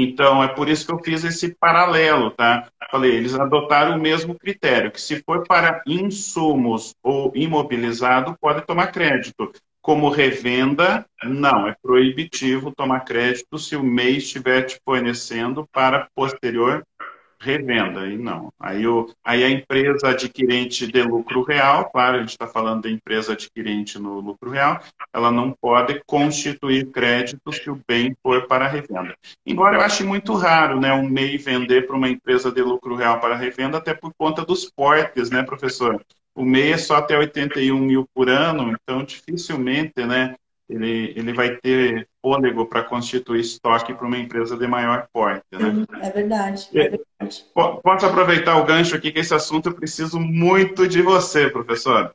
Então, 0.00 0.44
é 0.44 0.46
por 0.46 0.68
isso 0.68 0.86
que 0.86 0.92
eu 0.92 1.02
fiz 1.02 1.24
esse 1.24 1.56
paralelo, 1.56 2.30
tá? 2.30 2.68
Falei, 2.88 3.16
eles 3.16 3.34
adotaram 3.34 3.96
o 3.96 4.00
mesmo 4.00 4.32
critério, 4.38 4.92
que 4.92 5.00
se 5.00 5.20
for 5.24 5.44
para 5.44 5.82
insumos 5.84 6.94
ou 7.02 7.32
imobilizado, 7.34 8.36
pode 8.40 8.64
tomar 8.64 8.92
crédito. 8.92 9.50
Como 9.82 10.08
revenda, 10.08 11.04
não, 11.24 11.66
é 11.66 11.74
proibitivo 11.82 12.72
tomar 12.72 13.00
crédito 13.00 13.58
se 13.58 13.74
o 13.74 13.82
MEI 13.82 14.18
estiver 14.18 14.62
te 14.62 14.78
fornecendo 14.84 15.66
para 15.72 16.06
posterior 16.14 16.84
revenda, 17.40 18.00
aí 18.00 18.16
não. 18.16 18.52
Aí, 18.58 18.86
o, 18.86 19.10
aí 19.24 19.44
a 19.44 19.50
empresa 19.50 20.08
adquirente 20.08 20.86
de 20.86 21.02
lucro 21.02 21.42
real, 21.42 21.90
claro, 21.90 22.16
a 22.16 22.20
gente 22.20 22.30
está 22.30 22.46
falando 22.46 22.82
da 22.82 22.90
empresa 22.90 23.32
adquirente 23.32 23.98
no 23.98 24.20
lucro 24.20 24.50
real, 24.50 24.80
ela 25.12 25.30
não 25.30 25.52
pode 25.52 26.02
constituir 26.06 26.90
crédito 26.90 27.52
se 27.52 27.70
o 27.70 27.80
bem 27.88 28.16
for 28.22 28.46
para 28.46 28.68
revenda. 28.68 29.14
Embora 29.46 29.76
eu 29.76 29.80
ache 29.80 30.02
muito 30.02 30.34
raro 30.34 30.80
né, 30.80 30.92
um 30.92 31.08
MEI 31.08 31.38
vender 31.38 31.86
para 31.86 31.96
uma 31.96 32.08
empresa 32.08 32.50
de 32.50 32.62
lucro 32.62 32.94
real 32.94 33.20
para 33.20 33.36
revenda, 33.36 33.78
até 33.78 33.94
por 33.94 34.12
conta 34.18 34.44
dos 34.44 34.70
portes, 34.70 35.30
né, 35.30 35.42
professor? 35.42 36.00
O 36.34 36.44
MEI 36.44 36.72
é 36.72 36.78
só 36.78 36.96
até 36.96 37.16
81 37.16 37.78
mil 37.78 38.06
por 38.14 38.28
ano, 38.28 38.72
então 38.72 39.02
dificilmente 39.02 40.04
né, 40.04 40.34
ele, 40.68 41.12
ele 41.16 41.32
vai 41.32 41.56
ter 41.56 42.06
fôlego 42.28 42.66
para 42.66 42.84
constituir 42.84 43.40
estoque 43.40 43.94
para 43.94 44.06
uma 44.06 44.18
empresa 44.18 44.56
de 44.56 44.66
maior 44.66 45.08
porte. 45.10 45.44
Né? 45.52 45.86
É 46.02 46.10
verdade, 46.10 46.68
é 46.74 46.90
verdade. 46.90 47.46
Posso 47.54 48.06
aproveitar 48.06 48.56
o 48.56 48.64
gancho 48.64 48.94
aqui, 48.94 49.10
que 49.10 49.20
esse 49.20 49.34
assunto 49.34 49.70
eu 49.70 49.74
preciso 49.74 50.20
muito 50.20 50.86
de 50.86 51.00
você, 51.00 51.48
professor. 51.48 52.14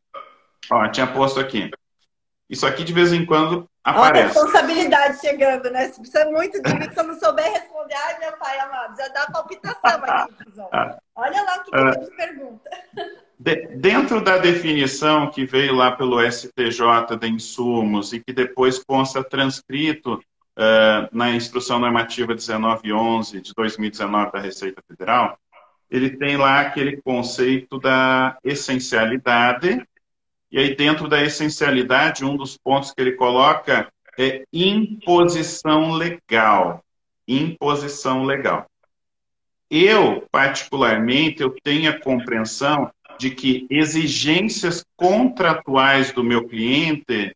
Ó, 0.71 0.87
tinha 0.89 1.07
posto 1.07 1.39
aqui. 1.39 1.71
Isso 2.47 2.67
aqui, 2.67 2.83
de 2.83 2.93
vez 2.93 3.11
em 3.11 3.25
quando, 3.25 3.67
aparece. 3.83 4.11
Olha 4.11 4.23
a 4.23 4.27
responsabilidade 4.27 5.19
chegando, 5.19 5.71
né? 5.71 5.87
Se 5.87 5.99
precisa 5.99 6.25
muito 6.25 6.61
de 6.61 6.73
mim, 6.75 6.89
se 6.89 6.99
eu 6.99 7.03
não 7.03 7.19
souber 7.19 7.51
responder, 7.51 7.95
ai, 7.95 8.19
meu 8.19 8.33
pai 8.33 8.59
amado, 8.59 8.95
já 8.95 9.07
dá 9.07 9.25
palpitação 9.31 10.01
aqui, 10.03 10.33
Olha 11.15 11.43
lá 11.43 11.57
o 11.57 11.63
que, 11.63 11.71
que 11.71 11.77
uh, 11.77 12.03
ele 12.03 12.15
pergunta. 12.15 12.69
De, 13.43 13.67
dentro 13.75 14.23
da 14.23 14.37
definição 14.37 15.29
que 15.29 15.45
veio 15.45 15.75
lá 15.75 15.91
pelo 15.91 16.21
STJ 16.21 17.17
de 17.19 17.27
insumos 17.27 18.13
e 18.13 18.21
que 18.21 18.31
depois 18.31 18.81
consta 18.81 19.21
transcrito 19.21 20.13
uh, 20.13 21.09
na 21.11 21.29
Instrução 21.31 21.77
Normativa 21.77 22.33
1911 22.33 23.41
de 23.41 23.51
2019 23.53 24.31
da 24.31 24.39
Receita 24.39 24.81
Federal, 24.87 25.37
ele 25.91 26.11
tem 26.11 26.37
lá 26.37 26.61
aquele 26.61 27.01
conceito 27.01 27.77
da 27.81 28.37
essencialidade, 28.45 29.85
e 30.49 30.57
aí 30.57 30.73
dentro 30.73 31.09
da 31.09 31.21
essencialidade, 31.21 32.23
um 32.23 32.37
dos 32.37 32.55
pontos 32.55 32.93
que 32.93 33.01
ele 33.01 33.11
coloca 33.11 33.91
é 34.17 34.45
imposição 34.53 35.91
legal. 35.91 36.81
Imposição 37.27 38.23
legal. 38.23 38.65
Eu, 39.69 40.25
particularmente, 40.31 41.41
eu 41.41 41.53
tenho 41.61 41.91
a 41.91 41.99
compreensão 41.99 42.89
de 43.17 43.31
que 43.31 43.67
exigências 43.69 44.83
contratuais 44.95 46.11
do 46.11 46.23
meu 46.23 46.47
cliente 46.47 47.35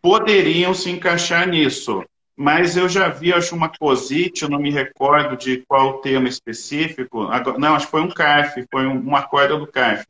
poderiam 0.00 0.74
se 0.74 0.90
encaixar 0.90 1.48
nisso. 1.48 2.04
Mas 2.36 2.76
eu 2.76 2.88
já 2.88 3.08
vi, 3.08 3.32
acho, 3.32 3.54
uma 3.54 3.68
COSIT, 3.68 4.42
eu 4.42 4.48
não 4.48 4.58
me 4.58 4.70
recordo 4.70 5.36
de 5.36 5.58
qual 5.68 5.98
tema 5.98 6.28
específico. 6.28 7.28
Não, 7.58 7.74
acho 7.74 7.86
que 7.86 7.90
foi 7.90 8.00
um 8.00 8.08
CARF, 8.08 8.64
foi 8.70 8.86
um, 8.86 9.14
acordo 9.14 9.58
do 9.58 9.66
CARF. 9.66 10.06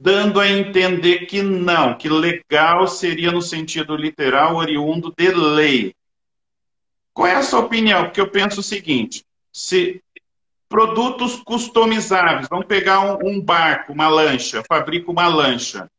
Dando 0.00 0.40
a 0.40 0.48
entender 0.48 1.26
que 1.26 1.42
não, 1.42 1.96
que 1.96 2.08
legal 2.08 2.88
seria 2.88 3.30
no 3.30 3.40
sentido 3.40 3.94
literal, 3.94 4.56
oriundo 4.56 5.14
de 5.16 5.28
lei. 5.30 5.94
Qual 7.12 7.28
é 7.28 7.36
a 7.36 7.42
sua 7.42 7.60
opinião? 7.60 8.04
Porque 8.04 8.20
eu 8.20 8.30
penso 8.30 8.60
o 8.60 8.62
seguinte: 8.62 9.24
se 9.52 10.02
produtos 10.68 11.36
customizáveis, 11.36 12.48
vamos 12.48 12.66
pegar 12.66 13.00
um, 13.00 13.18
um 13.26 13.40
barco, 13.40 13.92
uma 13.92 14.08
lancha, 14.08 14.62
fabrico 14.68 15.10
uma 15.10 15.26
lancha. 15.26 15.90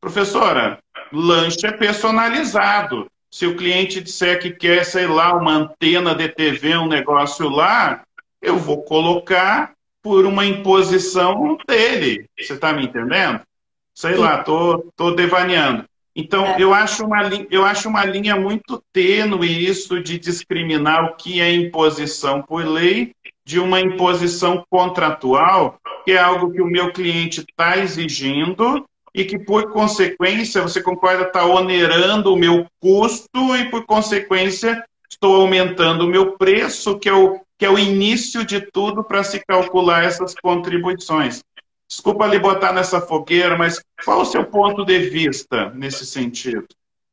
Professora, 0.00 0.78
lancha 1.12 1.68
é 1.68 1.72
personalizado. 1.72 3.10
Se 3.30 3.46
o 3.46 3.56
cliente 3.56 4.00
disser 4.00 4.40
que 4.40 4.50
quer, 4.50 4.84
sei 4.84 5.06
lá, 5.06 5.34
uma 5.34 5.52
antena 5.52 6.14
de 6.14 6.28
TV, 6.28 6.76
um 6.76 6.86
negócio 6.86 7.48
lá, 7.48 8.02
eu 8.40 8.56
vou 8.56 8.82
colocar 8.82 9.72
por 10.02 10.24
uma 10.24 10.46
imposição 10.46 11.58
dele. 11.66 12.26
Você 12.38 12.54
está 12.54 12.72
me 12.72 12.84
entendendo? 12.84 13.40
Sei 13.94 14.14
Sim. 14.14 14.20
lá, 14.20 14.42
tô, 14.42 14.92
tô 14.96 15.10
devaneando. 15.10 15.84
Então, 16.14 16.46
é. 16.46 16.56
eu, 16.58 16.74
acho 16.74 17.04
uma, 17.04 17.28
eu 17.50 17.64
acho 17.64 17.88
uma 17.88 18.04
linha 18.04 18.34
muito 18.34 18.82
tênue 18.92 19.68
isso 19.68 20.02
de 20.02 20.18
discriminar 20.18 21.04
o 21.04 21.16
que 21.16 21.40
é 21.40 21.52
imposição 21.52 22.42
por 22.42 22.64
lei 22.66 23.14
de 23.48 23.58
uma 23.58 23.80
imposição 23.80 24.62
contratual, 24.68 25.80
que 26.04 26.12
é 26.12 26.18
algo 26.18 26.52
que 26.52 26.60
o 26.60 26.66
meu 26.66 26.92
cliente 26.92 27.40
está 27.40 27.78
exigindo 27.78 28.84
e 29.14 29.24
que, 29.24 29.38
por 29.38 29.72
consequência, 29.72 30.60
você 30.60 30.82
concorda, 30.82 31.22
está 31.22 31.46
onerando 31.46 32.30
o 32.30 32.36
meu 32.36 32.66
custo 32.78 33.56
e, 33.56 33.70
por 33.70 33.86
consequência, 33.86 34.84
estou 35.10 35.36
aumentando 35.36 36.04
o 36.04 36.08
meu 36.10 36.36
preço, 36.36 36.98
que 36.98 37.08
é 37.08 37.14
o, 37.14 37.40
que 37.56 37.64
é 37.64 37.70
o 37.70 37.78
início 37.78 38.44
de 38.44 38.60
tudo 38.60 39.02
para 39.02 39.24
se 39.24 39.42
calcular 39.48 40.04
essas 40.04 40.34
contribuições. 40.34 41.40
Desculpa 41.88 42.26
lhe 42.26 42.38
botar 42.38 42.74
nessa 42.74 43.00
fogueira, 43.00 43.56
mas 43.56 43.82
qual 44.04 44.20
o 44.20 44.26
seu 44.26 44.44
ponto 44.44 44.84
de 44.84 44.98
vista 45.08 45.70
nesse 45.70 46.04
sentido? 46.04 46.66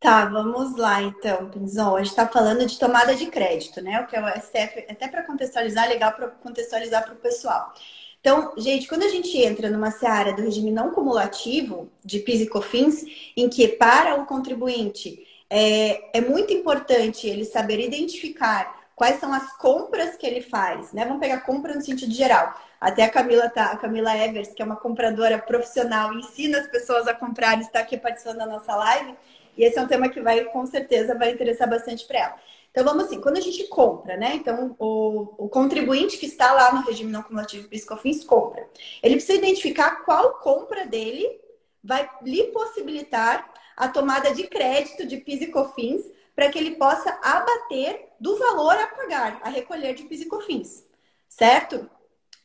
Tá, 0.06 0.24
vamos 0.26 0.76
lá 0.76 1.02
então, 1.02 1.50
Pinzon. 1.50 1.96
A 1.96 1.98
gente 1.98 2.12
está 2.12 2.28
falando 2.28 2.64
de 2.64 2.78
tomada 2.78 3.16
de 3.16 3.26
crédito, 3.26 3.82
né? 3.82 4.02
O 4.02 4.06
que 4.06 4.16
é 4.16 4.22
o 4.22 4.40
STF, 4.40 4.86
até 4.88 5.08
para 5.08 5.24
contextualizar, 5.24 5.90
legal 5.90 6.12
para 6.12 6.28
contextualizar 6.28 7.04
para 7.04 7.14
o 7.14 7.18
pessoal. 7.18 7.74
Então, 8.22 8.54
gente, 8.56 8.88
quando 8.88 9.02
a 9.02 9.10
gente 9.10 9.36
entra 9.36 9.68
numa 9.68 9.90
seara 9.90 10.32
do 10.32 10.44
regime 10.44 10.70
não 10.70 10.92
cumulativo 10.92 11.90
de 12.04 12.20
PIS 12.20 12.42
e 12.42 12.48
COFINS, 12.48 13.04
em 13.36 13.50
que 13.50 13.68
para 13.68 14.22
o 14.22 14.28
contribuinte 14.28 15.26
é, 15.50 16.20
é 16.20 16.22
muito 16.22 16.54
importante 16.54 17.26
ele 17.26 17.44
saber 17.44 17.80
identificar 17.80 18.86
quais 18.96 19.20
são 19.20 19.34
as 19.34 19.58
compras 19.58 20.16
que 20.16 20.28
ele 20.28 20.42
faz, 20.42 20.94
né? 20.94 21.04
Vamos 21.04 21.20
pegar 21.20 21.42
compra 21.42 21.74
no 21.74 21.82
sentido 21.82 22.14
geral. 22.14 22.54
Até 22.80 23.02
a 23.02 23.10
Camila 23.10 23.50
tá, 23.50 23.72
a 23.72 23.78
Camila 23.78 24.16
Evers, 24.16 24.50
que 24.50 24.62
é 24.62 24.66
uma 24.66 24.76
compradora 24.76 25.40
profissional, 25.40 26.14
ensina 26.14 26.60
as 26.60 26.68
pessoas 26.68 27.08
a 27.08 27.14
comprar, 27.16 27.60
está 27.60 27.80
aqui 27.80 27.98
participando 27.98 28.38
da 28.38 28.46
nossa 28.46 28.76
live. 28.76 29.16
E 29.58 29.64
esse 29.64 29.78
é 29.78 29.82
um 29.82 29.88
tema 29.88 30.10
que 30.10 30.22
vai, 30.22 30.44
com 30.46 30.66
certeza, 30.66 31.18
vai 31.18 31.32
interessar 31.32 31.70
bastante 31.70 32.06
para 32.06 32.20
ela. 32.20 32.36
Então, 32.72 32.84
vamos 32.84 33.06
assim, 33.06 33.22
quando 33.22 33.38
a 33.38 33.42
gente 33.42 33.64
compra, 33.68 34.18
né? 34.18 34.36
Então, 34.36 34.76
o, 34.78 35.46
o 35.46 35.50
contribuinte 35.50 36.18
que 36.18 36.26
está 36.26 36.52
lá 36.52 36.74
no 36.74 36.82
regime 36.82 37.10
não 37.10 37.24
cumulativo 37.24 37.70
PIS/COFINS 37.70 38.26
compra. 38.26 38.68
Ele 39.02 39.16
precisa 39.16 39.38
identificar 39.38 40.04
qual 40.04 40.40
compra 40.40 40.86
dele 40.86 41.40
vai 41.82 42.10
lhe 42.24 42.46
possibilitar 42.46 43.50
a 43.78 43.88
tomada 43.88 44.34
de 44.34 44.48
crédito 44.48 45.06
de 45.06 45.18
PIS 45.18 45.44
e 45.44 45.48
COFINS 45.48 46.04
para 46.36 46.50
que 46.50 46.60
ele 46.60 46.76
possa 46.76 47.18
abater 47.24 48.10
do 48.20 48.38
valor 48.38 48.76
a 48.76 48.88
pagar, 48.88 49.40
a 49.42 49.50
recolher 49.50 49.94
de 49.94 50.04
PIS 50.04 50.22
e 50.22 50.26
COFINS, 50.26 50.86
certo? 51.30 51.78
O 51.78 51.90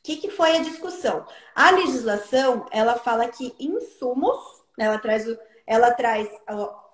que, 0.03 0.17
que 0.17 0.31
foi 0.31 0.57
a 0.57 0.63
discussão? 0.63 1.27
A 1.55 1.73
legislação, 1.73 2.67
ela 2.71 2.97
fala 2.97 3.29
que 3.29 3.55
insumos, 3.59 4.39
ela 4.79 4.99
traz, 4.99 5.25
ela 5.67 5.91
traz 5.93 6.29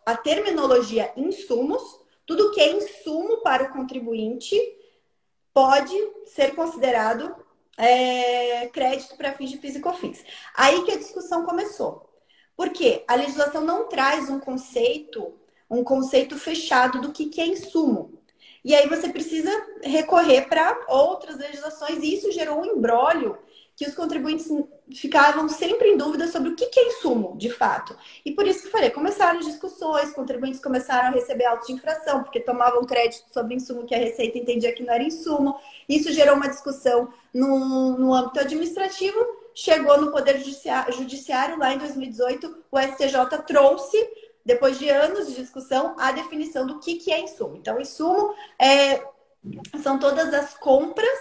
a 0.07 0.16
terminologia 0.16 1.12
insumos, 1.16 1.82
tudo 2.24 2.52
que 2.52 2.61
é 2.61 2.72
insumo 2.72 3.42
para 3.42 3.64
o 3.64 3.72
contribuinte 3.72 4.57
pode 5.52 5.94
ser 6.26 6.54
considerado 6.54 7.34
é, 7.76 8.68
crédito 8.68 9.16
para 9.16 9.32
fins 9.32 9.50
de 9.50 9.59
PIS 9.59 9.76
e 9.76 9.80
COFINS. 9.80 10.24
Aí 10.54 10.84
que 10.84 10.92
a 10.92 10.98
discussão 10.98 11.44
começou. 11.44 12.09
Porque 12.57 13.04
a 13.07 13.16
legislação 13.16 13.62
não 13.62 13.88
traz 13.88 14.30
um 14.30 14.38
conceito, 14.38 15.34
um 15.68 15.84
conceito 15.84 16.38
fechado 16.38 17.00
do 17.00 17.12
que, 17.12 17.26
que 17.26 17.40
é 17.40 17.46
insumo. 17.46 18.22
E 18.64 18.74
aí 18.74 18.88
você 18.88 19.09
precisa 19.09 19.50
recorrer 19.82 20.48
para 20.48 20.86
outras 20.88 21.36
legislações, 21.36 22.02
e 22.02 22.14
isso 22.14 22.32
gerou 22.32 22.61
um 22.61 22.64
embrólio 22.64 23.38
que 23.77 23.87
os 23.87 23.95
contribuintes 23.95 24.51
ficavam 24.95 25.51
sempre 25.51 25.91
em 25.91 25.99
dúvida 25.99 26.27
sobre 26.29 26.49
o 26.49 26.57
que 26.57 26.64
é 26.64 26.89
insumo, 26.89 27.37
de 27.37 27.51
fato. 27.51 27.95
E 28.24 28.33
por 28.33 28.47
isso 28.47 28.62
que 28.62 28.70
falei, 28.70 28.89
começaram 28.89 29.39
as 29.39 29.45
discussões, 29.45 30.14
contribuintes 30.14 30.62
começaram 30.62 31.09
a 31.09 31.11
receber 31.11 31.45
autos 31.45 31.66
de 31.66 31.74
infração, 31.74 32.22
porque 32.22 32.41
tomavam 32.41 32.87
crédito 32.87 33.27
sobre 33.31 33.55
insumo 33.55 33.85
que 33.85 33.95
a 33.95 33.99
Receita 33.99 34.39
entendia 34.39 34.72
que 34.72 34.83
não 34.83 34.95
era 34.95 35.03
insumo. 35.03 35.61
Isso 35.87 36.11
gerou 36.11 36.37
uma 36.37 36.49
discussão 36.49 37.12
no, 37.35 37.99
no 37.99 38.14
âmbito 38.14 38.41
administrativo, 38.41 39.18
chegou 39.55 40.01
no 40.01 40.11
Poder 40.11 40.39
Judiciário, 40.39 40.95
Judiciário 40.95 41.59
lá 41.59 41.74
em 41.74 41.79
2018, 41.79 42.64
o 42.72 42.79
STJ 42.79 43.43
trouxe, 43.47 43.99
depois 44.43 44.79
de 44.79 44.89
anos 44.89 45.27
de 45.27 45.35
discussão, 45.35 45.95
a 45.99 46.12
definição 46.12 46.66
do 46.66 46.81
que, 46.81 46.95
que 46.95 47.12
é 47.12 47.20
insumo. 47.20 47.57
Então, 47.57 47.79
insumo 47.79 48.35
é, 48.59 49.05
são 49.83 49.99
todas 49.99 50.33
as 50.33 50.55
compras 50.55 51.18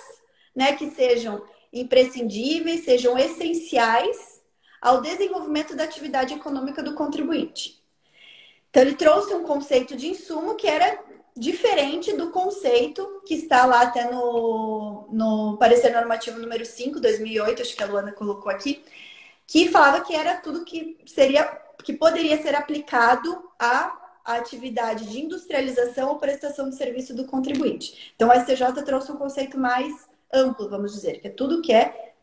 né, 0.56 0.74
que 0.74 0.90
sejam 0.92 1.44
imprescindíveis, 1.80 2.86
sejam 2.86 3.18
essenciais 3.18 4.42
ao 4.82 5.02
desenvolvimento 5.02 5.76
da 5.76 5.84
atividade 5.84 6.34
econômica 6.34 6.82
do 6.82 6.94
contribuinte. 6.94 7.84
Então, 8.70 8.84
ele 8.84 8.96
trouxe 8.96 9.34
um 9.34 9.44
conceito 9.44 9.96
de 9.96 10.08
insumo 10.08 10.56
que 10.56 10.68
era 10.68 11.00
diferente 11.36 12.14
do 12.14 12.32
conceito 12.32 13.22
que 13.26 13.34
está 13.34 13.66
lá 13.66 13.82
até 13.82 14.10
no, 14.10 15.08
no 15.12 15.58
parecer 15.58 15.92
normativo 15.92 16.40
número 16.40 16.66
5, 16.66 17.00
2008, 17.00 17.62
acho 17.62 17.76
que 17.76 17.84
a 17.84 17.88
Luana 17.88 18.14
colocou 18.14 18.52
aqui, 18.52 18.84
que 19.46 19.68
falava 19.68 20.02
que 20.02 20.16
era 20.16 20.38
tudo 20.38 20.64
que 20.64 20.98
seria 21.06 21.44
que 21.84 21.94
poderia 21.94 22.42
ser 22.42 22.56
aplicado 22.56 23.50
à 23.60 23.96
atividade 24.26 25.06
de 25.06 25.22
industrialização 25.22 26.10
ou 26.10 26.18
prestação 26.18 26.70
de 26.70 26.76
serviço 26.76 27.14
do 27.14 27.26
contribuinte. 27.26 28.14
Então, 28.16 28.30
o 28.30 28.34
STJ 28.34 28.84
trouxe 28.84 29.12
um 29.12 29.18
conceito 29.18 29.58
mais 29.58 29.94
amplo, 30.34 30.70
vamos 30.70 30.94
dizer, 30.94 31.20
que 31.20 31.28
é 31.28 31.32
tudo 31.32 31.62
que 31.62 31.74
é 31.74 32.14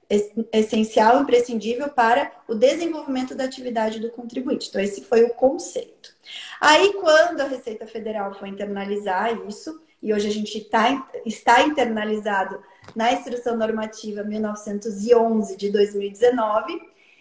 essencial, 0.52 1.22
imprescindível 1.22 1.88
para 1.88 2.30
o 2.46 2.54
desenvolvimento 2.54 3.34
da 3.34 3.44
atividade 3.44 3.98
do 3.98 4.10
contribuinte. 4.10 4.68
Então, 4.68 4.80
esse 4.80 5.02
foi 5.04 5.22
o 5.24 5.34
conceito. 5.34 6.14
Aí, 6.60 6.92
quando 6.94 7.40
a 7.40 7.46
Receita 7.46 7.86
Federal 7.86 8.34
foi 8.34 8.48
internalizar 8.48 9.40
isso, 9.48 9.80
e 10.02 10.12
hoje 10.12 10.28
a 10.28 10.32
gente 10.32 10.60
tá, 10.64 11.08
está 11.24 11.62
internalizado 11.62 12.62
na 12.94 13.12
Instrução 13.12 13.56
Normativa 13.56 14.22
1911 14.22 15.56
de 15.56 15.70
2019, 15.70 16.80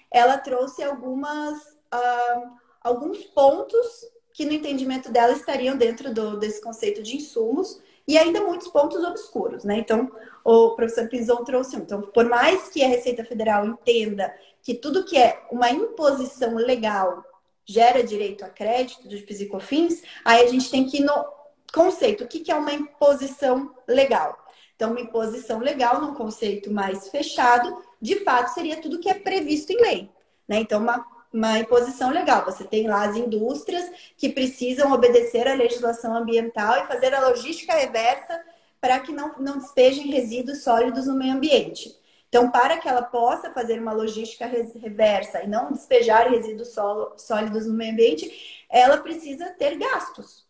ela 0.09 0.37
trouxe 0.37 0.83
algumas, 0.83 1.57
uh, 1.93 2.51
alguns 2.81 3.19
pontos 3.25 4.05
que, 4.33 4.45
no 4.45 4.51
entendimento 4.51 5.11
dela, 5.11 5.31
estariam 5.31 5.77
dentro 5.77 6.13
do, 6.13 6.37
desse 6.37 6.61
conceito 6.61 7.01
de 7.01 7.15
insumos, 7.15 7.81
e 8.07 8.17
ainda 8.17 8.41
muitos 8.41 8.67
pontos 8.67 9.03
obscuros, 9.03 9.63
né? 9.63 9.77
Então, 9.77 10.11
o 10.43 10.71
professor 10.75 11.07
Pinzon 11.07 11.43
trouxe. 11.43 11.75
Então, 11.75 12.01
por 12.01 12.25
mais 12.25 12.69
que 12.69 12.83
a 12.83 12.87
Receita 12.87 13.23
Federal 13.23 13.65
entenda 13.65 14.33
que 14.61 14.73
tudo 14.73 15.05
que 15.05 15.17
é 15.17 15.41
uma 15.51 15.69
imposição 15.69 16.55
legal 16.55 17.23
gera 17.65 18.03
direito 18.03 18.43
a 18.43 18.49
crédito 18.49 19.07
dos 19.07 19.21
PIS 19.21 20.03
aí 20.25 20.43
a 20.43 20.47
gente 20.47 20.69
tem 20.69 20.85
que 20.85 20.97
ir 20.97 21.05
no 21.05 21.25
conceito. 21.73 22.23
O 22.23 22.27
que 22.27 22.51
é 22.51 22.55
uma 22.55 22.73
imposição 22.73 23.73
legal? 23.87 24.37
Então, 24.75 24.91
uma 24.91 24.99
imposição 24.99 25.59
legal, 25.59 26.01
num 26.01 26.15
conceito 26.15 26.71
mais 26.71 27.07
fechado, 27.09 27.81
de 28.01 28.23
fato 28.23 28.47
seria 28.47 28.81
tudo 28.81 28.99
que 28.99 29.09
é 29.09 29.13
previsto 29.13 29.71
em 29.71 29.79
lei. 29.79 30.09
Né? 30.47 30.57
Então, 30.57 30.81
uma, 30.81 31.05
uma 31.31 31.59
imposição 31.59 32.09
legal. 32.09 32.43
Você 32.45 32.63
tem 32.63 32.87
lá 32.87 33.03
as 33.07 33.15
indústrias 33.15 33.89
que 34.17 34.29
precisam 34.29 34.91
obedecer 34.91 35.47
à 35.47 35.53
legislação 35.53 36.15
ambiental 36.15 36.83
e 36.83 36.87
fazer 36.87 37.13
a 37.13 37.27
logística 37.29 37.73
reversa 37.73 38.41
para 38.81 38.99
que 38.99 39.13
não, 39.13 39.33
não 39.37 39.59
despejem 39.59 40.07
resíduos 40.07 40.63
sólidos 40.63 41.05
no 41.05 41.13
meio 41.13 41.33
ambiente. 41.33 41.95
Então, 42.27 42.49
para 42.49 42.77
que 42.77 42.87
ela 42.87 43.03
possa 43.03 43.51
fazer 43.51 43.79
uma 43.79 43.93
logística 43.93 44.45
reversa 44.47 45.43
e 45.43 45.47
não 45.47 45.71
despejar 45.71 46.29
resíduos 46.29 46.73
sólidos 47.17 47.67
no 47.67 47.73
meio 47.73 47.91
ambiente, 47.91 48.65
ela 48.69 48.97
precisa 48.97 49.49
ter 49.51 49.77
gastos. 49.77 50.47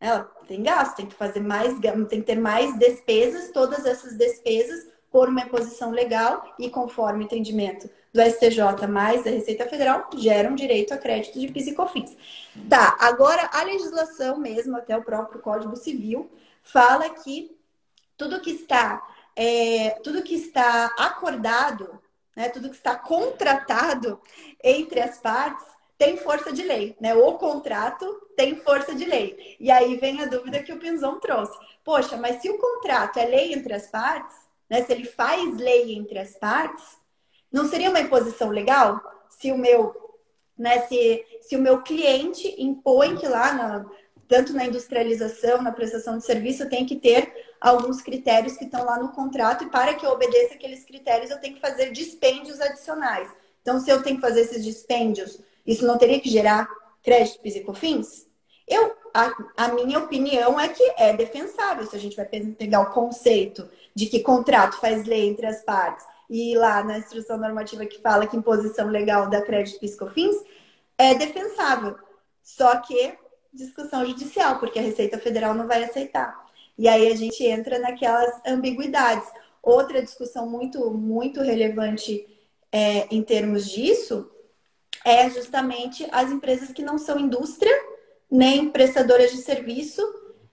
Ela 0.00 0.24
tem 0.48 0.62
gasto, 0.62 0.96
tem 0.96 1.06
que 1.06 1.14
fazer 1.14 1.40
mais, 1.40 1.78
tem 2.08 2.20
que 2.20 2.26
ter 2.26 2.38
mais 2.38 2.76
despesas, 2.78 3.50
todas 3.52 3.86
essas 3.86 4.16
despesas 4.16 4.88
por 5.10 5.28
uma 5.28 5.42
imposição 5.42 5.90
legal 5.90 6.54
e 6.58 6.68
conforme 6.68 7.22
o 7.22 7.26
entendimento 7.26 7.88
do 8.12 8.22
STJ 8.22 8.86
mais 8.88 9.22
da 9.22 9.30
Receita 9.30 9.68
Federal, 9.68 10.08
geram 10.16 10.54
direito 10.54 10.92
a 10.92 10.98
crédito 10.98 11.38
de 11.38 11.48
PIS 11.48 11.68
e 11.68 11.74
COFINS. 11.74 12.16
Tá, 12.68 12.96
agora 12.98 13.48
a 13.52 13.62
legislação 13.62 14.36
mesmo, 14.38 14.76
até 14.76 14.96
o 14.96 15.04
próprio 15.04 15.40
Código 15.40 15.76
Civil, 15.76 16.28
fala 16.62 17.08
que 17.10 17.56
tudo 18.20 18.38
que 18.38 18.50
está 18.50 19.02
é, 19.34 19.98
tudo 20.02 20.22
que 20.22 20.34
está 20.34 20.94
acordado, 20.98 21.98
né, 22.36 22.50
tudo 22.50 22.68
que 22.68 22.76
está 22.76 22.94
contratado 22.94 24.20
entre 24.62 25.00
as 25.00 25.16
partes 25.16 25.64
tem 25.96 26.18
força 26.18 26.52
de 26.52 26.62
lei, 26.62 26.96
né? 27.00 27.14
O 27.14 27.34
contrato 27.34 28.06
tem 28.36 28.56
força 28.56 28.94
de 28.94 29.04
lei. 29.04 29.56
E 29.60 29.70
aí 29.70 29.96
vem 29.96 30.22
a 30.22 30.26
dúvida 30.26 30.62
que 30.62 30.72
o 30.72 30.78
Pinzon 30.78 31.18
trouxe. 31.18 31.56
Poxa, 31.84 32.16
mas 32.16 32.40
se 32.40 32.50
o 32.50 32.58
contrato 32.58 33.18
é 33.18 33.24
lei 33.26 33.52
entre 33.52 33.74
as 33.74 33.86
partes, 33.86 34.34
né? 34.68 34.82
Se 34.82 34.92
ele 34.92 35.04
faz 35.04 35.56
lei 35.56 35.94
entre 35.94 36.18
as 36.18 36.36
partes, 36.36 36.98
não 37.52 37.68
seria 37.68 37.90
uma 37.90 38.00
imposição 38.00 38.48
legal? 38.48 39.00
Se 39.28 39.52
o 39.52 39.58
meu, 39.58 39.94
né? 40.56 40.80
Se, 40.86 41.24
se 41.42 41.56
o 41.56 41.60
meu 41.60 41.82
cliente 41.82 42.54
impõe 42.58 43.16
que 43.16 43.28
lá 43.28 43.52
na, 43.52 43.86
tanto 44.30 44.52
na 44.52 44.64
industrialização, 44.64 45.60
na 45.60 45.72
prestação 45.72 46.16
de 46.16 46.24
serviço, 46.24 46.62
eu 46.62 46.70
tenho 46.70 46.86
que 46.86 46.94
ter 46.94 47.34
alguns 47.60 48.00
critérios 48.00 48.56
que 48.56 48.64
estão 48.64 48.84
lá 48.84 48.96
no 48.96 49.08
contrato, 49.08 49.64
e 49.64 49.68
para 49.68 49.94
que 49.94 50.06
eu 50.06 50.10
obedeça 50.12 50.54
aqueles 50.54 50.84
critérios, 50.84 51.32
eu 51.32 51.40
tenho 51.40 51.56
que 51.56 51.60
fazer 51.60 51.90
dispêndios 51.90 52.60
adicionais. 52.60 53.28
Então, 53.60 53.80
se 53.80 53.90
eu 53.90 54.00
tenho 54.04 54.16
que 54.16 54.22
fazer 54.22 54.42
esses 54.42 54.64
dispêndios, 54.64 55.40
isso 55.66 55.84
não 55.84 55.98
teria 55.98 56.20
que 56.20 56.30
gerar 56.30 56.68
crédito 57.02 57.40
PIS? 57.40 58.28
Eu, 58.68 58.94
a, 59.12 59.32
a, 59.56 59.68
minha 59.68 59.98
opinião 59.98 60.60
é 60.60 60.68
que 60.68 60.92
é 60.96 61.12
defensável 61.12 61.84
se 61.84 61.96
a 61.96 61.98
gente 61.98 62.14
vai 62.14 62.24
pegar 62.24 62.82
o 62.82 62.90
conceito 62.90 63.68
de 63.92 64.06
que 64.06 64.20
contrato 64.20 64.78
faz 64.78 65.04
lei 65.06 65.28
entre 65.28 65.44
as 65.44 65.60
partes 65.62 66.04
e 66.30 66.56
lá 66.56 66.84
na 66.84 66.98
instrução 66.98 67.36
normativa 67.36 67.84
que 67.84 68.00
fala 68.00 68.28
que 68.28 68.36
imposição 68.36 68.86
legal 68.86 69.28
da 69.28 69.42
crédito 69.42 69.80
PIS 69.80 69.96
é 70.96 71.16
defensável. 71.16 71.98
Só 72.40 72.76
que 72.76 73.18
discussão 73.52 74.04
judicial, 74.06 74.58
porque 74.58 74.78
a 74.78 74.82
Receita 74.82 75.18
Federal 75.18 75.54
não 75.54 75.66
vai 75.66 75.84
aceitar. 75.84 76.46
E 76.78 76.88
aí 76.88 77.08
a 77.08 77.16
gente 77.16 77.44
entra 77.44 77.78
naquelas 77.78 78.40
ambiguidades. 78.46 79.28
Outra 79.62 80.02
discussão 80.02 80.48
muito, 80.48 80.90
muito 80.90 81.42
relevante 81.42 82.26
é, 82.72 83.06
em 83.14 83.22
termos 83.22 83.68
disso 83.68 84.30
é 85.04 85.28
justamente 85.30 86.06
as 86.12 86.30
empresas 86.30 86.72
que 86.72 86.82
não 86.82 86.98
são 86.98 87.18
indústria 87.18 87.72
nem 88.30 88.70
prestadoras 88.70 89.30
de 89.30 89.38
serviço 89.38 90.02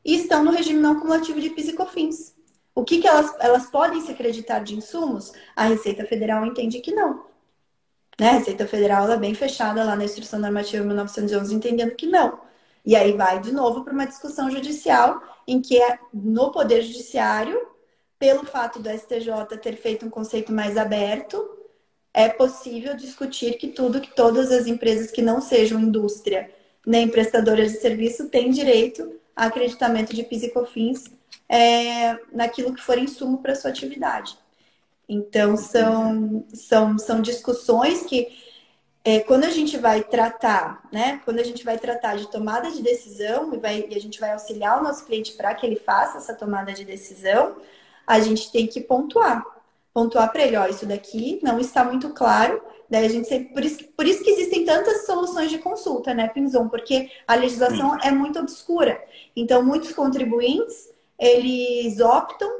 e 0.04 0.16
estão 0.16 0.44
no 0.44 0.52
regime 0.52 0.80
não 0.80 1.00
cumulativo 1.00 1.40
de 1.40 1.50
PIS 1.50 1.70
e 1.70 1.74
COFINS. 1.74 2.36
O 2.74 2.84
que, 2.84 3.00
que 3.00 3.08
elas, 3.08 3.34
elas 3.40 3.70
podem 3.70 4.02
se 4.02 4.12
acreditar 4.12 4.60
de 4.60 4.76
insumos? 4.76 5.32
A 5.56 5.66
Receita 5.66 6.06
Federal 6.06 6.46
entende 6.46 6.80
que 6.80 6.94
não. 6.94 7.26
Né? 8.20 8.30
A 8.30 8.34
Receita 8.34 8.68
Federal 8.68 9.10
é 9.12 9.18
bem 9.18 9.34
fechada 9.34 9.84
lá 9.84 9.96
na 9.96 10.06
Instrução 10.06 10.40
Normativa 10.40 10.84
1911, 10.84 11.54
entendendo 11.54 11.96
que 11.96 12.08
não. 12.08 12.47
E 12.88 12.96
aí 12.96 13.12
vai 13.12 13.42
de 13.42 13.52
novo 13.52 13.84
para 13.84 13.92
uma 13.92 14.08
discussão 14.08 14.50
judicial 14.50 15.22
em 15.46 15.62
que 15.62 15.78
é 15.78 16.00
no 16.14 16.54
Poder 16.54 16.82
Judiciário, 16.82 17.68
pelo 18.18 18.46
fato 18.46 18.80
do 18.80 18.90
STJ 18.90 19.58
ter 19.62 19.76
feito 19.76 20.06
um 20.06 20.10
conceito 20.10 20.54
mais 20.54 20.78
aberto, 20.78 21.46
é 22.14 22.30
possível 22.30 22.96
discutir 22.96 23.58
que 23.58 23.68
tudo, 23.68 24.00
que 24.00 24.16
todas 24.16 24.54
as 24.54 24.68
empresas 24.68 25.12
que 25.12 25.22
não 25.22 25.42
sejam 25.42 25.82
indústria 25.82 26.50
nem 26.86 27.10
prestadoras 27.10 27.74
de 27.74 27.80
serviço 27.80 28.30
têm 28.30 28.52
direito 28.52 29.20
a 29.36 29.48
acreditamento 29.48 30.16
de 30.16 30.24
PIS 30.24 30.44
e 30.44 30.50
COFINS 30.52 31.04
é, 31.50 32.18
naquilo 32.32 32.74
que 32.74 32.82
for 32.82 32.98
insumo 32.98 33.40
para 33.40 33.54
sua 33.54 33.70
atividade. 33.70 34.38
Então, 35.10 35.58
são, 35.58 36.46
são, 36.54 36.98
são 36.98 37.22
discussões 37.22 38.06
que 38.06 38.47
é, 39.08 39.22
quando 39.22 39.46
a 39.46 39.50
gente 39.50 39.78
vai 39.78 40.04
tratar, 40.04 40.86
né? 40.92 41.22
Quando 41.24 41.40
a 41.40 41.44
gente 41.44 41.64
vai 41.64 41.78
tratar 41.78 42.18
de 42.18 42.30
tomada 42.30 42.70
de 42.70 42.82
decisão 42.82 43.54
e, 43.54 43.58
vai, 43.58 43.86
e 43.90 43.96
a 43.96 44.02
gente 44.02 44.20
vai 44.20 44.34
auxiliar 44.34 44.82
o 44.82 44.84
nosso 44.84 45.06
cliente 45.06 45.32
para 45.32 45.56
que 45.56 45.66
ele 45.66 45.78
faça 45.78 46.18
essa 46.18 46.34
tomada 46.34 46.74
de 46.74 46.84
decisão, 46.84 47.56
a 48.06 48.20
gente 48.20 48.52
tem 48.52 48.68
que 48.68 48.82
pontuar. 48.82 49.46
Pontuar 49.94 50.30
para 50.30 50.44
ele, 50.44 50.58
ó, 50.58 50.68
isso 50.68 50.86
daqui 50.86 51.40
não 51.42 51.58
está 51.58 51.86
muito 51.86 52.10
claro. 52.10 52.62
Daí 52.90 53.06
a 53.06 53.10
gente 53.10 53.30
sempre, 53.30 53.54
por 53.54 53.64
isso, 53.64 53.86
por 53.96 54.06
isso 54.06 54.22
que 54.22 54.30
existem 54.30 54.66
tantas 54.66 55.06
soluções 55.06 55.50
de 55.50 55.60
consulta, 55.60 56.14
né, 56.14 56.28
Pinzon? 56.28 56.68
Porque 56.68 57.10
a 57.26 57.36
legislação 57.36 57.94
Sim. 57.94 58.08
é 58.10 58.12
muito 58.12 58.38
obscura. 58.40 59.02
Então, 59.34 59.64
muitos 59.64 59.94
contribuintes, 59.94 60.90
eles 61.18 62.02
optam, 62.02 62.52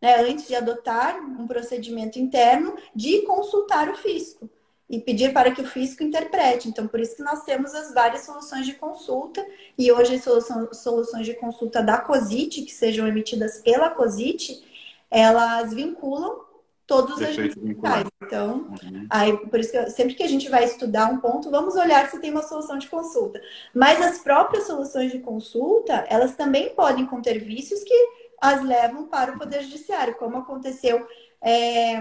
né, 0.00 0.16
antes 0.28 0.48
de 0.48 0.56
adotar 0.56 1.16
um 1.16 1.46
procedimento 1.46 2.18
interno, 2.18 2.74
de 2.92 3.22
consultar 3.22 3.88
o 3.88 3.94
fisco 3.94 4.50
e 4.92 5.00
pedir 5.00 5.32
para 5.32 5.50
que 5.50 5.62
o 5.62 5.66
fisco 5.66 6.02
interprete. 6.02 6.68
Então, 6.68 6.86
por 6.86 7.00
isso 7.00 7.16
que 7.16 7.22
nós 7.22 7.42
temos 7.44 7.74
as 7.74 7.94
várias 7.94 8.26
soluções 8.26 8.66
de 8.66 8.74
consulta, 8.74 9.42
e 9.78 9.90
hoje 9.90 10.16
as 10.16 10.76
soluções 10.76 11.24
de 11.24 11.32
consulta 11.32 11.82
da 11.82 11.96
COSIT, 11.96 12.60
que 12.60 12.70
sejam 12.70 13.08
emitidas 13.08 13.58
pela 13.62 13.88
COSIT, 13.88 14.62
elas 15.10 15.72
vinculam 15.72 16.42
todos 16.86 17.16
os 17.16 17.22
agentes 17.22 17.56
fiscais. 17.58 18.06
Então, 18.22 18.66
uhum. 18.82 19.06
aí, 19.08 19.34
por 19.46 19.60
isso 19.60 19.72
que 19.72 19.90
sempre 19.90 20.14
que 20.14 20.22
a 20.22 20.28
gente 20.28 20.50
vai 20.50 20.64
estudar 20.64 21.10
um 21.10 21.20
ponto, 21.20 21.50
vamos 21.50 21.74
olhar 21.74 22.10
se 22.10 22.20
tem 22.20 22.30
uma 22.30 22.42
solução 22.42 22.76
de 22.76 22.86
consulta. 22.86 23.40
Mas 23.74 23.98
as 23.98 24.18
próprias 24.18 24.66
soluções 24.66 25.10
de 25.10 25.20
consulta, 25.20 26.04
elas 26.06 26.36
também 26.36 26.74
podem 26.74 27.06
conter 27.06 27.38
vícios 27.38 27.82
que 27.82 27.94
as 28.38 28.62
levam 28.62 29.06
para 29.06 29.32
o 29.32 29.38
Poder 29.38 29.62
Judiciário, 29.62 30.16
como 30.16 30.36
aconteceu. 30.36 31.06
É, 31.40 31.98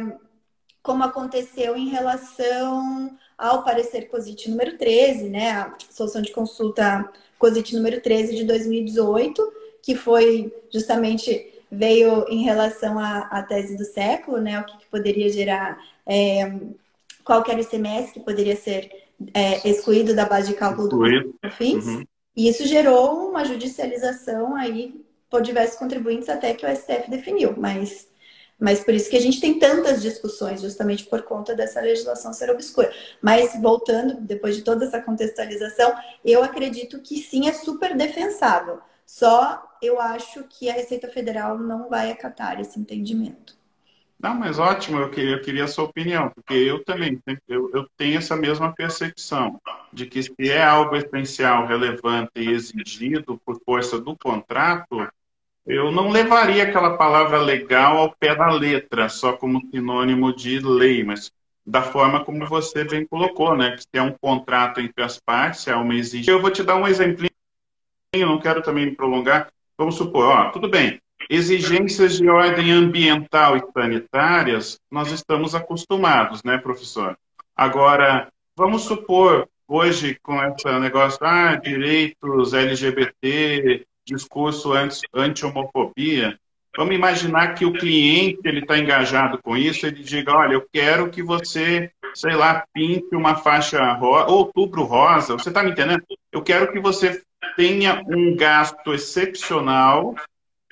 como 0.82 1.03
aconteceu 1.03 1.75
em 1.75 1.89
relação 1.89 3.15
ao 3.38 3.63
parecer 3.63 4.07
COSIT 4.09 4.49
número 4.49 4.77
13, 4.77 5.29
né, 5.29 5.51
a 5.51 5.73
solução 5.89 6.21
de 6.21 6.32
consulta 6.32 7.09
COSIT 7.38 7.75
número 7.75 8.01
13 8.01 8.36
de 8.36 8.43
2018, 8.43 9.53
que 9.82 9.95
foi 9.95 10.53
justamente 10.71 11.47
veio 11.71 12.25
em 12.27 12.43
relação 12.43 12.99
à, 12.99 13.19
à 13.32 13.43
tese 13.43 13.77
do 13.77 13.86
século, 13.86 14.39
né, 14.39 14.59
o 14.59 14.65
que, 14.65 14.77
que 14.77 14.86
poderia 14.88 15.29
gerar, 15.29 15.79
é, 16.05 16.53
qual 17.23 17.43
era 17.47 17.57
o 17.57 17.61
ICMS 17.61 18.13
que 18.13 18.19
poderia 18.19 18.55
ser 18.55 18.91
é, 19.34 19.67
excluído 19.69 20.15
da 20.15 20.25
base 20.25 20.49
de 20.49 20.55
cálculo 20.55 20.89
do 20.89 21.49
fins, 21.51 21.86
uhum. 21.86 22.03
e 22.36 22.49
isso 22.49 22.65
gerou 22.65 23.29
uma 23.29 23.45
judicialização 23.45 24.55
aí 24.55 24.99
por 25.29 25.41
diversos 25.41 25.77
contribuintes 25.77 26.27
até 26.27 26.53
que 26.53 26.65
o 26.65 26.75
STF 26.75 27.09
definiu, 27.09 27.55
mas 27.57 28.11
mas 28.62 28.84
por 28.84 28.93
isso 28.93 29.09
que 29.09 29.18
a 29.18 29.22
gente 29.22 29.41
tem 29.41 29.57
tantas 29.57 30.03
discussões, 30.03 30.62
justamente 30.62 31.03
por 31.05 31.24
conta 31.24 31.55
dessa 31.55 31.82
legislação 31.82 32.32
ser 32.32 32.51
obscura. 32.51 32.93
Mas 33.20 33.59
voltando, 33.59 34.22
depois 34.22 34.55
de 34.55 34.62
toda 34.62 34.86
essa 34.86 35.01
contextualização, 35.01 35.91
eu 36.24 36.43
acredito 36.43 37.01
que 37.01 37.18
sim 37.18 37.49
é 37.49 37.53
super 37.53 37.97
defensável. 37.97 38.80
Só 39.03 39.68
eu 39.82 39.99
acho 39.99 40.43
que 40.43 40.70
a 40.70 40.74
Receita 40.74 41.07
Federal 41.07 41.57
não 41.57 41.89
vai 41.89 42.12
acatar 42.12 42.62
esse 42.62 42.80
entendimento. 42.80 43.59
Não, 44.20 44.36
mas 44.36 44.59
ótimo, 44.59 44.99
eu 44.99 45.09
queria, 45.09 45.32
eu 45.32 45.41
queria 45.41 45.64
a 45.64 45.68
sua 45.68 45.86
opinião, 45.86 46.30
porque 46.30 46.53
eu 46.53 46.84
também 46.86 47.20
eu, 47.47 47.72
eu 47.74 47.88
tenho 47.97 48.20
essa 48.20 48.36
mesma 48.36 48.72
percepção 48.72 49.59
de 49.91 50.05
que 50.05 50.22
se 50.22 50.36
é 50.39 50.62
algo 50.64 50.95
essencial, 50.95 51.66
relevante 51.66 52.34
e 52.36 52.51
exigido 52.51 53.41
por 53.43 53.59
força 53.66 53.99
do 53.99 54.16
contrato, 54.16 55.07
eu 55.66 55.91
não 55.91 56.09
levaria 56.09 56.64
aquela 56.64 56.97
palavra 56.97 57.39
legal 57.39 57.97
ao 57.97 58.16
pé 58.16 58.36
da 58.36 58.49
letra, 58.49 59.09
só 59.09 59.34
como 59.34 59.62
sinônimo 59.70 60.36
de 60.36 60.59
lei, 60.59 61.03
mas 61.03 61.32
da 61.66 61.82
forma 61.82 62.26
como 62.26 62.45
você 62.47 62.84
bem 62.84 63.05
colocou, 63.05 63.55
né? 63.55 63.76
Que 63.76 63.82
se 63.82 63.89
é 63.93 64.01
um 64.01 64.12
contrato 64.12 64.82
entre 64.82 65.03
as 65.03 65.20
partes, 65.20 65.68
é 65.68 65.76
uma 65.76 65.95
exigência. 65.95 66.32
Eu 66.32 66.41
vou 66.41 66.49
te 66.49 66.64
dar 66.64 66.76
um 66.76 66.88
exemplinho, 66.88 67.30
não 68.16 68.39
quero 68.39 68.62
também 68.62 68.88
me 68.88 68.95
prolongar. 68.95 69.51
Vamos 69.78 69.95
supor, 69.95 70.26
ó, 70.26 70.49
tudo 70.49 70.68
bem, 70.68 70.99
exigências 71.30 72.18
de 72.18 72.28
ordem 72.30 72.72
ambiental 72.72 73.57
e 73.57 73.64
sanitárias, 73.72 74.80
nós 74.91 75.12
estamos 75.12 75.55
acostumados, 75.55 76.43
né, 76.43 76.57
professor? 76.57 77.18
Agora, 77.55 78.32
vamos 78.55 78.84
supor 78.84 79.47
hoje 79.68 80.18
com 80.22 80.43
esse 80.43 80.80
negócio, 80.80 81.20
ah, 81.22 81.55
direitos 81.55 82.53
LGBT, 82.53 83.86
discurso 84.06 84.72
anti-homofobia, 85.14 86.38
vamos 86.76 86.95
imaginar 86.95 87.54
que 87.56 87.66
o 87.66 87.74
cliente 87.74 88.39
ele 88.43 88.60
está 88.60 88.78
engajado 88.78 89.39
com 89.41 89.58
isso, 89.58 89.86
ele 89.86 90.04
diga, 90.04 90.36
olha, 90.36 90.54
eu 90.54 90.68
quero 90.72 91.10
que 91.10 91.22
você, 91.22 91.91
sei 92.14 92.34
lá, 92.34 92.66
pinte 92.74 93.16
uma 93.16 93.36
faixa 93.36 93.93
rosa, 93.93 94.32
outubro 94.32 94.84
rosa, 94.84 95.34
você 95.34 95.49
está 95.49 95.64
me 95.64 95.72
entendendo? 95.72 96.04
Eu 96.32 96.41
quero 96.41 96.72
que 96.72 96.80
você 96.80 97.22
tenha 97.56 98.02
um 98.08 98.36
gasto 98.36 98.93
excepcional, 98.93 100.16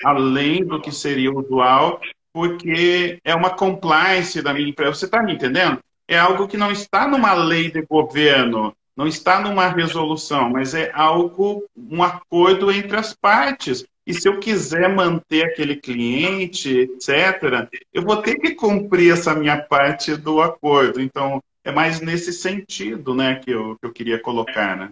além 0.03 0.63
do 0.63 0.79
que 0.79 0.91
seria 0.91 1.31
usual, 1.31 1.99
porque 2.31 3.19
é 3.23 3.35
uma 3.35 3.49
compliance 3.49 4.41
da 4.41 4.53
minha 4.53 4.69
empresa. 4.69 4.93
Você 4.93 5.05
está 5.05 5.21
me 5.21 5.33
entendendo? 5.33 5.79
É 6.07 6.17
algo 6.17 6.47
que 6.47 6.57
não 6.57 6.71
está 6.71 7.07
numa 7.07 7.33
lei 7.33 7.69
de 7.69 7.81
governo, 7.81 8.73
não 8.99 9.07
está 9.07 9.39
numa 9.39 9.69
resolução, 9.69 10.49
mas 10.49 10.73
é 10.73 10.91
algo, 10.93 11.63
um 11.73 12.03
acordo 12.03 12.69
entre 12.69 12.97
as 12.97 13.13
partes. 13.13 13.85
E 14.05 14.13
se 14.13 14.27
eu 14.27 14.41
quiser 14.41 14.93
manter 14.93 15.45
aquele 15.45 15.77
cliente, 15.77 16.79
etc., 16.79 17.69
eu 17.93 18.01
vou 18.01 18.21
ter 18.21 18.35
que 18.35 18.55
cumprir 18.55 19.13
essa 19.13 19.33
minha 19.33 19.55
parte 19.55 20.17
do 20.17 20.41
acordo. 20.41 20.99
Então, 20.99 21.41
é 21.63 21.71
mais 21.71 22.01
nesse 22.01 22.33
sentido 22.33 23.15
né, 23.15 23.35
que, 23.35 23.51
eu, 23.51 23.77
que 23.79 23.85
eu 23.85 23.93
queria 23.93 24.21
colocar. 24.21 24.75
Né? 24.75 24.89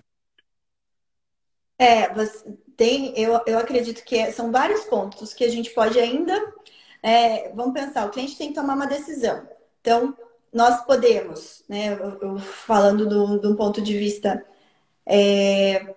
É, 1.77 2.07
tem, 2.77 3.11
eu, 3.19 3.41
eu 3.45 3.59
acredito 3.59 4.05
que 4.05 4.31
são 4.31 4.53
vários 4.53 4.85
pontos 4.85 5.33
que 5.33 5.43
a 5.43 5.49
gente 5.49 5.71
pode 5.71 5.99
ainda. 5.99 6.33
É, 7.03 7.51
vamos 7.53 7.73
pensar, 7.73 8.05
o 8.05 8.09
cliente 8.09 8.37
tem 8.37 8.47
que 8.47 8.55
tomar 8.55 8.75
uma 8.75 8.87
decisão. 8.87 9.45
Então, 9.81 10.15
nós 10.53 10.83
podemos, 10.85 11.63
né, 11.67 11.97
eu, 12.21 12.37
falando 12.39 13.49
um 13.49 13.55
ponto 13.55 13.81
de 13.81 13.97
vista 13.97 14.43
é, 15.05 15.95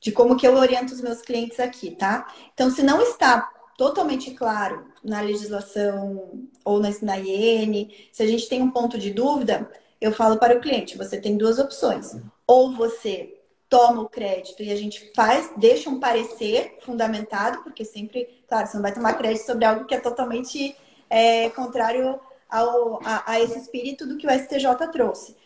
de 0.00 0.10
como 0.10 0.36
que 0.36 0.46
eu 0.46 0.54
oriento 0.54 0.92
os 0.92 1.00
meus 1.00 1.20
clientes 1.20 1.60
aqui, 1.60 1.90
tá? 1.90 2.32
Então, 2.54 2.70
se 2.70 2.82
não 2.82 3.00
está 3.02 3.50
totalmente 3.76 4.32
claro 4.32 4.86
na 5.04 5.20
legislação 5.20 6.48
ou 6.64 6.80
na, 6.80 6.90
na 7.02 7.18
IN, 7.18 7.90
se 8.12 8.22
a 8.22 8.26
gente 8.26 8.48
tem 8.48 8.62
um 8.62 8.70
ponto 8.70 8.98
de 8.98 9.10
dúvida, 9.10 9.70
eu 10.00 10.12
falo 10.12 10.38
para 10.38 10.56
o 10.56 10.60
cliente, 10.60 10.96
você 10.96 11.20
tem 11.20 11.36
duas 11.36 11.58
opções. 11.58 12.16
Ou 12.46 12.72
você 12.72 13.36
toma 13.68 14.02
o 14.02 14.08
crédito 14.08 14.62
e 14.62 14.72
a 14.72 14.76
gente 14.76 15.12
faz, 15.14 15.52
deixa 15.56 15.88
um 15.88 16.00
parecer 16.00 16.78
fundamentado, 16.80 17.62
porque 17.62 17.84
sempre, 17.84 18.42
claro, 18.48 18.66
você 18.66 18.76
não 18.76 18.82
vai 18.82 18.92
tomar 18.92 19.14
crédito 19.14 19.46
sobre 19.46 19.64
algo 19.64 19.84
que 19.84 19.94
é 19.94 20.00
totalmente 20.00 20.74
é, 21.08 21.48
contrário 21.50 22.18
ao, 22.50 23.00
a, 23.04 23.32
a, 23.32 23.40
esse 23.40 23.58
espírito 23.58 24.06
do 24.06 24.16
que 24.16 24.26
o 24.26 24.30
STJ 24.30 24.88
trouxe. 24.92 25.36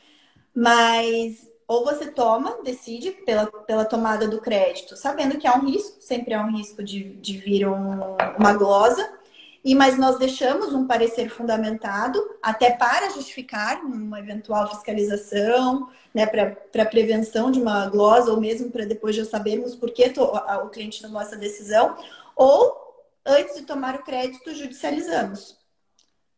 Mas 0.55 1.49
ou 1.67 1.85
você 1.85 2.11
toma, 2.11 2.59
decide 2.63 3.11
pela, 3.11 3.47
pela 3.47 3.85
tomada 3.85 4.29
do 4.29 4.41
crédito, 4.41 4.97
sabendo 4.97 5.39
que 5.39 5.47
há 5.47 5.57
um 5.57 5.67
risco, 5.67 5.97
sempre 6.01 6.35
há 6.35 6.43
um 6.43 6.55
risco 6.55 6.83
de, 6.83 7.15
de 7.15 7.39
vir 7.39 7.67
um, 7.67 8.17
uma 8.39 8.53
glosa, 8.53 9.11
e 9.65 9.75
mas 9.75 9.97
nós 9.97 10.19
deixamos 10.19 10.75
um 10.75 10.87
parecer 10.87 11.31
fundamentado 11.31 12.23
até 12.43 12.71
para 12.71 13.09
justificar 13.11 13.83
uma 13.83 14.19
eventual 14.21 14.69
fiscalização, 14.69 15.89
né, 16.13 16.27
para 16.27 16.85
prevenção 16.85 17.51
de 17.51 17.61
uma 17.61 17.87
glosa 17.89 18.31
ou 18.31 18.39
mesmo 18.39 18.71
para 18.71 18.85
depois 18.85 19.17
já 19.17 19.25
sabermos 19.25 19.75
por 19.75 19.91
que 19.91 20.13
o 20.63 20.69
cliente 20.69 21.01
tomou 21.01 21.21
essa 21.21 21.37
decisão, 21.37 21.97
ou 22.37 22.77
antes 23.25 23.55
de 23.55 23.63
tomar 23.63 23.95
o 23.95 24.03
crédito 24.03 24.55
judicializamos. 24.55 25.57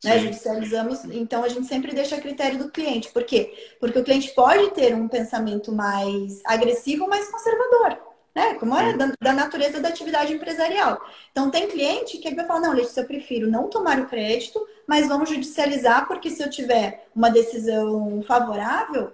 Né? 0.06 0.18
Judicializamos, 0.20 1.04
então 1.06 1.42
a 1.42 1.48
gente 1.48 1.66
sempre 1.66 1.94
deixa 1.94 2.16
a 2.16 2.20
critério 2.20 2.58
do 2.58 2.70
cliente. 2.70 3.10
Por 3.10 3.24
quê? 3.24 3.74
Porque 3.80 3.98
o 3.98 4.04
cliente 4.04 4.32
pode 4.34 4.70
ter 4.70 4.94
um 4.94 5.08
pensamento 5.08 5.72
mais 5.72 6.40
agressivo, 6.44 7.08
mais 7.08 7.28
conservador 7.28 8.06
né? 8.36 8.52
Como 8.56 8.76
é 8.76 8.92
da, 8.92 9.12
da, 9.18 9.32
natureza 9.32 9.80
da 9.80 9.88
atividade 9.88 10.34
empresarial. 10.34 11.00
Então, 11.32 11.50
tem 11.50 11.68
cliente 11.68 12.18
que 12.18 12.34
vai 12.34 12.44
falar, 12.44 12.60
não, 12.60 12.74
Letícia, 12.74 13.00
eu 13.00 13.06
prefiro 13.06 13.50
não 13.50 13.70
tomar 13.70 13.98
o 13.98 14.06
crédito, 14.06 14.60
mas 14.86 15.08
vamos 15.08 15.30
judicializar, 15.30 16.06
porque 16.06 16.28
se 16.28 16.42
eu 16.42 16.50
tiver 16.50 17.08
uma 17.14 17.30
decisão 17.30 18.22
favorável, 18.28 19.10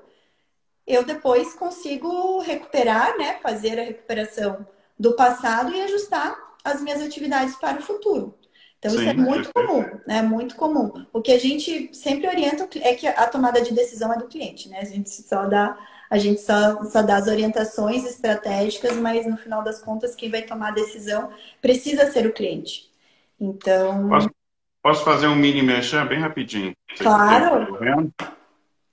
eu 0.84 1.04
depois 1.04 1.54
consigo 1.54 2.40
recuperar, 2.40 3.16
né? 3.16 3.38
Fazer 3.40 3.78
a 3.78 3.84
recuperação 3.84 4.66
do 4.98 5.14
passado 5.14 5.72
e 5.72 5.80
ajustar 5.82 6.36
as 6.64 6.82
minhas 6.82 7.00
atividades 7.00 7.54
para 7.54 7.78
o 7.78 7.82
futuro. 7.82 8.34
Então, 8.82 8.90
Sim, 8.90 8.98
isso 8.98 9.10
é 9.10 9.14
muito 9.14 9.54
comum, 9.54 9.84
né? 10.04 10.22
Muito 10.22 10.56
comum. 10.56 10.92
O 11.12 11.22
que 11.22 11.30
a 11.30 11.38
gente 11.38 11.94
sempre 11.94 12.26
orienta 12.26 12.68
é 12.80 12.94
que 12.94 13.06
a 13.06 13.28
tomada 13.28 13.62
de 13.62 13.72
decisão 13.72 14.12
é 14.12 14.18
do 14.18 14.26
cliente, 14.26 14.68
né? 14.68 14.80
A 14.80 14.84
gente 14.84 15.08
só 15.08 15.46
dá 15.46 15.78
a 16.10 16.18
gente 16.18 16.42
só, 16.42 16.84
só 16.84 17.00
dá 17.00 17.16
as 17.16 17.26
orientações 17.26 18.04
estratégicas, 18.04 18.96
mas 18.98 19.24
no 19.24 19.36
final 19.36 19.62
das 19.62 19.80
contas, 19.80 20.14
quem 20.14 20.30
vai 20.30 20.42
tomar 20.42 20.68
a 20.68 20.72
decisão 20.72 21.30
precisa 21.62 22.10
ser 22.10 22.26
o 22.26 22.32
cliente. 22.34 22.90
Então. 23.40 24.10
Posso, 24.10 24.30
posso 24.82 25.04
fazer 25.04 25.28
um 25.28 25.36
mini 25.36 25.62
merchan 25.62 26.04
bem 26.04 26.18
rapidinho? 26.18 26.74
Claro. 26.98 27.78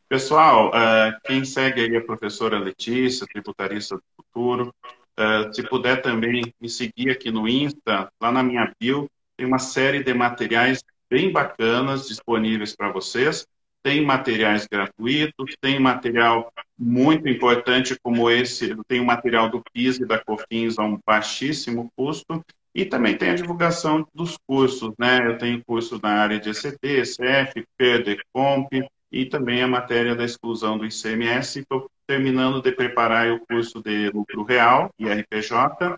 Pessoal, 0.07 0.69
uh, 0.69 1.19
quem 1.25 1.43
segue 1.43 1.81
aí 1.81 1.97
a 1.97 2.05
professora 2.05 2.57
Letícia, 2.57 3.27
tributarista 3.27 3.97
do 3.97 4.03
futuro, 4.15 4.73
uh, 5.19 5.53
se 5.53 5.61
puder 5.63 6.01
também 6.01 6.53
me 6.61 6.69
seguir 6.69 7.09
aqui 7.09 7.29
no 7.31 7.49
Insta, 7.49 8.09
lá 8.21 8.31
na 8.31 8.41
minha 8.41 8.71
bio, 8.79 9.09
tem 9.39 9.47
uma 9.47 9.57
série 9.57 10.03
de 10.03 10.13
materiais 10.13 10.83
bem 11.09 11.31
bacanas 11.31 12.07
disponíveis 12.07 12.75
para 12.75 12.91
vocês 12.91 13.47
tem 13.81 14.05
materiais 14.05 14.67
gratuitos, 14.69 15.55
tem 15.61 15.79
material 15.79 16.51
muito 16.77 17.27
importante 17.27 17.97
como 18.03 18.29
esse, 18.29 18.75
tem 18.87 18.99
o 18.99 19.05
material 19.05 19.49
do 19.49 19.63
PIS 19.73 19.99
e 19.99 20.05
da 20.05 20.19
COFINS 20.19 20.77
a 20.77 20.83
um 20.83 20.99
baixíssimo 21.05 21.89
custo, 21.95 22.43
e 22.75 22.85
também 22.85 23.17
tem 23.17 23.29
a 23.29 23.35
divulgação 23.35 24.05
dos 24.13 24.37
cursos, 24.45 24.93
né? 24.99 25.25
Eu 25.25 25.37
tenho 25.37 25.63
curso 25.65 25.99
na 26.01 26.09
área 26.09 26.39
de 26.39 26.49
ECT, 26.49 26.79
ECF, 26.83 27.65
PERDECOMP, 27.77 28.85
e 29.11 29.25
também 29.25 29.63
a 29.63 29.67
matéria 29.67 30.15
da 30.15 30.23
exclusão 30.23 30.77
do 30.77 30.85
ICMS. 30.85 31.59
Estou 31.59 31.89
terminando 32.05 32.61
de 32.61 32.71
preparar 32.71 33.31
o 33.31 33.39
curso 33.47 33.81
de 33.81 34.09
lucro 34.11 34.43
real, 34.43 34.91
IRPJ, 34.99 35.97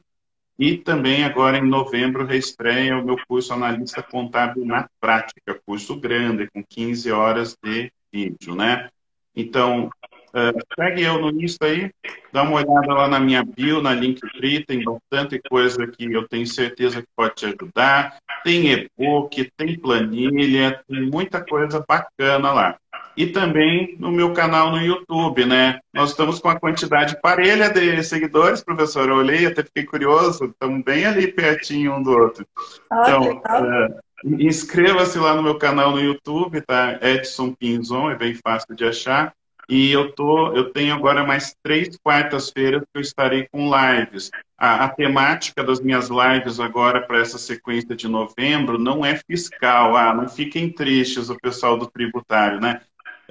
e 0.62 0.78
também 0.78 1.24
agora 1.24 1.58
em 1.58 1.68
novembro 1.68 2.24
reestreia 2.24 2.96
o 2.96 3.04
meu 3.04 3.18
curso 3.28 3.52
Analista 3.52 4.04
Contábil 4.04 4.64
na 4.64 4.88
Prática, 5.00 5.60
curso 5.66 6.00
grande, 6.00 6.48
com 6.52 6.64
15 6.64 7.12
horas 7.12 7.58
de 7.64 7.92
vídeo, 8.14 8.54
né? 8.54 8.88
Então, 9.36 9.88
uh, 9.88 10.76
segue 10.80 11.02
eu 11.02 11.20
no 11.20 11.32
Insta 11.42 11.66
aí, 11.66 11.92
dá 12.32 12.44
uma 12.44 12.58
olhada 12.58 12.94
lá 12.94 13.08
na 13.08 13.20
minha 13.20 13.44
bio, 13.44 13.82
na 13.82 13.96
Linktree, 13.96 14.64
tem 14.64 14.84
bastante 14.84 15.42
coisa 15.50 15.88
que 15.88 16.14
eu 16.14 16.28
tenho 16.28 16.46
certeza 16.46 17.02
que 17.02 17.08
pode 17.16 17.34
te 17.34 17.48
ajudar. 17.48 18.20
Tem 18.44 18.72
e-book, 18.72 19.52
tem 19.58 19.80
planilha, 19.80 20.80
tem 20.88 21.10
muita 21.10 21.44
coisa 21.44 21.84
bacana 21.88 22.54
lá 22.54 22.78
e 23.16 23.28
também 23.28 23.96
no 24.00 24.12
meu 24.12 24.34
canal 24.34 24.72
no 24.72 24.80
YouTube, 24.80 25.46
né? 25.46 25.80
Nós 25.94 26.12
estamos 26.12 26.40
com 26.40 26.50
a 26.50 26.60
quantidade 26.60 27.20
parelha 27.22 27.70
de 27.70 28.04
seguidores, 28.04 28.64
professor. 28.64 29.10
Eu 29.10 29.16
olhei, 29.16 29.46
até 29.46 29.64
fiquei 29.64 29.84
curioso, 29.84 30.46
estamos 30.46 30.84
bem 30.84 31.06
ali 31.06 31.28
pertinho 31.28 31.96
um 31.96 32.04
do 32.04 32.12
outro. 32.12 32.46
Ah, 32.90 33.04
então, 33.04 33.38
uh, 33.38 34.40
inscreva-se 34.40 35.18
lá 35.20 35.34
no 35.34 35.44
meu 35.44 35.58
canal 35.58 35.92
no 35.92 36.00
YouTube, 36.00 36.62
tá? 36.62 37.00
Edson 37.02 37.54
Pinzon, 37.54 38.12
é 38.12 38.16
bem 38.16 38.36
fácil 38.36 38.76
de 38.76 38.86
achar. 38.86 39.34
E 39.72 39.90
eu, 39.90 40.12
tô, 40.12 40.52
eu 40.54 40.72
tenho 40.74 40.94
agora 40.94 41.26
mais 41.26 41.56
três 41.64 41.98
quartas-feiras 42.04 42.82
que 42.82 42.90
eu 42.94 43.02
estarei 43.02 43.48
com 43.50 43.72
lives. 43.74 44.30
A, 44.58 44.84
a 44.84 44.90
temática 44.90 45.64
das 45.64 45.80
minhas 45.80 46.10
lives 46.10 46.60
agora 46.60 47.00
para 47.02 47.20
essa 47.20 47.38
sequência 47.38 47.96
de 47.96 48.06
novembro 48.06 48.78
não 48.78 49.06
é 49.06 49.16
fiscal. 49.16 49.96
Ah, 49.96 50.14
não 50.14 50.28
fiquem 50.28 50.70
tristes 50.70 51.30
o 51.30 51.38
pessoal 51.40 51.78
do 51.78 51.88
tributário, 51.88 52.60
né? 52.60 52.82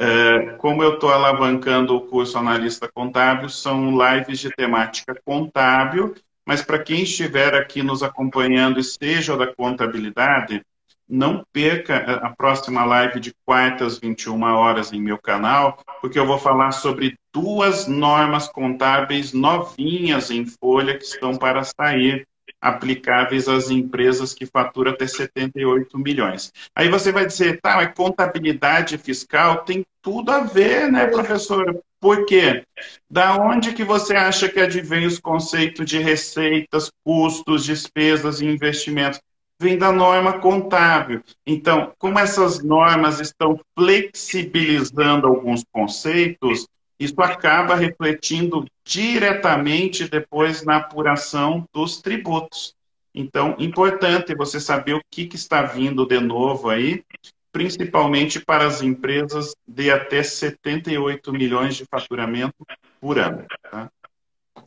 É, 0.03 0.53
como 0.57 0.83
eu 0.83 0.95
estou 0.95 1.13
alavancando 1.13 1.95
o 1.95 2.01
curso 2.01 2.39
Analista 2.39 2.91
Contábil, 2.91 3.51
são 3.51 3.91
lives 3.91 4.39
de 4.39 4.49
temática 4.49 5.15
contábil, 5.27 6.15
mas 6.47 6.63
para 6.63 6.79
quem 6.79 7.03
estiver 7.03 7.55
aqui 7.55 7.83
nos 7.83 8.03
acompanhando 8.03 8.81
e 8.81 8.83
seja 8.83 9.37
da 9.37 9.55
contabilidade, 9.55 10.65
não 11.07 11.45
perca 11.53 11.99
a 12.23 12.31
próxima 12.31 12.83
live 12.83 13.21
de 13.21 13.35
quartas, 13.45 13.99
21 13.99 14.43
horas 14.43 14.91
em 14.91 15.03
meu 15.03 15.19
canal, 15.19 15.79
porque 16.01 16.19
eu 16.19 16.27
vou 16.27 16.39
falar 16.39 16.71
sobre 16.71 17.19
duas 17.31 17.87
normas 17.87 18.49
contábeis 18.49 19.35
novinhas 19.35 20.31
em 20.31 20.47
folha 20.47 20.97
que 20.97 21.05
estão 21.05 21.37
para 21.37 21.63
sair 21.63 22.27
aplicáveis 22.61 23.49
às 23.49 23.71
empresas 23.71 24.35
que 24.35 24.45
faturam 24.45 24.93
até 24.93 25.07
78 25.07 25.99
milhões. 25.99 26.53
Aí 26.75 26.89
você 26.89 27.11
vai 27.11 27.27
dizer, 27.27 27.61
tá, 27.61 27.77
mas 27.77 27.95
contabilidade 27.95 28.99
fiscal 28.99 29.65
tem 29.65 29.85
tudo 30.03 30.31
a 30.31 30.41
ver, 30.41 30.91
né, 30.91 31.07
professora? 31.07 31.75
Por 32.01 32.25
quê? 32.27 32.65
Da 33.11 33.37
onde 33.37 33.73
que 33.73 33.85
você 33.85 34.15
acha 34.15 34.49
que 34.49 34.61
advém 34.61 35.07
os 35.07 35.19
conceitos 35.19 35.87
de 35.87 35.99
receitas, 35.99 36.91
custos, 37.05 37.65
despesas 37.65 38.41
e 38.41 38.47
investimentos? 38.47 39.21
Vem 39.61 39.77
da 39.77 39.93
norma 39.93 40.39
contábil. 40.39 41.23
Então, 41.47 41.93
como 41.99 42.19
essas 42.19 42.63
normas 42.63 43.21
estão 43.21 43.61
flexibilizando 43.79 45.27
alguns 45.27 45.63
conceitos, 45.71 46.67
isso 46.99 47.21
acaba 47.21 47.75
refletindo 47.75 48.65
diretamente 48.91 50.09
depois 50.09 50.65
na 50.65 50.79
apuração 50.79 51.65
dos 51.73 52.03
tributos. 52.03 52.75
Então, 53.15 53.55
importante 53.57 54.35
você 54.35 54.59
saber 54.59 54.95
o 54.95 55.03
que, 55.09 55.27
que 55.27 55.37
está 55.37 55.63
vindo 55.63 56.05
de 56.05 56.19
novo 56.19 56.69
aí, 56.69 57.05
principalmente 57.53 58.45
para 58.45 58.67
as 58.67 58.83
empresas 58.83 59.55
de 59.67 59.93
até 59.93 60.25
78 60.25 61.33
milhões 61.33 61.77
de 61.77 61.85
faturamento 61.85 62.67
por 63.01 63.17
ano. 63.17 63.47
Tá? 63.71 63.89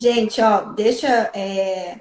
Gente, 0.00 0.40
ó, 0.40 0.72
deixa. 0.72 1.30
É... 1.34 2.00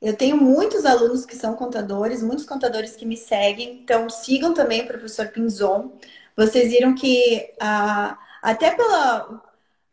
Eu 0.00 0.16
tenho 0.16 0.36
muitos 0.36 0.84
alunos 0.84 1.26
que 1.26 1.34
são 1.34 1.56
contadores, 1.56 2.22
muitos 2.22 2.44
contadores 2.44 2.94
que 2.94 3.04
me 3.04 3.16
seguem, 3.16 3.80
então 3.82 4.08
sigam 4.08 4.54
também 4.54 4.82
o 4.82 4.86
professor 4.86 5.28
Pinzon. 5.28 5.98
Vocês 6.36 6.70
viram 6.70 6.94
que 6.94 7.50
ah, 7.58 8.16
até 8.42 8.72
pela, 8.72 9.42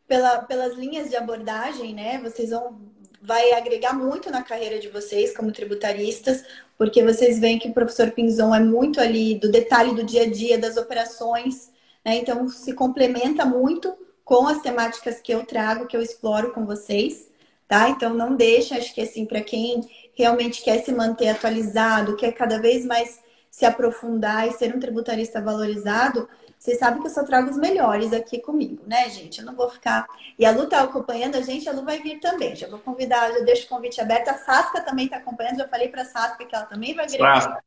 pela, 0.06 0.38
pelas 0.42 0.74
linhas 0.74 1.10
de 1.10 1.16
abordagem, 1.16 1.94
né? 1.94 2.20
Vocês 2.22 2.50
vão 2.50 2.94
vai 3.26 3.52
agregar 3.52 3.94
muito 3.94 4.30
na 4.30 4.42
carreira 4.42 4.78
de 4.78 4.88
vocês 4.88 5.34
como 5.34 5.50
tributaristas, 5.50 6.44
porque 6.76 7.02
vocês 7.02 7.38
veem 7.38 7.58
que 7.58 7.68
o 7.68 7.72
professor 7.72 8.10
Pinzon 8.10 8.54
é 8.54 8.60
muito 8.60 9.00
ali 9.00 9.36
do 9.36 9.50
detalhe 9.50 9.94
do 9.94 10.04
dia 10.04 10.24
a 10.24 10.30
dia, 10.30 10.58
das 10.58 10.76
operações, 10.76 11.70
né? 12.04 12.16
Então 12.16 12.46
se 12.48 12.74
complementa 12.74 13.46
muito 13.46 13.96
com 14.24 14.46
as 14.46 14.60
temáticas 14.60 15.22
que 15.22 15.32
eu 15.32 15.44
trago, 15.44 15.86
que 15.86 15.96
eu 15.96 16.02
exploro 16.02 16.52
com 16.52 16.66
vocês, 16.66 17.30
tá? 17.66 17.88
Então 17.88 18.12
não 18.12 18.36
deixa, 18.36 18.76
acho 18.76 18.94
que 18.94 19.00
assim, 19.00 19.24
para 19.24 19.40
quem 19.40 19.80
realmente 20.14 20.62
quer 20.62 20.84
se 20.84 20.92
manter 20.92 21.28
atualizado, 21.28 22.16
quer 22.16 22.32
cada 22.32 22.58
vez 22.60 22.84
mais 22.84 23.20
se 23.50 23.64
aprofundar 23.64 24.48
e 24.48 24.52
ser 24.52 24.74
um 24.74 24.80
tributarista 24.80 25.40
valorizado, 25.40 26.28
vocês 26.58 26.78
sabem 26.78 27.00
que 27.00 27.06
eu 27.06 27.12
só 27.12 27.24
trago 27.24 27.50
os 27.50 27.56
melhores 27.56 28.12
aqui 28.12 28.40
comigo, 28.40 28.82
né, 28.86 29.08
gente? 29.10 29.40
Eu 29.40 29.46
não 29.46 29.54
vou 29.54 29.68
ficar. 29.68 30.06
E 30.38 30.46
a 30.46 30.50
Lu 30.50 30.66
tá 30.66 30.82
acompanhando 30.82 31.36
a 31.36 31.40
gente, 31.40 31.68
a 31.68 31.72
Lu 31.72 31.84
vai 31.84 32.00
vir 32.00 32.20
também. 32.20 32.56
Já 32.56 32.68
vou 32.68 32.78
convidar, 32.78 33.32
já 33.32 33.40
deixo 33.40 33.66
o 33.66 33.68
convite 33.68 34.00
aberto. 34.00 34.28
A 34.28 34.34
Sasca 34.34 34.80
também 34.80 35.08
tá 35.08 35.16
acompanhando, 35.16 35.58
já 35.58 35.68
falei 35.68 35.88
pra 35.88 36.04
Sasca 36.04 36.44
que 36.44 36.54
ela 36.54 36.66
também 36.66 36.94
vai 36.94 37.06
vir. 37.06 37.18
Sasca, 37.18 37.62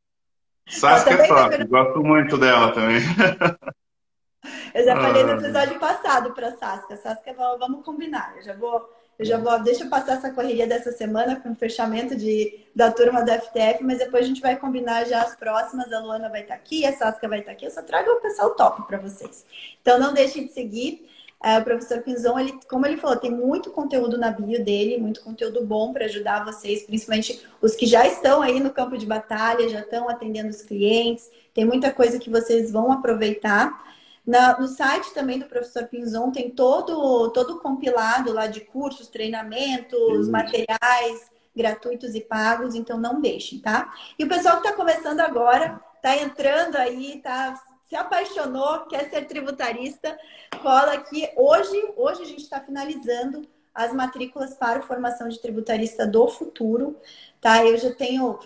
Sasca 0.68 1.10
é 1.10 1.26
top, 1.26 1.56
vir... 1.56 1.66
gosto 1.68 2.02
muito 2.02 2.36
dela 2.36 2.72
também. 2.72 3.00
Eu 4.74 4.84
já 4.84 4.96
falei 4.96 5.24
no 5.24 5.32
ah. 5.32 5.34
episódio 5.34 5.78
passado 5.78 6.32
pra 6.32 6.56
Sasca. 6.56 6.96
Sasca, 6.96 7.34
vamos 7.58 7.84
combinar. 7.84 8.34
Eu 8.36 8.42
já 8.42 8.54
vou 8.54 8.88
eu 9.18 9.24
já 9.24 9.36
vou, 9.36 9.60
deixa 9.60 9.82
eu 9.82 9.90
passar 9.90 10.12
essa 10.12 10.30
correria 10.30 10.64
dessa 10.64 10.92
semana 10.92 11.36
com 11.36 11.50
o 11.50 11.56
fechamento 11.56 12.14
de, 12.14 12.60
da 12.72 12.92
turma 12.92 13.24
da 13.24 13.40
FTF, 13.40 13.82
mas 13.82 13.98
depois 13.98 14.24
a 14.24 14.28
gente 14.28 14.40
vai 14.40 14.56
combinar 14.56 15.06
já 15.06 15.22
as 15.22 15.34
próximas. 15.34 15.92
A 15.92 15.98
Luana 15.98 16.28
vai 16.28 16.42
estar 16.42 16.54
aqui, 16.54 16.86
a 16.86 16.92
Saskia 16.92 17.28
vai 17.28 17.40
estar 17.40 17.50
aqui. 17.50 17.64
Eu 17.64 17.70
só 17.72 17.82
trago 17.82 18.08
o 18.08 18.20
pessoal 18.20 18.54
top 18.54 18.86
para 18.86 18.98
vocês. 18.98 19.44
Então 19.82 19.98
não 19.98 20.14
deixem 20.14 20.46
de 20.46 20.52
seguir. 20.52 21.04
É, 21.42 21.58
o 21.58 21.64
professor 21.64 22.00
Pinzon, 22.02 22.38
ele, 22.38 22.58
como 22.68 22.86
ele 22.86 22.96
falou, 22.96 23.16
tem 23.16 23.30
muito 23.30 23.70
conteúdo 23.70 24.18
na 24.18 24.30
bio 24.30 24.64
dele, 24.64 24.98
muito 24.98 25.20
conteúdo 25.22 25.64
bom 25.64 25.92
para 25.92 26.04
ajudar 26.04 26.44
vocês, 26.44 26.82
principalmente 26.82 27.44
os 27.62 27.76
que 27.76 27.86
já 27.86 28.06
estão 28.06 28.42
aí 28.42 28.58
no 28.58 28.70
campo 28.70 28.98
de 28.98 29.06
batalha, 29.06 29.68
já 29.68 29.80
estão 29.80 30.08
atendendo 30.08 30.48
os 30.48 30.62
clientes. 30.62 31.28
Tem 31.54 31.64
muita 31.64 31.92
coisa 31.92 32.18
que 32.20 32.30
vocês 32.30 32.70
vão 32.70 32.92
aproveitar. 32.92 33.84
Na, 34.28 34.60
no 34.60 34.68
site 34.68 35.14
também 35.14 35.38
do 35.38 35.46
professor 35.46 35.84
Pinzon 35.84 36.30
tem 36.30 36.50
todo 36.50 37.30
todo 37.30 37.60
compilado 37.60 38.30
lá 38.30 38.46
de 38.46 38.60
cursos, 38.60 39.08
treinamentos, 39.08 40.26
uhum. 40.26 40.30
materiais 40.30 41.30
gratuitos 41.56 42.14
e 42.14 42.20
pagos, 42.20 42.74
então 42.74 42.98
não 42.98 43.22
deixem, 43.22 43.58
tá? 43.58 43.90
E 44.18 44.24
o 44.24 44.28
pessoal 44.28 44.60
que 44.60 44.66
está 44.66 44.76
começando 44.76 45.20
agora, 45.20 45.80
está 45.96 46.14
entrando 46.14 46.76
aí, 46.76 47.22
tá 47.22 47.58
se 47.88 47.96
apaixonou, 47.96 48.80
quer 48.80 49.08
ser 49.08 49.26
tributarista, 49.26 50.16
cola 50.62 50.92
aqui. 50.92 51.26
Hoje, 51.34 51.94
hoje 51.96 52.20
a 52.20 52.26
gente 52.26 52.42
está 52.42 52.60
finalizando 52.60 53.48
as 53.74 53.94
matrículas 53.94 54.52
para 54.52 54.82
formação 54.82 55.26
de 55.26 55.40
tributarista 55.40 56.06
do 56.06 56.28
futuro, 56.28 56.98
tá? 57.40 57.64
Eu 57.64 57.78
já 57.78 57.90
tenho 57.94 58.38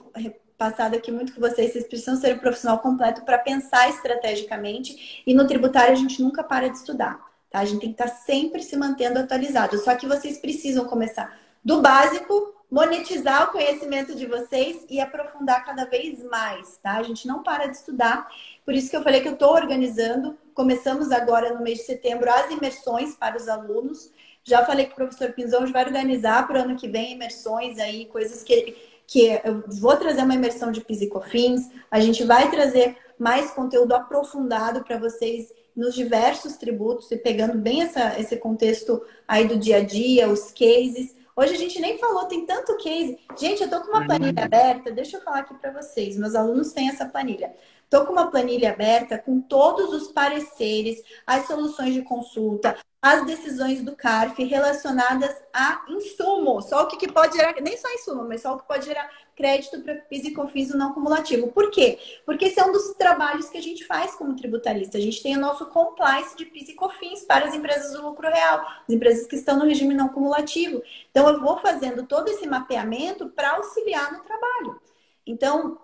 passado 0.63 0.95
aqui 0.95 1.11
muito 1.11 1.35
com 1.35 1.41
vocês, 1.41 1.73
vocês 1.73 1.89
precisam 1.89 2.15
ser 2.15 2.37
um 2.37 2.39
profissional 2.39 2.79
completo 2.79 3.23
para 3.23 3.37
pensar 3.37 3.89
estrategicamente 3.89 5.25
e 5.27 5.35
no 5.35 5.45
tributário 5.45 5.91
a 5.91 5.97
gente 5.97 6.23
nunca 6.23 6.45
para 6.45 6.69
de 6.69 6.77
estudar, 6.77 7.21
tá? 7.51 7.59
A 7.59 7.65
gente 7.65 7.81
tem 7.81 7.93
que 7.93 8.01
estar 8.01 8.15
tá 8.15 8.23
sempre 8.25 8.63
se 8.63 8.77
mantendo 8.77 9.19
atualizado. 9.19 9.77
Só 9.79 9.97
que 9.97 10.07
vocês 10.07 10.39
precisam 10.39 10.85
começar 10.85 11.37
do 11.65 11.83
básico, 11.83 12.55
monetizar 12.71 13.49
o 13.49 13.51
conhecimento 13.51 14.15
de 14.15 14.25
vocês 14.25 14.87
e 14.89 15.01
aprofundar 15.01 15.65
cada 15.65 15.85
vez 15.85 16.23
mais, 16.23 16.77
tá? 16.77 16.93
A 16.93 17.03
gente 17.03 17.27
não 17.27 17.43
para 17.43 17.67
de 17.67 17.77
estudar. 17.77 18.29
Por 18.65 18.73
isso 18.73 18.89
que 18.89 18.97
eu 18.97 19.03
falei 19.03 19.21
que 19.21 19.27
eu 19.27 19.33
estou 19.33 19.53
organizando. 19.53 20.39
Começamos 20.55 21.11
agora 21.11 21.53
no 21.53 21.61
mês 21.61 21.79
de 21.79 21.87
setembro 21.87 22.31
as 22.31 22.49
imersões 22.53 23.17
para 23.17 23.37
os 23.37 23.49
alunos. 23.49 24.13
Já 24.45 24.65
falei 24.65 24.87
com 24.87 24.93
o 24.93 24.97
professor 24.97 25.33
Pinzão, 25.33 25.67
vai 25.73 25.85
organizar 25.85 26.47
para 26.47 26.61
o 26.61 26.63
ano 26.63 26.77
que 26.77 26.89
vem 26.89 27.15
imersões 27.15 27.79
aí, 27.81 28.07
coisas 28.07 28.45
que 28.45 28.92
que 29.13 29.39
eu 29.45 29.63
vou 29.79 29.95
trazer 29.95 30.23
uma 30.23 30.35
imersão 30.35 30.73
de 30.73 30.81
PIS 30.81 31.03
e 31.03 31.07
COFINS, 31.07 31.71
a 31.91 32.01
gente 32.01 32.25
vai 32.25 32.51
trazer 32.51 32.97
mais 33.19 33.51
conteúdo 33.51 33.93
aprofundado 33.93 34.83
para 34.83 34.97
vocês 34.97 35.53
nos 35.77 35.95
diversos 35.95 36.57
tributos 36.57 37.11
e 37.13 37.19
pegando 37.19 37.59
bem 37.59 37.83
essa, 37.83 38.19
esse 38.19 38.37
contexto 38.37 39.03
aí 39.29 39.47
do 39.47 39.59
dia 39.59 39.77
a 39.77 39.85
dia, 39.85 40.31
os 40.31 40.51
cases. 40.51 41.15
Hoje 41.37 41.53
a 41.53 41.59
gente 41.59 41.79
nem 41.79 41.99
falou, 41.99 42.25
tem 42.25 42.47
tanto 42.47 42.77
case. 42.79 43.19
Gente, 43.39 43.63
eu 43.63 43.69
tô 43.69 43.83
com 43.83 43.89
uma 43.89 44.07
planilha 44.07 44.45
aberta, 44.45 44.91
deixa 44.91 45.19
eu 45.19 45.21
falar 45.21 45.41
aqui 45.41 45.55
para 45.55 45.73
vocês. 45.73 46.17
Meus 46.17 46.35
alunos 46.35 46.73
têm 46.73 46.89
essa 46.89 47.05
planilha. 47.05 47.55
Tô 47.91 48.07
com 48.07 48.13
uma 48.13 48.31
planilha 48.31 48.73
aberta 48.73 49.19
com 49.19 49.43
todos 49.43 49.93
os 49.93 50.11
pareceres, 50.11 51.03
as 51.27 51.47
soluções 51.47 51.93
de 51.93 52.01
consulta, 52.01 52.79
as 53.03 53.27
decisões 53.27 53.83
do 53.83 53.97
CARF 53.97 54.45
relacionadas 54.45 55.35
a 55.53 55.85
insumo. 55.89 56.63
Só 56.63 56.85
o 56.85 56.87
que, 56.87 56.97
que 56.97 57.11
pode 57.11 57.37
gerar, 57.37 57.61
nem 57.61 57.77
só 57.77 57.93
insumo, 57.93 58.29
mas 58.29 58.43
só 58.43 58.55
o 58.55 58.59
que 58.61 58.69
pode 58.69 58.87
gerar 58.87 59.11
crédito 59.35 59.81
para 59.81 59.97
PIS 59.97 60.27
e 60.27 60.31
COFINS 60.33 60.71
não 60.71 60.93
cumulativo. 60.93 61.49
Por 61.49 61.71
quê? 61.71 61.99
Porque 62.25 62.45
esse 62.45 62.61
é 62.61 62.65
um 62.65 62.71
dos 62.71 62.95
trabalhos 62.95 63.49
que 63.49 63.59
a 63.59 63.63
gente 63.63 63.85
faz 63.85 64.15
como 64.15 64.37
tributarista. 64.37 64.99
A 64.99 65.01
gente 65.01 65.21
tem 65.21 65.37
o 65.37 65.41
nosso 65.41 65.67
compliance 65.67 66.37
de 66.37 66.45
PIS 66.45 66.69
e 66.69 66.75
COFINS 66.75 67.25
para 67.25 67.47
as 67.47 67.55
empresas 67.55 67.93
do 67.93 68.07
lucro 68.07 68.29
real, 68.29 68.61
as 68.61 68.95
empresas 68.95 69.27
que 69.27 69.35
estão 69.35 69.59
no 69.59 69.65
regime 69.65 69.95
não 69.95 70.09
cumulativo. 70.09 70.81
Então, 71.11 71.29
eu 71.29 71.41
vou 71.41 71.59
fazendo 71.59 72.05
todo 72.05 72.29
esse 72.29 72.47
mapeamento 72.47 73.29
para 73.31 73.57
auxiliar 73.57 74.13
no 74.13 74.23
trabalho. 74.23 74.81
Então, 75.27 75.79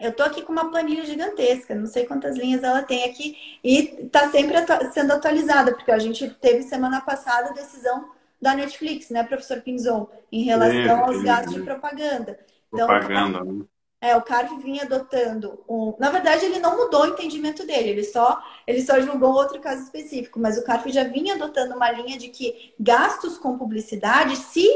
eu 0.00 0.12
tô 0.12 0.22
aqui 0.22 0.42
com 0.42 0.52
uma 0.52 0.70
planilha 0.70 1.04
gigantesca, 1.04 1.74
não 1.74 1.86
sei 1.86 2.06
quantas 2.06 2.36
linhas 2.36 2.62
ela 2.62 2.82
tem 2.82 3.04
aqui, 3.04 3.36
e 3.62 4.08
tá 4.10 4.30
sempre 4.30 4.56
atu 4.56 4.92
sendo 4.92 5.12
atualizada, 5.12 5.74
porque 5.74 5.92
a 5.92 5.98
gente 5.98 6.28
teve 6.40 6.62
semana 6.62 7.00
passada 7.00 7.50
a 7.50 7.52
decisão 7.52 8.10
da 8.40 8.54
Netflix, 8.54 9.10
né, 9.10 9.22
professor 9.22 9.60
Pinzon, 9.60 10.08
em 10.32 10.42
relação 10.42 11.04
aos 11.04 11.22
gastos 11.22 11.54
de 11.54 11.62
propaganda. 11.62 12.38
Então, 12.72 12.86
propaganda, 12.86 13.44
né? 13.44 13.64
É, 14.02 14.16
o 14.16 14.22
CARF 14.22 14.56
vinha 14.62 14.84
adotando 14.84 15.62
um. 15.68 15.94
Na 15.98 16.08
verdade, 16.08 16.46
ele 16.46 16.58
não 16.58 16.74
mudou 16.74 17.02
o 17.02 17.08
entendimento 17.08 17.66
dele, 17.66 17.90
ele 17.90 18.04
só, 18.04 18.42
ele 18.66 18.80
só 18.80 18.98
julgou 18.98 19.34
outro 19.34 19.60
caso 19.60 19.82
específico, 19.82 20.40
mas 20.40 20.56
o 20.56 20.64
CARF 20.64 20.90
já 20.90 21.04
vinha 21.04 21.34
adotando 21.34 21.74
uma 21.74 21.90
linha 21.90 22.16
de 22.16 22.28
que 22.28 22.72
gastos 22.80 23.36
com 23.36 23.58
publicidade, 23.58 24.36
se 24.36 24.66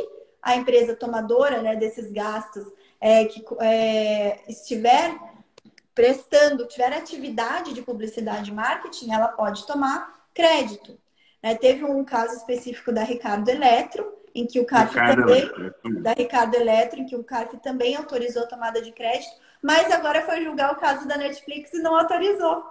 a 0.43 0.57
empresa 0.57 0.95
tomadora 0.95 1.63
né, 1.63 1.75
desses 1.75 2.13
gastos 2.13 2.67
é, 3.01 3.25
que 3.25 3.45
é, 3.61 4.41
estiver 4.49 5.15
prestando, 5.95 6.67
tiver 6.67 6.93
atividade 6.93 7.73
de 7.73 7.83
publicidade 7.83 8.51
e 8.51 8.55
marketing, 8.55 9.13
ela 9.13 9.29
pode 9.29 9.67
tomar 9.67 10.27
crédito. 10.35 10.99
É, 11.43 11.55
teve 11.55 11.85
um 11.85 12.05
caso 12.05 12.35
específico 12.37 12.93
da 12.93 13.05
Ricardo 13.05 13.49
Eletro, 13.49 14.13
em 14.35 14.47
que 14.47 14.59
o 14.59 14.67
CARF 14.67 14.95
Ricardo 14.95 15.21
também, 15.21 15.43
Eletro. 15.43 16.03
da 16.03 16.13
Ricardo 16.13 16.55
Eletro, 16.57 17.01
em 17.01 17.07
que 17.07 17.15
o 17.15 17.23
CARF 17.23 17.57
também 17.59 17.95
autorizou 17.95 18.43
a 18.43 18.47
tomada 18.47 18.83
de 18.83 18.91
crédito, 18.91 19.33
mas 19.63 19.93
agora 19.93 20.23
foi 20.23 20.43
julgar 20.43 20.73
o 20.73 20.77
caso 20.77 21.07
da 21.07 21.17
Netflix 21.17 21.73
e 21.73 21.81
não 21.81 21.95
autorizou. 21.97 22.65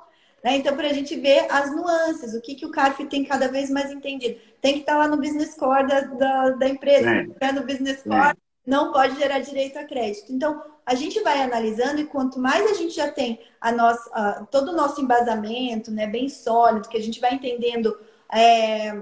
Né? 0.44 0.58
Então, 0.58 0.76
para 0.76 0.88
a 0.88 0.94
gente 0.94 1.16
ver 1.16 1.48
as 1.50 1.74
nuances, 1.74 2.34
o 2.34 2.42
que, 2.42 2.56
que 2.56 2.66
o 2.66 2.72
CARF 2.72 3.06
tem 3.06 3.24
cada 3.24 3.48
vez 3.48 3.70
mais 3.70 3.92
entendido. 3.92 4.38
Tem 4.60 4.74
que 4.74 4.80
estar 4.82 4.98
lá 4.98 5.08
no 5.08 5.18
business 5.18 5.56
core 5.56 5.88
da, 5.88 6.02
da, 6.02 6.50
da 6.50 6.68
empresa. 6.68 7.10
É. 7.40 7.52
No 7.54 7.64
business 7.64 8.04
core, 8.04 8.36
não 8.66 8.92
pode 8.92 9.18
gerar 9.18 9.40
direito 9.40 9.78
a 9.78 9.84
crédito. 9.84 10.32
Então, 10.32 10.62
a 10.86 10.96
gente 10.96 11.22
vai 11.22 11.42
analisando 11.42 12.02
e 12.02 12.06
quanto 12.06 12.40
mais 12.40 12.70
a 12.70 12.74
gente 12.74 12.96
já 12.96 13.12
tem 13.12 13.40
a 13.60 13.72
nossa, 13.72 14.10
a, 14.14 14.46
todo 14.46 14.70
o 14.70 14.76
nosso 14.76 15.02
embasamento, 15.02 15.92
né, 15.92 16.08
bem 16.08 16.30
sólido, 16.30 16.90
que 16.90 16.98
a 16.98 17.02
gente 17.02 17.20
vai 17.20 17.34
entendendo 17.34 17.98
é, 18.34 19.02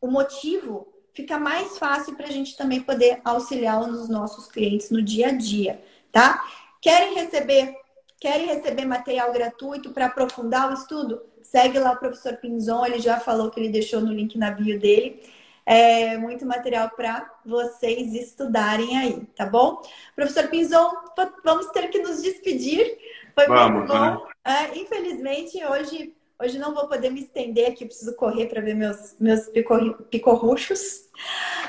o 0.00 0.08
motivo, 0.08 0.88
fica 1.12 1.38
mais 1.38 1.78
fácil 1.78 2.14
para 2.14 2.26
a 2.26 2.30
gente 2.30 2.56
também 2.56 2.80
poder 2.80 3.20
auxiliar 3.24 3.80
os 3.80 4.08
nossos 4.08 4.46
clientes 4.48 4.90
no 4.90 5.02
dia 5.02 5.28
a 5.28 5.32
dia, 5.32 5.82
tá? 6.12 6.44
Querem 6.80 7.14
receber, 7.14 7.74
querem 8.20 8.46
receber 8.46 8.84
material 8.84 9.32
gratuito 9.32 9.90
para 9.90 10.06
aprofundar 10.06 10.70
o 10.70 10.74
estudo? 10.74 11.22
Segue 11.42 11.78
lá 11.78 11.92
o 11.92 11.98
professor 11.98 12.36
Pinzon, 12.36 12.84
ele 12.84 12.98
já 12.98 13.20
falou 13.20 13.50
que 13.50 13.60
ele 13.60 13.68
deixou 13.68 14.00
no 14.00 14.12
link 14.12 14.36
na 14.36 14.50
bio 14.50 14.78
dele 14.78 15.22
é, 15.66 16.16
muito 16.16 16.46
material 16.46 16.90
para 16.90 17.28
vocês 17.44 18.14
estudarem 18.14 18.96
aí, 18.96 19.26
tá 19.36 19.44
bom? 19.44 19.82
Professor 20.14 20.48
Pinzon, 20.48 20.92
vamos 21.44 21.66
ter 21.72 21.88
que 21.88 21.98
nos 21.98 22.22
despedir. 22.22 22.96
Foi 23.34 23.46
vamos, 23.48 23.80
muito 23.80 23.92
bom. 23.92 24.00
Né? 24.00 24.20
É, 24.44 24.78
infelizmente, 24.78 25.62
hoje 25.64 26.14
Hoje 26.38 26.58
não 26.58 26.74
vou 26.74 26.86
poder 26.86 27.10
me 27.10 27.20
estender 27.20 27.70
aqui, 27.70 27.86
preciso 27.86 28.14
correr 28.14 28.46
para 28.46 28.60
ver 28.60 28.74
meus, 28.74 29.16
meus 29.18 29.48
picorruchos. 30.10 31.08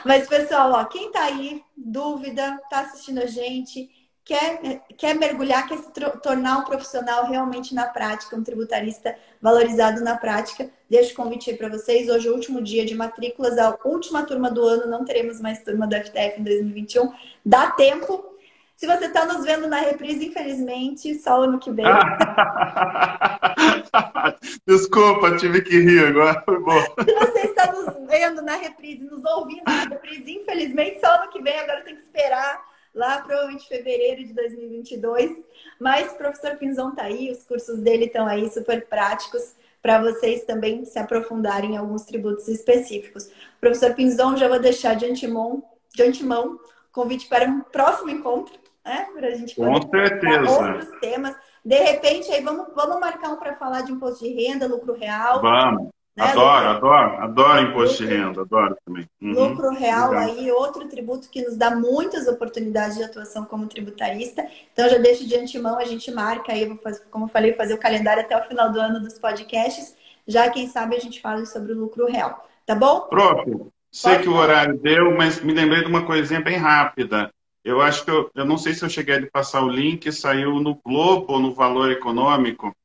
Mas, 0.03 0.27
pessoal, 0.27 0.73
ó, 0.73 0.83
quem 0.83 1.09
tá 1.09 1.23
aí, 1.23 1.63
dúvida, 1.75 2.59
tá 2.69 2.81
assistindo 2.81 3.19
a 3.19 3.25
gente, 3.25 3.89
quer, 4.28 4.82
quer 4.97 5.15
mergulhar, 5.15 5.65
quer 5.67 5.78
se 5.78 5.89
tornar 6.21 6.59
um 6.59 6.65
profissional 6.65 7.25
realmente 7.28 7.73
na 7.73 7.86
prática, 7.86 8.36
um 8.36 8.43
tributarista 8.43 9.15
valorizado 9.41 10.03
na 10.03 10.17
prática, 10.17 10.69
deixo 10.89 11.13
o 11.13 11.15
convite 11.15 11.49
aí 11.49 11.57
para 11.57 11.69
vocês. 11.69 12.09
Hoje 12.09 12.28
é 12.28 12.32
o 12.32 12.34
último 12.34 12.61
dia 12.61 12.86
de 12.86 12.93
matrículas, 12.93 13.57
a 13.57 13.78
última 13.86 14.23
turma 14.23 14.51
do 14.51 14.61
ano, 14.61 14.86
não 14.86 15.05
teremos 15.05 15.39
mais 15.39 15.63
turma 15.63 15.88
da 15.88 16.03
FTF 16.03 16.41
em 16.41 16.43
2021. 16.43 17.09
Dá 17.45 17.71
tempo. 17.71 18.34
Se 18.75 18.86
você 18.86 19.05
está 19.05 19.25
nos 19.25 19.43
vendo 19.43 19.65
na 19.65 19.80
reprise, 19.80 20.28
infelizmente, 20.28 21.15
só 21.15 21.43
ano 21.43 21.57
que 21.57 21.71
vem. 21.71 21.86
Desculpa, 24.67 25.36
tive 25.38 25.63
que 25.63 25.80
rir 25.80 26.05
agora, 26.05 26.43
foi 26.45 26.59
bom. 26.59 26.80
Se 27.03 27.13
você 27.15 27.47
está 27.47 27.71
nos 27.71 28.07
vendo 28.07 28.43
na 28.43 28.57
reprise, 28.57 29.03
nos 29.05 29.25
ouvindo 29.25 29.63
na 29.65 29.86
reprise, 29.86 30.32
infelizmente, 30.32 30.99
só 30.99 31.07
ano 31.07 31.32
que 31.32 31.41
vem, 31.41 31.57
agora 31.57 31.82
tem 31.82 31.95
que 31.95 32.01
esperar 32.01 32.61
lá 32.97 33.21
provavelmente 33.21 33.67
fevereiro 33.67 34.25
de 34.25 34.33
2022. 34.33 35.43
Mas 35.79 36.11
o 36.11 36.15
professor 36.15 36.57
Pinzão 36.57 36.93
tá 36.93 37.03
aí, 37.03 37.31
os 37.31 37.43
cursos 37.43 37.79
dele 37.79 38.05
estão 38.05 38.27
aí 38.27 38.49
super 38.49 38.85
práticos 38.87 39.55
para 39.81 40.01
vocês 40.01 40.43
também 40.43 40.83
se 40.83 40.99
aprofundarem 40.99 41.75
em 41.75 41.77
alguns 41.77 42.03
tributos 42.03 42.47
específicos. 42.47 43.29
Professor 43.61 43.93
Pinzão, 43.93 44.35
já 44.35 44.47
vou 44.47 44.59
deixar 44.59 44.95
de 44.95 45.05
antemão, 45.05 45.63
de 45.93 46.03
antemão 46.03 46.59
convite 46.91 47.27
para 47.27 47.45
um 47.45 47.61
próximo 47.61 48.09
encontro, 48.09 48.55
né? 48.83 49.07
Para 49.13 49.27
a 49.27 49.35
gente 49.35 49.55
poder 49.55 49.79
Com 49.79 49.89
certeza. 49.89 50.49
outros 50.49 50.99
temas. 50.99 51.35
De 51.63 51.77
repente, 51.77 52.31
aí 52.31 52.41
vamos, 52.41 52.67
vamos 52.73 52.99
marcar 52.99 53.29
um 53.29 53.37
para 53.37 53.55
falar 53.55 53.81
de 53.81 53.91
imposto 53.91 54.25
de 54.25 54.33
renda, 54.33 54.67
lucro 54.67 54.93
real. 54.93 55.41
Vamos. 55.41 55.89
Né? 56.18 56.24
Adoro, 56.24 56.74
lucro... 56.74 56.89
adoro, 56.89 57.24
adoro 57.24 57.61
imposto 57.61 58.01
lucro, 58.01 58.07
de 58.07 58.24
renda, 58.24 58.41
adoro 58.41 58.78
também. 58.84 59.07
Uhum. 59.22 59.34
Lucro 59.34 59.70
real 59.70 60.09
Legal. 60.09 60.24
aí, 60.24 60.51
outro 60.51 60.88
tributo 60.88 61.30
que 61.30 61.43
nos 61.43 61.55
dá 61.55 61.76
muitas 61.76 62.28
oportunidades 62.28 62.97
de 62.97 63.03
atuação 63.03 63.45
como 63.45 63.68
tributarista. 63.68 64.43
Então 64.74 64.89
já 64.89 64.97
deixo 64.97 65.28
de 65.28 65.36
antemão, 65.36 65.78
a 65.78 65.86
gente 65.86 66.09
marca 66.09 66.51
aí, 66.51 66.65
vou 66.65 66.78
fazer, 66.78 67.03
como 67.11 67.26
eu 67.26 67.30
falei, 67.30 67.53
fazer 67.53 67.76
o 67.76 67.78
calendário 67.78 68.24
até 68.24 68.36
o 68.36 68.43
final 68.47 68.72
do 68.72 68.80
ano 68.80 68.99
dos 68.99 69.20
podcasts. 69.20 69.95
Já 70.28 70.49
quem 70.49 70.68
sabe 70.68 70.95
a 70.95 70.99
gente 70.99 71.22
fala 71.22 71.45
sobre 71.45 71.74
o 71.74 71.78
lucro 71.78 72.07
real. 72.07 72.49
Tá 72.65 72.74
bom? 72.74 73.01
Pronto. 73.01 73.72
Sei 73.91 74.13
Pode 74.13 74.24
que 74.24 74.30
falar. 74.30 74.39
o 74.39 74.43
horário 74.43 74.80
deu, 74.80 75.15
mas 75.15 75.41
me 75.41 75.53
lembrei 75.53 75.82
de 75.82 75.88
uma 75.88 76.03
coisinha 76.03 76.41
bem 76.41 76.57
rápida. 76.57 77.32
Eu 77.63 77.80
acho 77.80 78.03
que 78.03 78.09
eu, 78.09 78.32
eu 78.34 78.45
não 78.45 78.57
sei 78.57 78.74
se 78.74 78.84
eu 78.84 78.89
cheguei 78.89 79.18
a 79.18 79.32
passar 79.32 79.61
o 79.61 79.70
link, 79.70 80.11
saiu 80.11 80.59
no 80.59 80.80
Globo, 80.84 81.39
no 81.39 81.53
Valor 81.53 81.91
Econômico, 81.91 82.76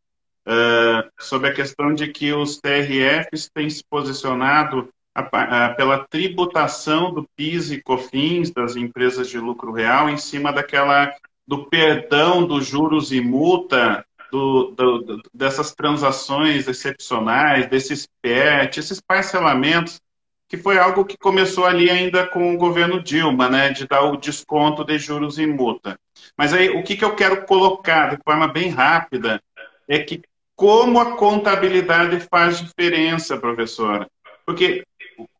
uh, 0.47 1.11
sobre 1.19 1.49
a 1.49 1.53
questão 1.53 1.95
de 1.95 2.09
que 2.09 2.33
os 2.33 2.59
TRFs 2.59 3.51
têm 3.53 3.69
se 3.69 3.83
posicionado 3.89 4.89
a, 5.15 5.67
a, 5.67 5.75
pela 5.75 6.07
tributação 6.07 7.13
do 7.13 7.29
PIS 7.37 7.71
e 7.71 7.83
COFINS 7.83 8.51
das 8.51 8.77
empresas 8.77 9.29
de 9.29 9.39
lucro 9.39 9.73
real 9.73 10.09
em 10.09 10.17
cima 10.17 10.53
daquela 10.53 11.13
do 11.47 11.67
perdão 11.67 12.47
dos 12.47 12.67
juros 12.67 13.13
e 13.13 13.21
multa 13.21 14.05
do, 14.31 14.71
do, 14.71 15.23
dessas 15.35 15.75
transações 15.75 16.67
excepcionais, 16.67 17.67
desses 17.69 18.09
PET, 18.23 18.81
esses 18.81 19.01
parcelamentos, 19.01 20.01
que 20.49 20.57
foi 20.57 20.79
algo 20.79 21.05
que 21.05 21.19
começou 21.19 21.67
ali 21.67 21.91
ainda 21.91 22.27
com 22.27 22.55
o 22.55 22.59
governo 22.59 23.03
Dilma, 23.03 23.49
né, 23.49 23.71
de 23.71 23.87
dar 23.87 24.03
o 24.03 24.17
desconto 24.17 24.85
de 24.85 24.99
juros 24.99 25.39
e 25.39 25.47
multa. 25.47 25.99
Mas 26.37 26.55
aí 26.55 26.71
o 26.71 26.83
que, 26.83 26.97
que 26.97 27.05
eu 27.05 27.15
quero 27.15 27.45
colocar 27.45 28.17
de 28.17 28.23
forma 28.23 28.49
bem 28.49 28.69
rápida 28.69 29.43
é 29.89 29.99
que 29.99 30.23
como 30.63 31.01
a 31.01 31.17
contabilidade 31.17 32.21
faz 32.31 32.61
diferença, 32.61 33.37
professora. 33.37 34.09
Porque 34.47 34.85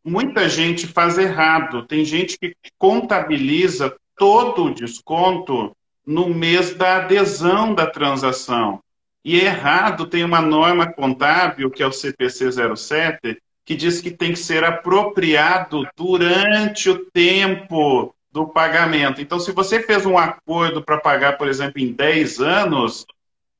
muita 0.03 0.49
gente 0.49 0.85
faz 0.85 1.17
errado. 1.17 1.87
Tem 1.87 2.03
gente 2.03 2.37
que 2.37 2.53
contabiliza 2.77 3.95
todo 4.17 4.65
o 4.65 4.73
desconto 4.73 5.73
no 6.05 6.27
mês 6.27 6.75
da 6.75 6.97
adesão 6.97 7.73
da 7.73 7.87
transação. 7.87 8.81
E 9.23 9.39
é 9.39 9.45
errado, 9.45 10.07
tem 10.07 10.25
uma 10.25 10.41
norma 10.41 10.91
contábil, 10.91 11.71
que 11.71 11.81
é 11.81 11.87
o 11.87 11.93
CPC 11.93 12.75
07, 12.75 13.41
que 13.63 13.75
diz 13.75 14.01
que 14.01 14.11
tem 14.11 14.33
que 14.33 14.39
ser 14.39 14.65
apropriado 14.65 15.87
durante 15.95 16.89
o 16.89 17.05
tempo 17.11 18.13
do 18.29 18.45
pagamento. 18.45 19.21
Então, 19.21 19.39
se 19.39 19.53
você 19.53 19.81
fez 19.81 20.05
um 20.05 20.17
acordo 20.17 20.83
para 20.83 20.99
pagar, 20.99 21.37
por 21.37 21.47
exemplo, 21.47 21.79
em 21.79 21.93
10 21.93 22.41
anos, 22.41 23.05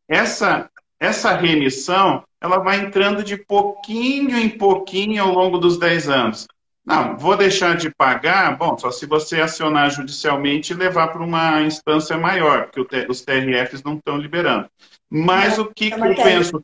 essa 0.10 0.70
essa 1.04 1.36
remissão 1.36 2.24
ela 2.40 2.60
vai 2.60 2.78
entrando 2.78 3.24
de 3.24 3.36
pouquinho 3.38 4.38
em 4.38 4.50
pouquinho 4.50 5.24
ao 5.24 5.34
longo 5.34 5.58
dos 5.58 5.78
10 5.78 6.10
anos. 6.10 6.48
Não, 6.86 7.18
vou 7.18 7.38
deixar 7.38 7.78
de 7.78 7.90
pagar, 7.90 8.58
bom, 8.58 8.78
só 8.78 8.92
se 8.92 9.06
você 9.06 9.40
acionar 9.40 9.90
judicialmente 9.90 10.72
e 10.72 10.76
levar 10.76 11.10
para 11.10 11.24
uma 11.24 11.62
instância 11.62 12.18
maior, 12.18 12.70
porque 12.72 13.06
os 13.10 13.22
TRFs 13.22 13.84
não 13.84 13.96
estão 13.96 14.18
liberando. 14.18 14.68
Mas 15.10 15.58
é, 15.58 15.62
o 15.62 15.66
que, 15.66 15.92
que 15.92 16.00
eu 16.00 16.16
penso? 16.16 16.60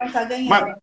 Mas, 0.48 0.76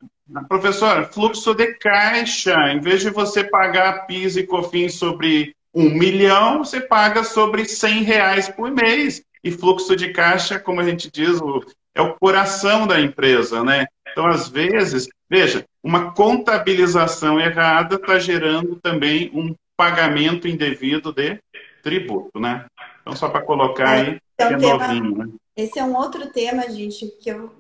professora, 0.49 1.05
fluxo 1.05 1.55
de 1.55 1.75
caixa, 1.75 2.57
em 2.73 2.81
vez 2.81 3.03
de 3.03 3.11
você 3.11 3.45
pagar 3.45 4.07
PIS 4.07 4.37
e 4.37 4.47
COFINS 4.47 4.95
sobre 4.95 5.55
um 5.75 5.91
milhão, 5.91 6.59
você 6.59 6.81
paga 6.81 7.23
sobre 7.25 7.67
100 7.67 8.03
reais 8.03 8.49
por 8.49 8.71
mês. 8.71 9.23
E 9.45 9.51
fluxo 9.51 9.95
de 9.95 10.13
caixa, 10.13 10.59
como 10.59 10.81
a 10.81 10.85
gente 10.85 11.11
diz, 11.11 11.41
o 11.41 11.63
é 11.97 12.03
o 12.03 12.15
coração 12.15 12.87
da 12.87 13.01
empresa, 13.01 13.65
né? 13.65 13.87
Então, 14.13 14.27
às 14.27 14.49
vezes, 14.49 15.09
veja, 15.29 15.65
uma 15.83 16.13
contabilização 16.13 17.41
errada 17.41 17.97
está 17.97 18.19
gerando 18.19 18.77
também 18.77 19.31
um 19.35 19.55
pagamento 19.75 20.47
indevido 20.47 21.11
de 21.11 21.41
tributo, 21.83 22.39
né? 22.39 22.67
Então, 23.01 23.17
só 23.17 23.31
para 23.31 23.41
colocar 23.41 23.89
aí, 23.89 24.21
é, 24.39 24.45
é, 24.45 24.57
um 24.57 24.59
tema, 24.59 24.89
novinho, 24.89 25.17
né? 25.17 25.29
Esse 25.57 25.79
é 25.79 25.85
um 25.85 25.97
outro 25.97 26.31
tema, 26.31 26.69
gente, 26.69 27.07
que 27.19 27.31
eu, 27.31 27.51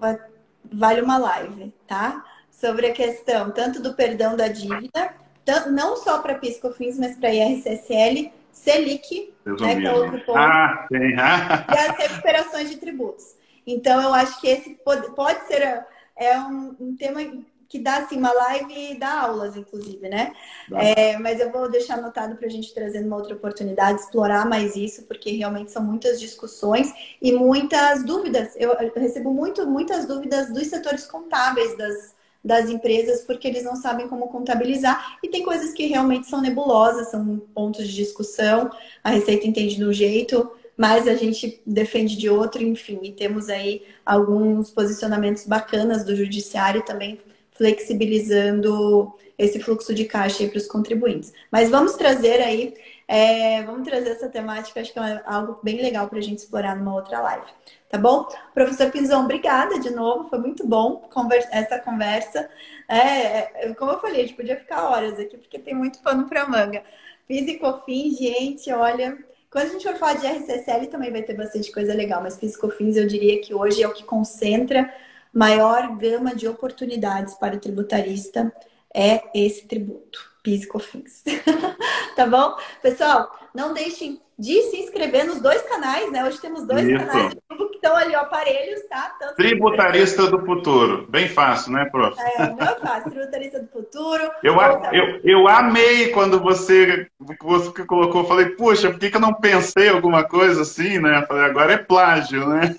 vale 0.71 1.01
uma 1.01 1.17
live, 1.17 1.73
tá? 1.87 2.23
Sobre 2.51 2.89
a 2.89 2.93
questão 2.93 3.51
tanto 3.51 3.81
do 3.81 3.95
perdão 3.95 4.37
da 4.37 4.49
dívida, 4.49 5.15
tanto, 5.47 5.71
não 5.71 5.97
só 5.97 6.19
para 6.19 6.35
PiscoFins, 6.35 6.99
mas 6.99 7.17
para 7.17 7.33
IRCSL, 7.33 8.33
Selic, 8.53 9.33
né, 9.47 9.77
que 9.77 9.87
é 9.87 9.93
outro 9.93 10.19
ponto, 10.21 10.39
ah, 10.39 10.87
tem. 10.91 11.13
e 11.15 11.79
as 11.79 11.97
recuperações 11.97 12.71
de 12.71 12.77
tributos. 12.77 13.36
Então, 13.67 14.01
eu 14.01 14.15
acho 14.15 14.41
que 14.41 14.47
esse 14.47 14.71
pode, 14.85 15.11
pode 15.15 15.47
ser 15.47 15.85
é 16.17 16.39
um, 16.39 16.75
um 16.81 16.97
tema 16.97 17.21
que 17.69 17.79
dá 17.79 17.99
assim 17.99 18.17
uma 18.17 18.33
live 18.33 18.93
e 18.93 18.99
dá 18.99 19.23
aulas, 19.23 19.57
inclusive, 19.57 20.09
né? 20.09 20.33
É, 20.73 21.19
mas 21.19 21.41
eu 21.41 21.51
vou 21.51 21.69
deixar 21.69 21.99
anotado 21.99 22.37
para 22.37 22.47
a 22.47 22.51
gente 22.51 22.73
trazer 22.73 23.05
uma 23.05 23.17
outra 23.17 23.35
oportunidade, 23.35 24.01
explorar 24.01 24.47
mais 24.47 24.77
isso, 24.77 25.03
porque 25.03 25.33
realmente 25.33 25.73
são 25.73 25.83
muitas 25.83 26.21
discussões 26.21 26.93
e 27.21 27.33
muitas 27.33 28.05
dúvidas. 28.05 28.55
Eu, 28.57 28.73
eu 28.73 28.93
recebo 28.95 29.33
muito, 29.33 29.67
muitas 29.67 30.07
dúvidas 30.07 30.53
dos 30.53 30.69
setores 30.69 31.07
contábeis 31.07 31.77
das, 31.77 32.15
das 32.43 32.71
empresas, 32.71 33.23
porque 33.23 33.49
eles 33.49 33.65
não 33.65 33.75
sabem 33.75 34.09
como 34.09 34.29
contabilizar 34.29 35.19
e 35.23 35.29
tem 35.29 35.43
coisas 35.43 35.73
que 35.73 35.87
realmente 35.87 36.29
são 36.29 36.41
nebulosas, 36.41 37.11
são 37.11 37.39
pontos 37.53 37.89
de 37.89 37.95
discussão. 37.95 38.71
A 39.03 39.11
Receita 39.11 39.47
entende 39.47 39.75
de 39.77 39.85
um 39.85 39.93
jeito, 39.93 40.53
mas 40.77 41.09
a 41.09 41.15
gente 41.15 41.63
defende 41.67 42.17
de 42.17 42.29
outro, 42.29 42.63
enfim, 42.63 43.01
e 43.03 43.13
temos 43.13 43.49
aí 43.49 43.83
alguns 44.05 44.71
posicionamentos 44.71 45.47
bacanas 45.47 46.05
do 46.05 46.15
judiciário 46.15 46.83
também 46.83 47.19
flexibilizando 47.57 49.15
esse 49.39 49.61
fluxo 49.61 49.95
de 49.95 50.05
caixa 50.05 50.47
para 50.47 50.59
os 50.59 50.67
contribuintes. 50.67 51.33
Mas 51.51 51.71
vamos 51.71 51.95
trazer 51.95 52.41
aí, 52.41 52.75
é, 53.07 53.63
vamos 53.63 53.87
trazer 53.87 54.11
essa 54.11 54.29
temática, 54.29 54.81
acho 54.81 54.93
que 54.93 54.99
é 54.99 55.23
algo 55.27 55.59
bem 55.63 55.81
legal 55.81 56.09
para 56.09 56.19
a 56.19 56.23
gente 56.23 56.39
explorar 56.39 56.77
numa 56.77 56.95
outra 56.95 57.21
live. 57.21 57.47
Tá 57.89 57.99
bom? 57.99 58.29
Professor 58.55 58.91
Pinzão, 58.91 59.25
obrigada 59.25 59.79
de 59.79 59.91
novo, 59.91 60.29
foi 60.29 60.39
muito 60.39 60.67
bom 60.67 61.09
essa 61.51 61.79
conversa. 61.79 62.49
É, 62.89 63.69
é, 63.69 63.75
como 63.75 63.93
eu 63.93 64.01
falei, 64.01 64.23
a 64.23 64.27
gente 64.27 64.37
podia 64.37 64.57
ficar 64.57 64.89
horas 64.89 65.19
aqui, 65.19 65.37
porque 65.37 65.59
tem 65.59 65.75
muito 65.75 66.01
pano 66.01 66.29
para 66.29 66.49
manga. 66.49 66.83
Físico 67.27 67.83
fim, 67.85 68.15
gente, 68.15 68.71
olha, 68.73 69.19
quando 69.57 69.69
a 69.69 69.73
gente 69.73 69.85
for 69.85 69.97
falar 69.97 70.19
de 70.19 70.27
RCCL, 70.27 70.89
também 70.89 71.11
vai 71.11 71.23
ter 71.23 71.33
bastante 71.33 71.73
coisa 71.73 71.95
legal, 71.95 72.23
mas 72.23 72.39
Fiscofins 72.39 72.95
eu 72.95 73.07
diria 73.07 73.41
que 73.41 73.55
hoje 73.55 73.83
é 73.83 73.89
o 73.89 73.95
que 73.95 74.05
concentra 74.05 74.93
maior 75.33 75.97
gama 75.97 76.35
de 76.35 76.47
oportunidades 76.47 77.33
para 77.37 77.57
o 77.57 77.59
tributarista, 77.59 78.53
é 78.93 79.23
esse 79.35 79.67
tributo, 79.67 80.31
Piscofins. 80.43 81.23
tá 82.15 82.27
bom? 82.27 82.55
Pessoal, 82.83 83.35
não 83.55 83.73
deixem 83.73 84.21
de 84.39 84.63
se 84.65 84.77
inscrever 84.79 85.25
nos 85.25 85.41
dois 85.41 85.63
canais, 85.63 86.13
né? 86.13 86.25
Hoje 86.25 86.41
temos 86.41 86.67
dois 86.67 86.87
Isso. 86.87 86.99
canais 86.99 87.35
que 87.35 87.75
estão 87.77 87.97
ali, 87.97 88.15
ó, 88.15 88.21
aparelhos, 88.21 88.83
tá? 88.89 89.17
Tanto 89.19 89.37
Tributarista 89.37 90.27
do 90.27 90.45
Futuro. 90.45 91.07
Bem 91.09 91.29
fácil, 91.29 91.73
né, 91.73 91.87
prof? 91.87 92.21
É, 92.21 92.51
não 92.51 92.61
é 92.61 92.75
fácil. 92.77 93.11
Tributarista 93.11 93.61
do 93.61 93.69
Futuro. 93.69 94.31
Eu, 94.43 94.55
eu, 94.93 95.21
eu 95.25 95.49
amei 95.49 96.11
quando 96.11 96.39
você, 96.41 97.09
você 97.19 97.87
colocou, 97.87 98.25
falei, 98.25 98.51
puxa, 98.51 98.91
por 98.91 98.99
que, 98.99 99.11
que 99.11 99.17
eu 99.17 99.21
não 99.21 99.35
pensei 99.35 99.89
alguma 99.89 100.25
coisa 100.25 100.63
assim, 100.63 100.99
né? 100.99 101.25
Falei, 101.27 101.45
agora 101.45 101.73
é 101.73 101.79
plágio, 101.79 102.47
né? 102.49 102.77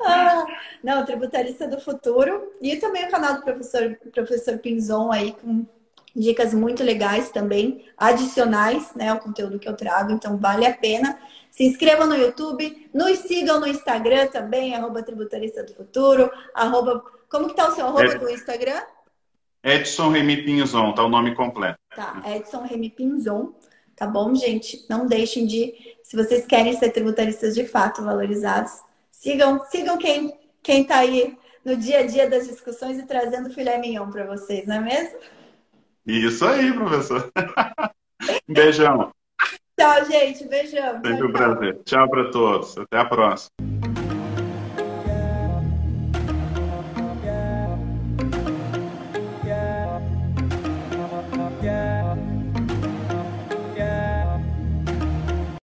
Ah, 0.00 0.44
Não, 0.82 1.04
Tributarista 1.04 1.66
do 1.66 1.80
Futuro. 1.80 2.52
E 2.60 2.76
também 2.76 3.06
o 3.06 3.10
canal 3.10 3.34
do 3.34 3.42
professor, 3.42 3.98
professor 4.12 4.58
Pinzon 4.58 5.10
aí, 5.10 5.32
com 5.32 5.66
dicas 6.14 6.54
muito 6.54 6.82
legais 6.82 7.30
também, 7.30 7.84
adicionais, 7.96 8.94
né, 8.94 9.08
ao 9.08 9.18
conteúdo 9.18 9.58
que 9.58 9.68
eu 9.68 9.76
trago. 9.76 10.12
Então, 10.12 10.36
vale 10.36 10.66
a 10.66 10.72
pena. 10.72 11.18
Se 11.50 11.64
inscrevam 11.64 12.06
no 12.06 12.16
YouTube, 12.16 12.88
nos 12.92 13.18
sigam 13.20 13.60
no 13.60 13.66
Instagram 13.66 14.28
também, 14.28 14.74
arroba 14.74 15.02
Tributarista 15.02 15.62
do 15.62 15.74
Futuro, 15.74 16.30
arroba... 16.54 17.02
Como 17.28 17.48
que 17.48 17.56
tá 17.56 17.68
o 17.68 17.72
seu 17.72 17.86
arroba 17.86 18.04
é... 18.04 18.18
do 18.18 18.30
Instagram? 18.30 18.80
Edson 19.62 20.10
Remy 20.10 20.42
Pinzon, 20.44 20.92
tá 20.92 21.02
o 21.02 21.08
nome 21.08 21.34
completo. 21.34 21.78
Tá, 21.96 22.22
Edson 22.26 22.62
Remy 22.62 22.90
Pinzon. 22.90 23.54
Tá 23.96 24.06
bom, 24.06 24.34
gente? 24.34 24.84
Não 24.90 25.06
deixem 25.06 25.46
de, 25.46 25.72
se 26.02 26.16
vocês 26.16 26.44
querem 26.44 26.76
ser 26.76 26.90
tributaristas 26.90 27.54
de 27.54 27.64
fato 27.64 28.02
valorizados, 28.02 28.72
sigam, 29.10 29.64
sigam 29.70 29.96
quem, 29.96 30.36
quem 30.62 30.84
tá 30.84 30.96
aí 30.96 31.38
no 31.64 31.76
dia 31.76 32.00
a 32.00 32.06
dia 32.06 32.28
das 32.28 32.46
discussões 32.46 32.98
e 32.98 33.06
trazendo 33.06 33.50
filé 33.50 33.78
mignon 33.78 34.10
para 34.10 34.26
vocês, 34.26 34.66
não 34.66 34.76
é 34.76 34.80
mesmo? 34.80 35.18
Isso 36.06 36.44
aí, 36.46 36.72
professor. 36.72 37.30
Beijão. 38.48 39.10
Tchau, 39.78 40.04
gente. 40.04 40.46
Beijão. 40.46 41.00
Sempre 41.04 41.26
um 41.26 41.32
prazer. 41.32 41.78
Tchau 41.84 42.08
para 42.08 42.30
todos. 42.30 42.76
Até 42.78 42.98
a 42.98 43.04
próxima. 43.04 43.50